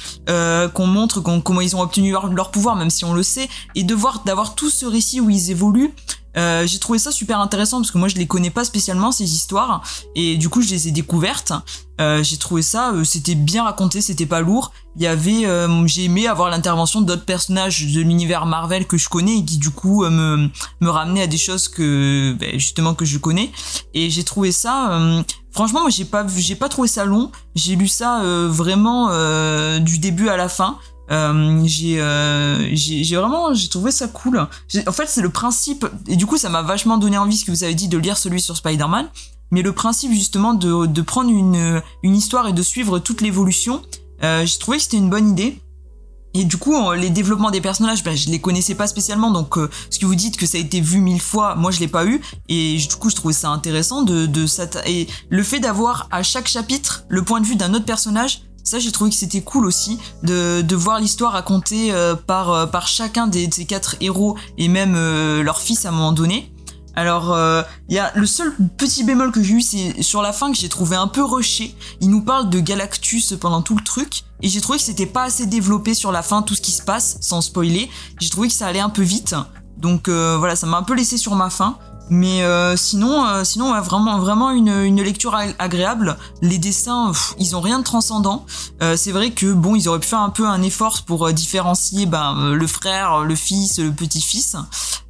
qu'on 0.73 0.87
montre 0.87 1.21
comment 1.21 1.61
ils 1.61 1.75
ont 1.75 1.81
obtenu 1.81 2.11
leur, 2.11 2.27
leur 2.27 2.51
pouvoir, 2.51 2.75
même 2.75 2.89
si 2.89 3.05
on 3.05 3.13
le 3.13 3.23
sait, 3.23 3.47
et 3.75 3.83
de 3.83 3.93
voir 3.93 4.23
d'avoir 4.25 4.55
tout 4.55 4.69
ce 4.69 4.85
récit 4.85 5.21
où 5.21 5.29
ils 5.29 5.51
évoluent. 5.51 5.93
Euh, 6.37 6.65
j'ai 6.65 6.79
trouvé 6.79 6.99
ça 6.99 7.11
super 7.11 7.39
intéressant 7.39 7.77
parce 7.77 7.91
que 7.91 7.97
moi 7.97 8.07
je 8.07 8.15
les 8.15 8.27
connais 8.27 8.49
pas 8.49 8.63
spécialement 8.63 9.11
ces 9.11 9.33
histoires 9.35 9.83
et 10.15 10.37
du 10.37 10.49
coup 10.49 10.61
je 10.61 10.69
les 10.69 10.87
ai 10.87 10.91
découvertes. 10.91 11.53
Euh, 11.99 12.23
j'ai 12.23 12.37
trouvé 12.37 12.61
ça, 12.61 12.93
euh, 12.93 13.03
c'était 13.03 13.35
bien 13.35 13.63
raconté, 13.63 14.01
c'était 14.01 14.25
pas 14.25 14.41
lourd. 14.41 14.71
Il 14.95 15.03
y 15.03 15.07
avait, 15.07 15.45
j'ai 15.85 16.05
aimé 16.05 16.27
avoir 16.27 16.49
l'intervention 16.49 16.99
d'autres 16.99 17.23
personnages 17.23 17.85
de 17.93 18.01
l'univers 18.01 18.45
Marvel 18.45 18.85
que 18.87 18.97
je 18.97 19.07
connais 19.07 19.37
et 19.37 19.45
qui 19.45 19.57
du 19.57 19.69
coup 19.69 20.03
me 20.03 20.49
me 20.81 20.89
ramenaient 20.89 21.21
à 21.21 21.27
des 21.27 21.37
choses 21.37 21.69
que 21.69 22.35
ben, 22.37 22.59
justement 22.59 22.93
que 22.93 23.05
je 23.05 23.17
connais. 23.17 23.51
Et 23.93 24.09
j'ai 24.09 24.25
trouvé 24.25 24.51
ça, 24.51 24.99
franchement 25.51 25.81
moi 25.81 25.89
j'ai 25.89 26.03
pas 26.03 26.25
j'ai 26.35 26.55
pas 26.55 26.67
trouvé 26.67 26.89
ça 26.89 27.05
long. 27.05 27.31
J'ai 27.55 27.77
lu 27.77 27.87
ça 27.87 28.21
vraiment 28.49 29.07
du 29.79 29.99
début 29.99 30.27
à 30.27 30.35
la 30.35 30.49
fin. 30.49 30.77
Euh, 31.11 31.61
j'ai 31.65 31.99
euh, 31.99 32.69
j'ai 32.73 33.15
vraiment 33.17 33.53
j'ai 33.53 33.67
trouvé 33.67 33.91
ça 33.91 34.07
cool. 34.07 34.47
En 34.87 34.91
fait, 34.91 35.07
c'est 35.07 35.21
le 35.21 35.29
principe 35.29 35.85
et 36.07 36.15
du 36.15 36.25
coup, 36.25 36.37
ça 36.37 36.49
m'a 36.49 36.61
vachement 36.61 36.97
donné 36.97 37.17
envie 37.17 37.37
ce 37.37 37.45
que 37.45 37.51
vous 37.51 37.63
avez 37.63 37.75
dit 37.75 37.89
de 37.89 37.97
lire 37.97 38.17
celui 38.17 38.39
sur 38.39 38.55
Spider-Man, 38.55 39.09
mais 39.51 39.61
le 39.61 39.73
principe 39.73 40.13
justement 40.13 40.53
de 40.53 40.85
de 40.85 41.01
prendre 41.01 41.29
une 41.29 41.81
une 42.03 42.15
histoire 42.15 42.47
et 42.47 42.53
de 42.53 42.61
suivre 42.61 42.99
toute 42.99 43.21
l'évolution, 43.21 43.81
euh, 44.23 44.45
j'ai 44.45 44.57
trouvé 44.57 44.77
que 44.77 44.83
c'était 44.83 44.97
une 44.97 45.09
bonne 45.09 45.29
idée. 45.29 45.59
Et 46.33 46.45
du 46.45 46.55
coup, 46.55 46.73
les 46.93 47.09
développements 47.09 47.51
des 47.51 47.59
personnages, 47.59 48.05
ben, 48.05 48.15
je 48.15 48.29
les 48.29 48.39
connaissais 48.39 48.73
pas 48.73 48.87
spécialement, 48.87 49.31
donc 49.31 49.57
ce 49.89 49.99
que 49.99 50.05
vous 50.05 50.15
dites 50.15 50.37
que 50.37 50.45
ça 50.45 50.57
a 50.57 50.61
été 50.61 50.79
vu 50.79 51.01
mille 51.01 51.19
fois, 51.19 51.55
moi 51.55 51.71
je 51.71 51.81
l'ai 51.81 51.89
pas 51.89 52.05
eu, 52.05 52.21
et 52.47 52.77
du 52.77 52.95
coup 52.95 53.09
je 53.09 53.17
trouvais 53.17 53.33
ça 53.33 53.49
intéressant 53.49 54.01
de 54.01 54.27
de 54.27 54.45
et 54.87 55.07
le 55.27 55.43
fait 55.43 55.59
d'avoir 55.59 56.07
à 56.09 56.23
chaque 56.23 56.47
chapitre 56.47 57.03
le 57.09 57.21
point 57.21 57.41
de 57.41 57.45
vue 57.45 57.57
d'un 57.57 57.73
autre 57.73 57.83
personnage, 57.83 58.43
ça 58.63 58.79
j'ai 58.79 58.91
trouvé 58.91 59.09
que 59.09 59.15
c'était 59.15 59.41
cool 59.41 59.65
aussi 59.65 59.97
de 60.23 60.61
de 60.61 60.75
voir 60.75 60.99
l'histoire 60.99 61.33
racontée 61.33 61.91
euh, 61.91 62.15
par 62.15 62.51
euh, 62.51 62.65
par 62.65 62.87
chacun 62.87 63.27
des, 63.27 63.47
de 63.47 63.53
ces 63.53 63.65
quatre 63.65 63.95
héros 64.01 64.37
et 64.57 64.67
même 64.67 64.95
euh, 64.95 65.43
leur 65.43 65.59
fils 65.59 65.85
à 65.85 65.89
un 65.89 65.91
moment 65.91 66.11
donné. 66.11 66.53
Alors, 66.93 67.37
il 67.87 67.95
y 67.95 67.99
a 67.99 68.11
le 68.15 68.25
seul 68.25 68.53
petit 68.77 69.05
bémol 69.05 69.31
que 69.31 69.41
j'ai 69.41 69.53
eu, 69.53 69.61
c'est 69.61 70.01
sur 70.01 70.21
la 70.21 70.33
fin 70.33 70.51
que 70.51 70.57
j'ai 70.57 70.67
trouvé 70.67 70.97
un 70.97 71.07
peu 71.07 71.23
rushé. 71.23 71.73
Il 72.01 72.09
nous 72.09 72.21
parle 72.21 72.49
de 72.49 72.59
Galactus 72.59 73.33
pendant 73.39 73.61
tout 73.61 73.77
le 73.77 73.83
truc, 73.83 74.23
et 74.41 74.49
j'ai 74.49 74.59
trouvé 74.59 74.77
que 74.77 74.83
c'était 74.83 75.05
pas 75.05 75.23
assez 75.23 75.45
développé 75.45 75.93
sur 75.93 76.11
la 76.11 76.21
fin 76.21 76.41
tout 76.41 76.53
ce 76.53 76.59
qui 76.59 76.73
se 76.73 76.81
passe, 76.81 77.17
sans 77.21 77.39
spoiler. 77.39 77.89
J'ai 78.19 78.29
trouvé 78.29 78.49
que 78.49 78.53
ça 78.53 78.67
allait 78.67 78.81
un 78.81 78.89
peu 78.89 79.03
vite, 79.03 79.35
donc 79.77 80.09
voilà, 80.09 80.57
ça 80.57 80.67
m'a 80.67 80.75
un 80.75 80.83
peu 80.83 80.93
laissé 80.93 81.15
sur 81.15 81.33
ma 81.33 81.49
faim. 81.49 81.77
Mais 82.13 82.43
euh, 82.43 82.75
sinon, 82.75 83.25
euh, 83.25 83.45
sinon 83.45 83.73
vraiment, 83.81 84.19
vraiment 84.19 84.51
une, 84.51 84.67
une 84.67 85.01
lecture 85.01 85.33
ag- 85.33 85.55
agréable. 85.59 86.17
Les 86.41 86.57
dessins, 86.57 87.13
ils 87.39 87.55
ont 87.55 87.61
rien 87.61 87.79
de 87.79 87.85
transcendant. 87.85 88.45
Euh, 88.81 88.97
c'est 88.97 89.13
vrai 89.13 89.31
que 89.31 89.53
bon, 89.53 89.75
ils 89.75 89.87
auraient 89.87 90.01
pu 90.01 90.09
faire 90.09 90.19
un 90.19 90.29
peu 90.29 90.45
un 90.45 90.61
effort 90.61 91.03
pour 91.03 91.25
euh, 91.25 91.31
différencier 91.31 92.05
ben, 92.05 92.35
euh, 92.37 92.53
le 92.53 92.67
frère, 92.67 93.19
le 93.21 93.35
fils, 93.35 93.79
le 93.79 93.93
petit-fils. 93.93 94.57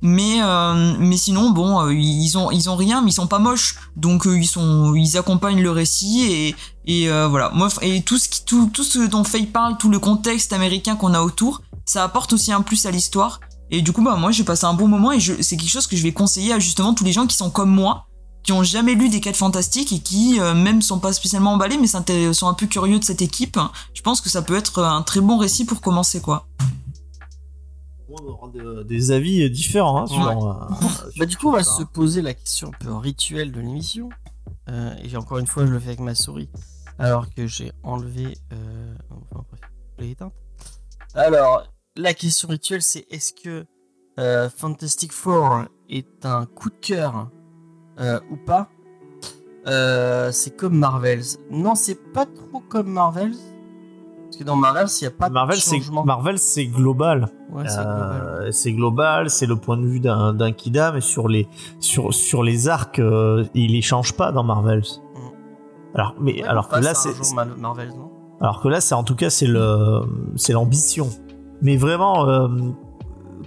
Mais 0.04 0.44
euh, 0.44 0.94
mais 1.00 1.18
sinon, 1.18 1.50
bon, 1.50 1.90
ils 1.90 2.38
ont 2.38 2.52
ils 2.52 2.70
ont 2.70 2.76
rien, 2.76 3.02
mais 3.02 3.10
ils 3.10 3.16
sont 3.16 3.26
pas 3.26 3.40
moches. 3.40 3.78
Donc 3.96 4.26
ils 4.28 4.46
sont 4.48 4.94
ils 4.94 5.18
accompagnent 5.18 5.64
le 5.64 5.72
récit 5.72 6.22
et 6.32 6.56
et 6.86 7.10
voilà. 7.28 7.50
Moi 7.56 7.70
et 7.82 8.04
tout 8.04 8.20
ce 8.20 8.30
qui 8.30 8.44
tout 8.46 8.84
ce 8.84 9.00
dont 9.08 9.24
Faye 9.24 9.48
parle, 9.48 9.78
tout 9.78 9.90
le 9.90 9.98
contexte 9.98 10.54
américain 10.54 10.96
qu'on 10.96 11.16
a 11.16 11.22
autour, 11.22 11.62
ça 11.86 12.04
apporte 12.04 12.34
aussi 12.34 12.52
un 12.52 12.62
plus 12.62 12.86
à 12.86 12.92
l'histoire. 12.92 13.40
Et 13.72 13.82
du 13.82 13.92
coup, 13.94 14.04
bah 14.04 14.16
moi, 14.18 14.32
j'ai 14.32 14.44
passé 14.44 14.66
un 14.66 14.74
bon 14.74 14.88
moment 14.88 15.12
et 15.14 15.20
c'est 15.20 15.58
quelque 15.58 15.70
chose 15.70 15.88
que 15.88 15.96
je 15.96 16.04
vais 16.04 16.12
conseiller 16.12 16.54
à 16.54 16.60
justement 16.60 16.94
tous 16.94 17.04
les 17.06 17.14
gens 17.14 17.26
qui 17.26 17.36
sont 17.38 17.50
comme 17.50 17.70
moi, 17.72 18.08
qui 18.44 18.52
ont 18.52 18.64
jamais 18.64 18.96
lu 18.96 19.08
des 19.10 19.22
quêtes 19.22 19.38
fantastiques 19.38 19.94
et 19.94 20.00
qui 20.00 20.40
euh, 20.42 20.54
même 20.54 20.82
sont 20.82 21.00
pas 21.00 21.14
spécialement 21.14 21.54
emballés, 21.54 21.78
mais 21.78 21.88
sont 21.88 22.48
un 22.48 22.54
peu 22.54 22.68
curieux 22.68 23.00
de 23.00 23.04
cette 23.04 23.22
équipe. 23.22 23.58
Je 23.94 24.02
pense 24.02 24.20
que 24.20 24.30
ça 24.30 24.42
peut 24.42 24.56
être 24.58 24.84
un 24.84 25.02
très 25.04 25.22
bon 25.22 25.38
récit 25.38 25.64
pour 25.66 25.80
commencer, 25.82 26.20
quoi. 26.22 26.48
On 28.10 28.26
aura 28.28 28.50
de- 28.50 28.84
des 28.84 29.12
avis 29.12 29.50
différents 29.50 30.04
hein, 30.04 30.08
sur. 30.08 30.28
euh, 30.28 30.54
Bah, 31.18 31.26
du 31.26 31.38
coup, 31.38 31.48
on 31.48 31.54
va 31.54 31.64
ça. 31.64 31.78
se 31.78 31.84
poser 31.84 32.22
la 32.22 32.34
question 32.34 32.68
un 32.70 32.86
peu 32.86 32.94
rituelle 32.94 33.54
de 33.54 33.62
l'émission. 33.62 34.10
Euh, 34.70 34.94
et 35.02 35.16
encore 35.16 35.38
une 35.38 35.48
fois, 35.48 35.66
je 35.66 35.72
le 35.72 35.80
fais 35.80 35.88
avec 35.90 36.02
ma 36.02 36.14
souris. 36.14 36.50
Alors 37.00 37.34
que 37.34 37.48
j'ai 37.48 37.72
enlevé. 37.84 38.38
Euh... 38.52 38.96
Enfin, 39.32 39.46
bref, 39.50 39.62
je 39.98 40.04
l'ai 40.04 40.12
éteinte. 40.12 40.34
Alors, 41.16 41.64
la 41.98 42.14
question 42.14 42.48
rituelle, 42.48 42.82
c'est 42.82 43.06
est-ce 43.10 43.34
que 43.34 43.66
euh, 44.20 44.50
Fantastic 44.50 45.12
Four 45.12 45.64
est 45.90 46.26
un 46.26 46.46
coup 46.46 46.70
de 46.70 46.76
cœur 46.82 47.30
euh, 48.00 48.20
ou 48.32 48.38
pas? 48.38 48.70
Euh, 49.68 50.32
C'est 50.32 50.56
comme 50.56 50.78
Marvels. 50.78 51.24
Non, 51.50 51.76
c'est 51.76 52.12
pas 52.14 52.26
trop 52.26 52.62
comme 52.68 52.88
Marvels. 52.88 53.36
Parce 54.26 54.38
que 54.38 54.44
dans 54.46 54.56
Marvels, 54.56 54.88
il 55.02 55.04
n'y 55.04 55.08
a 55.08 55.12
pas 55.12 55.30
Marvel, 55.30 55.58
de 55.58 55.62
c'est 55.62 55.76
changement. 55.78 56.06
Marvel, 56.06 56.40
c'est 56.40 56.66
global. 56.66 57.28
Ouais, 57.52 57.68
c'est 57.68 57.84
global. 57.84 58.22
Euh, 58.24 58.52
c'est 58.52 58.72
global, 58.72 59.30
c'est 59.30 59.46
le 59.46 59.58
point 59.58 59.76
de 59.78 59.86
vue 59.86 60.00
d'un 60.00 60.52
Kida, 60.54 60.94
mais 60.94 61.02
sur 61.02 61.28
les 61.28 61.50
sur 61.82 62.14
sur 62.14 62.42
les 62.42 62.70
arcs, 62.70 63.00
euh, 63.00 63.44
il 63.54 63.74
les 63.74 63.82
change 63.82 64.14
pas 64.14 64.32
dans 64.32 64.44
Marvels. 64.44 64.86
Alors, 65.94 66.16
mais 66.22 66.36
Ouais, 66.42 66.44
alors 66.48 66.70
que 66.70 66.80
là, 66.80 66.94
c'est 66.94 67.10
alors 68.40 68.62
que 68.62 68.70
là, 68.70 68.80
c'est 68.80 68.96
en 68.96 69.04
tout 69.04 69.16
cas, 69.16 69.30
c'est 69.30 69.48
le 69.48 70.02
c'est 70.38 70.54
l'ambition. 70.54 71.10
Mais 71.62 71.78
vraiment, 71.78 72.28
euh, 72.28 72.48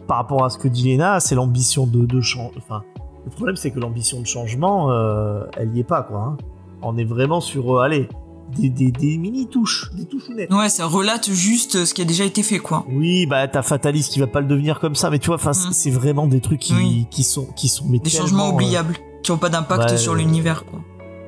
par 0.06 0.18
rapport 0.18 0.44
à 0.44 0.50
ce 0.50 0.58
que 0.58 0.68
dit 0.68 0.92
Lena, 0.94 1.20
c'est 1.20 1.34
l'ambition 1.34 1.86
de 1.86 2.04
de 2.06 2.20
change. 2.20 2.52
Enfin, 2.58 2.82
le 3.24 3.30
problème, 3.30 3.56
c'est 3.56 3.70
que 3.70 3.80
l'ambition 3.80 4.20
de 4.20 4.26
changement, 4.26 4.90
euh, 4.90 5.44
elle 5.56 5.74
y 5.76 5.80
est 5.80 5.84
pas 5.84 6.02
quoi. 6.02 6.18
hein. 6.20 6.36
On 6.82 6.96
est 6.98 7.04
vraiment 7.04 7.40
sur, 7.40 7.78
euh, 7.78 7.82
allez, 7.82 8.08
des, 8.56 8.68
des, 8.68 8.90
des 8.92 9.16
mini 9.16 9.46
touches, 9.48 9.90
des 9.94 10.04
touchounettes. 10.04 10.52
Ouais, 10.52 10.68
ça 10.68 10.84
relate 10.86 11.30
juste 11.30 11.86
ce 11.86 11.94
qui 11.94 12.02
a 12.02 12.04
déjà 12.04 12.24
été 12.24 12.42
fait, 12.42 12.58
quoi. 12.58 12.84
Oui, 12.92 13.24
bah 13.26 13.48
t'as 13.48 13.62
Fatalis 13.62 14.02
qui 14.10 14.20
va 14.20 14.26
pas 14.26 14.40
le 14.42 14.46
devenir 14.46 14.78
comme 14.80 14.94
ça, 14.94 15.08
mais 15.08 15.18
tu 15.18 15.28
vois, 15.28 15.36
enfin, 15.36 15.54
c'est- 15.54 15.68
Mhm. 15.68 15.72
c'est 15.72 15.90
vraiment 15.90 16.26
des 16.26 16.40
trucs 16.40 16.60
qui, 16.60 16.74
Oui. 16.74 17.06
qui 17.10 17.22
sont 17.24 17.46
qui 17.56 17.68
sont 17.68 17.86
Des 17.88 18.10
changements 18.10 18.50
oubliables 18.50 18.96
qui 19.22 19.32
ont 19.32 19.38
pas 19.38 19.48
d'impact 19.48 19.96
sur 19.96 20.14
l'univers, 20.14 20.66
quoi. 20.66 20.80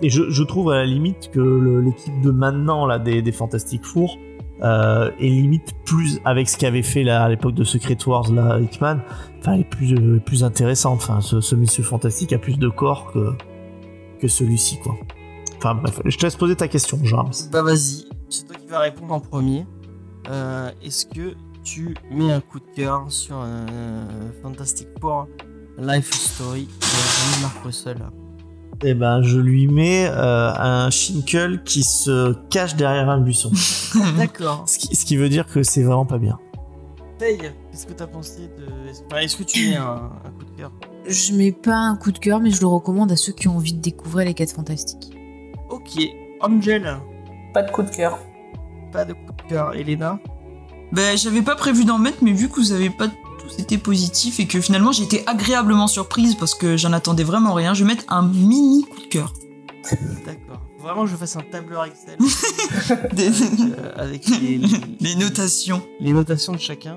Et 0.02 0.10
je, 0.10 0.28
je 0.28 0.42
trouve 0.42 0.70
à 0.70 0.74
la 0.76 0.84
limite 0.84 1.30
que 1.32 1.40
l'équipe 1.82 2.20
de 2.20 2.30
maintenant 2.30 2.84
là 2.84 2.98
des, 2.98 3.22
des 3.22 3.32
Fantastic 3.32 3.82
Four 3.82 4.18
euh, 4.62 5.10
est 5.20 5.28
limite 5.28 5.74
plus 5.84 6.20
avec 6.24 6.48
ce 6.48 6.56
qu'avait 6.56 6.82
fait 6.82 7.02
là, 7.04 7.24
à 7.24 7.28
l'époque 7.28 7.54
de 7.54 7.64
Secret 7.64 7.98
Wars 8.06 8.32
là 8.32 8.58
Hickman, 8.58 9.00
enfin 9.38 9.54
elle 9.54 9.60
est 9.60 9.64
plus 9.64 9.94
euh, 9.94 10.18
plus 10.18 10.44
intéressante. 10.44 11.00
Enfin 11.02 11.20
ce, 11.20 11.40
ce 11.40 11.54
Monsieur 11.54 11.82
Fantastique 11.82 12.32
a 12.32 12.38
plus 12.38 12.58
de 12.58 12.68
corps 12.68 13.12
que 13.12 13.32
que 14.20 14.28
celui-ci 14.28 14.78
quoi. 14.78 14.94
Enfin 15.58 15.74
bref, 15.74 16.00
je 16.04 16.16
te 16.16 16.22
laisse 16.24 16.36
poser 16.36 16.56
ta 16.56 16.68
question, 16.68 16.98
James. 17.04 17.32
Bah 17.52 17.62
vas-y, 17.62 18.06
c'est 18.28 18.46
toi 18.46 18.56
qui 18.56 18.66
vas 18.66 18.80
répondre 18.80 19.12
en 19.14 19.20
premier. 19.20 19.66
Euh, 20.30 20.70
Est-ce 20.82 21.06
que 21.06 21.34
tu 21.62 21.94
mets 22.10 22.32
un 22.32 22.40
coup 22.40 22.60
de 22.60 22.66
cœur 22.74 23.04
sur 23.08 23.36
euh, 23.38 24.06
Fantastic 24.42 24.88
Four 25.00 25.26
Life 25.78 26.12
Story 26.12 26.68
de 26.80 27.42
Mark 27.42 27.56
Russell? 27.64 27.98
Eh 28.84 28.94
ben 28.94 29.22
je 29.22 29.38
lui 29.38 29.68
mets 29.68 30.06
euh, 30.08 30.52
un 30.54 30.90
Shinkle 30.90 31.62
qui 31.64 31.82
se 31.82 32.34
cache 32.50 32.76
derrière 32.76 33.08
un 33.08 33.18
buisson. 33.20 33.50
D'accord. 34.16 34.64
ce, 34.66 34.78
qui, 34.78 34.94
ce 34.94 35.04
qui 35.04 35.16
veut 35.16 35.28
dire 35.28 35.46
que 35.46 35.62
c'est 35.62 35.82
vraiment 35.82 36.04
pas 36.06 36.18
bien. 36.18 36.38
Faye, 37.18 37.38
qu'est-ce 37.38 37.86
que 37.86 37.92
t'as 37.94 38.06
pensé 38.06 38.50
de. 38.58 38.90
Est-ce 38.90 39.02
enfin, 39.10 39.20
est-ce 39.22 39.36
que 39.38 39.42
tu 39.44 39.70
mets 39.70 39.76
un, 39.76 40.10
un 40.24 40.30
coup 40.38 40.44
de 40.44 40.50
cœur? 40.58 40.72
Je 41.08 41.32
mets 41.32 41.52
pas 41.52 41.76
un 41.76 41.96
coup 41.96 42.12
de 42.12 42.18
cœur, 42.18 42.40
mais 42.40 42.50
je 42.50 42.60
le 42.60 42.66
recommande 42.66 43.10
à 43.12 43.16
ceux 43.16 43.32
qui 43.32 43.48
ont 43.48 43.56
envie 43.56 43.72
de 43.72 43.80
découvrir 43.80 44.26
les 44.26 44.34
quêtes 44.34 44.52
fantastiques. 44.52 45.16
Ok. 45.70 45.98
Angel, 46.42 46.98
Pas 47.54 47.62
de 47.62 47.70
coup 47.70 47.82
de 47.82 47.88
cœur. 47.90 48.18
pas 48.92 49.06
de 49.06 49.14
coup 49.14 49.32
de 49.38 49.48
cœur. 49.48 49.74
Elena 49.74 50.18
Ben, 50.92 51.16
j'avais 51.16 51.40
pas 51.40 51.54
prévu 51.56 51.86
d'en 51.86 51.96
mettre, 51.98 52.18
mais 52.22 52.32
vu 52.32 52.48
que 52.50 52.56
vous 52.56 52.72
avez 52.72 52.90
pas 52.90 53.08
tous 53.08 53.14
été 53.58 53.78
positifs 53.78 54.40
et 54.40 54.46
que 54.46 54.60
finalement 54.60 54.92
j'ai 54.92 55.04
été 55.04 55.26
agréablement 55.26 55.86
surprise 55.86 56.34
parce 56.34 56.54
que 56.54 56.76
j'en 56.76 56.92
attendais 56.92 57.24
vraiment 57.24 57.54
rien. 57.54 57.74
Je 57.74 57.84
vais 57.84 57.94
mettre 57.94 58.04
un 58.08 58.22
mini 58.26 58.84
coup 58.84 59.00
de 59.00 59.06
cœur. 59.06 59.32
D'accord. 60.24 60.60
Vraiment, 60.80 61.06
je 61.06 61.16
fasse 61.16 61.36
un 61.36 61.40
tableur 61.40 61.84
Excel 61.84 62.16
Des- 63.12 63.42
euh, 63.42 63.92
avec 63.96 64.26
les, 64.28 64.58
les- 64.58 64.68
Les 65.00 65.14
notations. 65.16 65.82
les 66.00 66.12
notations 66.12 66.52
de 66.52 66.58
chacun 66.58 66.96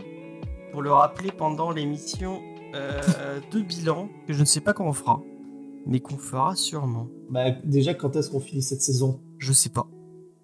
pour 0.71 0.81
le 0.83 0.91
rappeler 0.91 1.31
pendant 1.31 1.71
l'émission 1.71 2.39
euh, 2.75 3.39
de 3.51 3.61
bilan 3.61 4.09
que 4.27 4.33
je 4.33 4.39
ne 4.41 4.45
sais 4.45 4.61
pas 4.61 4.73
quand 4.73 4.85
on 4.85 4.93
fera, 4.93 5.21
mais 5.87 5.99
qu'on 6.01 6.17
fera 6.19 6.55
sûrement. 6.55 7.07
Bah, 7.31 7.45
déjà, 7.63 7.93
quand 7.95 8.15
est-ce 8.15 8.29
qu'on 8.29 8.39
finit 8.39 8.61
cette 8.61 8.81
saison? 8.83 9.19
Je 9.39 9.53
sais 9.53 9.69
pas. 9.69 9.87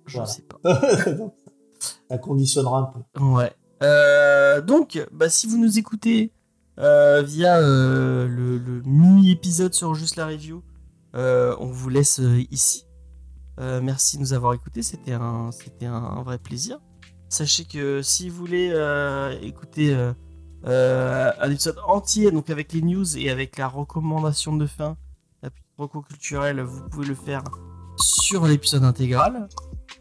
Je 0.08 0.14
Voilà. 0.18 0.28
sais 0.32 0.42
pas. 0.44 0.60
Ça 2.10 2.18
conditionnera 2.18 2.80
un 2.80 3.20
peu. 3.20 3.24
Ouais. 3.24 3.52
Euh, 3.84 4.62
donc, 4.62 5.04
bah, 5.12 5.30
si 5.30 5.48
vous 5.48 5.58
nous 5.58 5.78
écoutez 5.78 6.32
euh, 6.80 7.22
via 7.22 7.58
euh, 7.58 8.28
le, 8.28 8.82
mini-épisode 8.86 9.74
sur 9.74 9.96
juste 9.96 10.16
la 10.16 10.28
review, 10.28 10.64
on 11.14 11.68
vous 11.68 11.90
laisse 11.90 12.22
ici. 12.52 12.86
Merci 13.58 14.18
de 14.18 14.22
nous 14.22 14.34
avoir 14.34 14.54
écoutés, 14.54 14.82
c'était 14.82 15.14
un, 15.14 15.52
vrai 16.24 16.38
plaisir. 16.38 16.80
Sachez 17.30 17.66
que 17.66 18.02
si 18.02 18.30
vous 18.30 18.38
voulez 18.38 18.68
écouter 19.42 19.96
un 20.66 21.50
épisode 21.50 21.78
entier, 21.88 22.32
donc 22.32 22.50
avec 22.50 22.74
les 22.74 22.82
news 22.82 23.18
et 23.18 23.30
avec 23.30 23.58
la 23.58 23.68
recommandation 23.68 24.56
de 24.56 24.66
fin, 24.66 24.98
la 25.42 25.50
petite 25.50 26.08
culturelle, 26.08 26.62
vous 26.62 26.90
pouvez 26.90 27.08
le 27.08 27.16
faire 27.16 27.44
sur 27.98 28.46
l'épisode 28.46 28.84
intégral. 28.84 29.48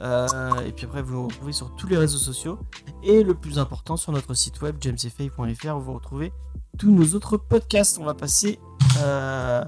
Euh, 0.01 0.29
et 0.67 0.73
puis 0.73 0.87
après, 0.87 1.03
vous 1.03 1.15
nous 1.15 1.29
retrouvez 1.29 1.53
sur 1.53 1.75
tous 1.77 1.87
les 1.87 1.97
réseaux 1.97 2.19
sociaux. 2.19 2.59
Et 3.03 3.23
le 3.23 3.35
plus 3.35 3.59
important, 3.59 3.97
sur 3.97 4.13
notre 4.13 4.35
site 4.35 4.61
web, 4.63 4.77
jamesfay.fr, 4.81 5.77
où 5.77 5.81
vous 5.81 5.95
retrouvez 5.95 6.33
tous 6.79 6.91
nos 6.91 7.15
autres 7.15 7.37
podcasts. 7.37 7.99
On 7.99 8.05
va 8.05 8.15
passer. 8.15 8.59
euh, 8.99 9.65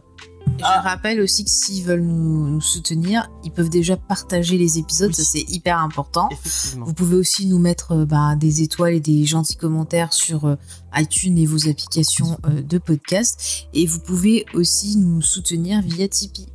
Et 0.59 0.59
Je 0.62 0.83
rappelle 0.83 1.20
aussi 1.20 1.45
que 1.45 1.51
s'ils 1.51 1.85
veulent 1.85 2.03
nous, 2.03 2.49
nous 2.49 2.61
soutenir, 2.61 3.29
ils 3.45 3.53
peuvent 3.53 3.68
déjà 3.68 3.97
partager 3.97 4.59
les 4.59 4.79
épisodes, 4.79 5.09
Oui. 5.11 5.14
ça 5.14 5.22
c'est 5.24 5.45
hyper 5.49 5.79
important. 5.79 6.29
effectivement. 6.33 6.87
Vous 6.87 6.95
pouvez 6.95 7.16
aussi 7.16 7.47
nous 7.47 7.59
mettre 7.59 7.93
euh, 7.93 8.05
bah, 8.07 8.35
des 8.37 8.62
étoiles 8.62 8.95
et 8.95 9.01
des 9.01 9.24
gentils 9.24 9.57
commentaires 9.57 10.12
sur 10.12 10.45
euh, 10.47 10.57
iTunes 10.95 11.39
et 11.39 11.47
vos 11.47 11.68
applications 11.68 12.39
euh, 12.47 12.62
de 12.62 12.79
podcast. 12.79 13.66
Et 13.74 13.87
vous 13.87 14.01
pouvez 14.01 14.45
aussi 14.55 14.97
nous 14.97 15.22
soutenir 15.22 15.83
via 15.83 16.09
Tipeee. 16.09 16.47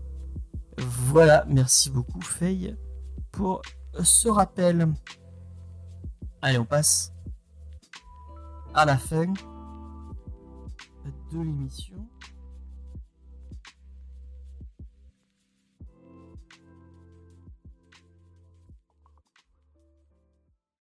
Voilà, 1.08 1.46
merci 1.50 1.90
beaucoup, 1.90 2.22
Faye, 2.22 2.76
pour 3.32 3.62
ce 4.02 4.30
rappel. 4.30 4.88
Allez, 6.42 6.58
on 6.58 6.66
passe 6.66 7.14
à 8.74 8.86
la 8.86 8.98
fin 8.98 9.26
de 11.32 11.38
l'émission. 11.38 11.91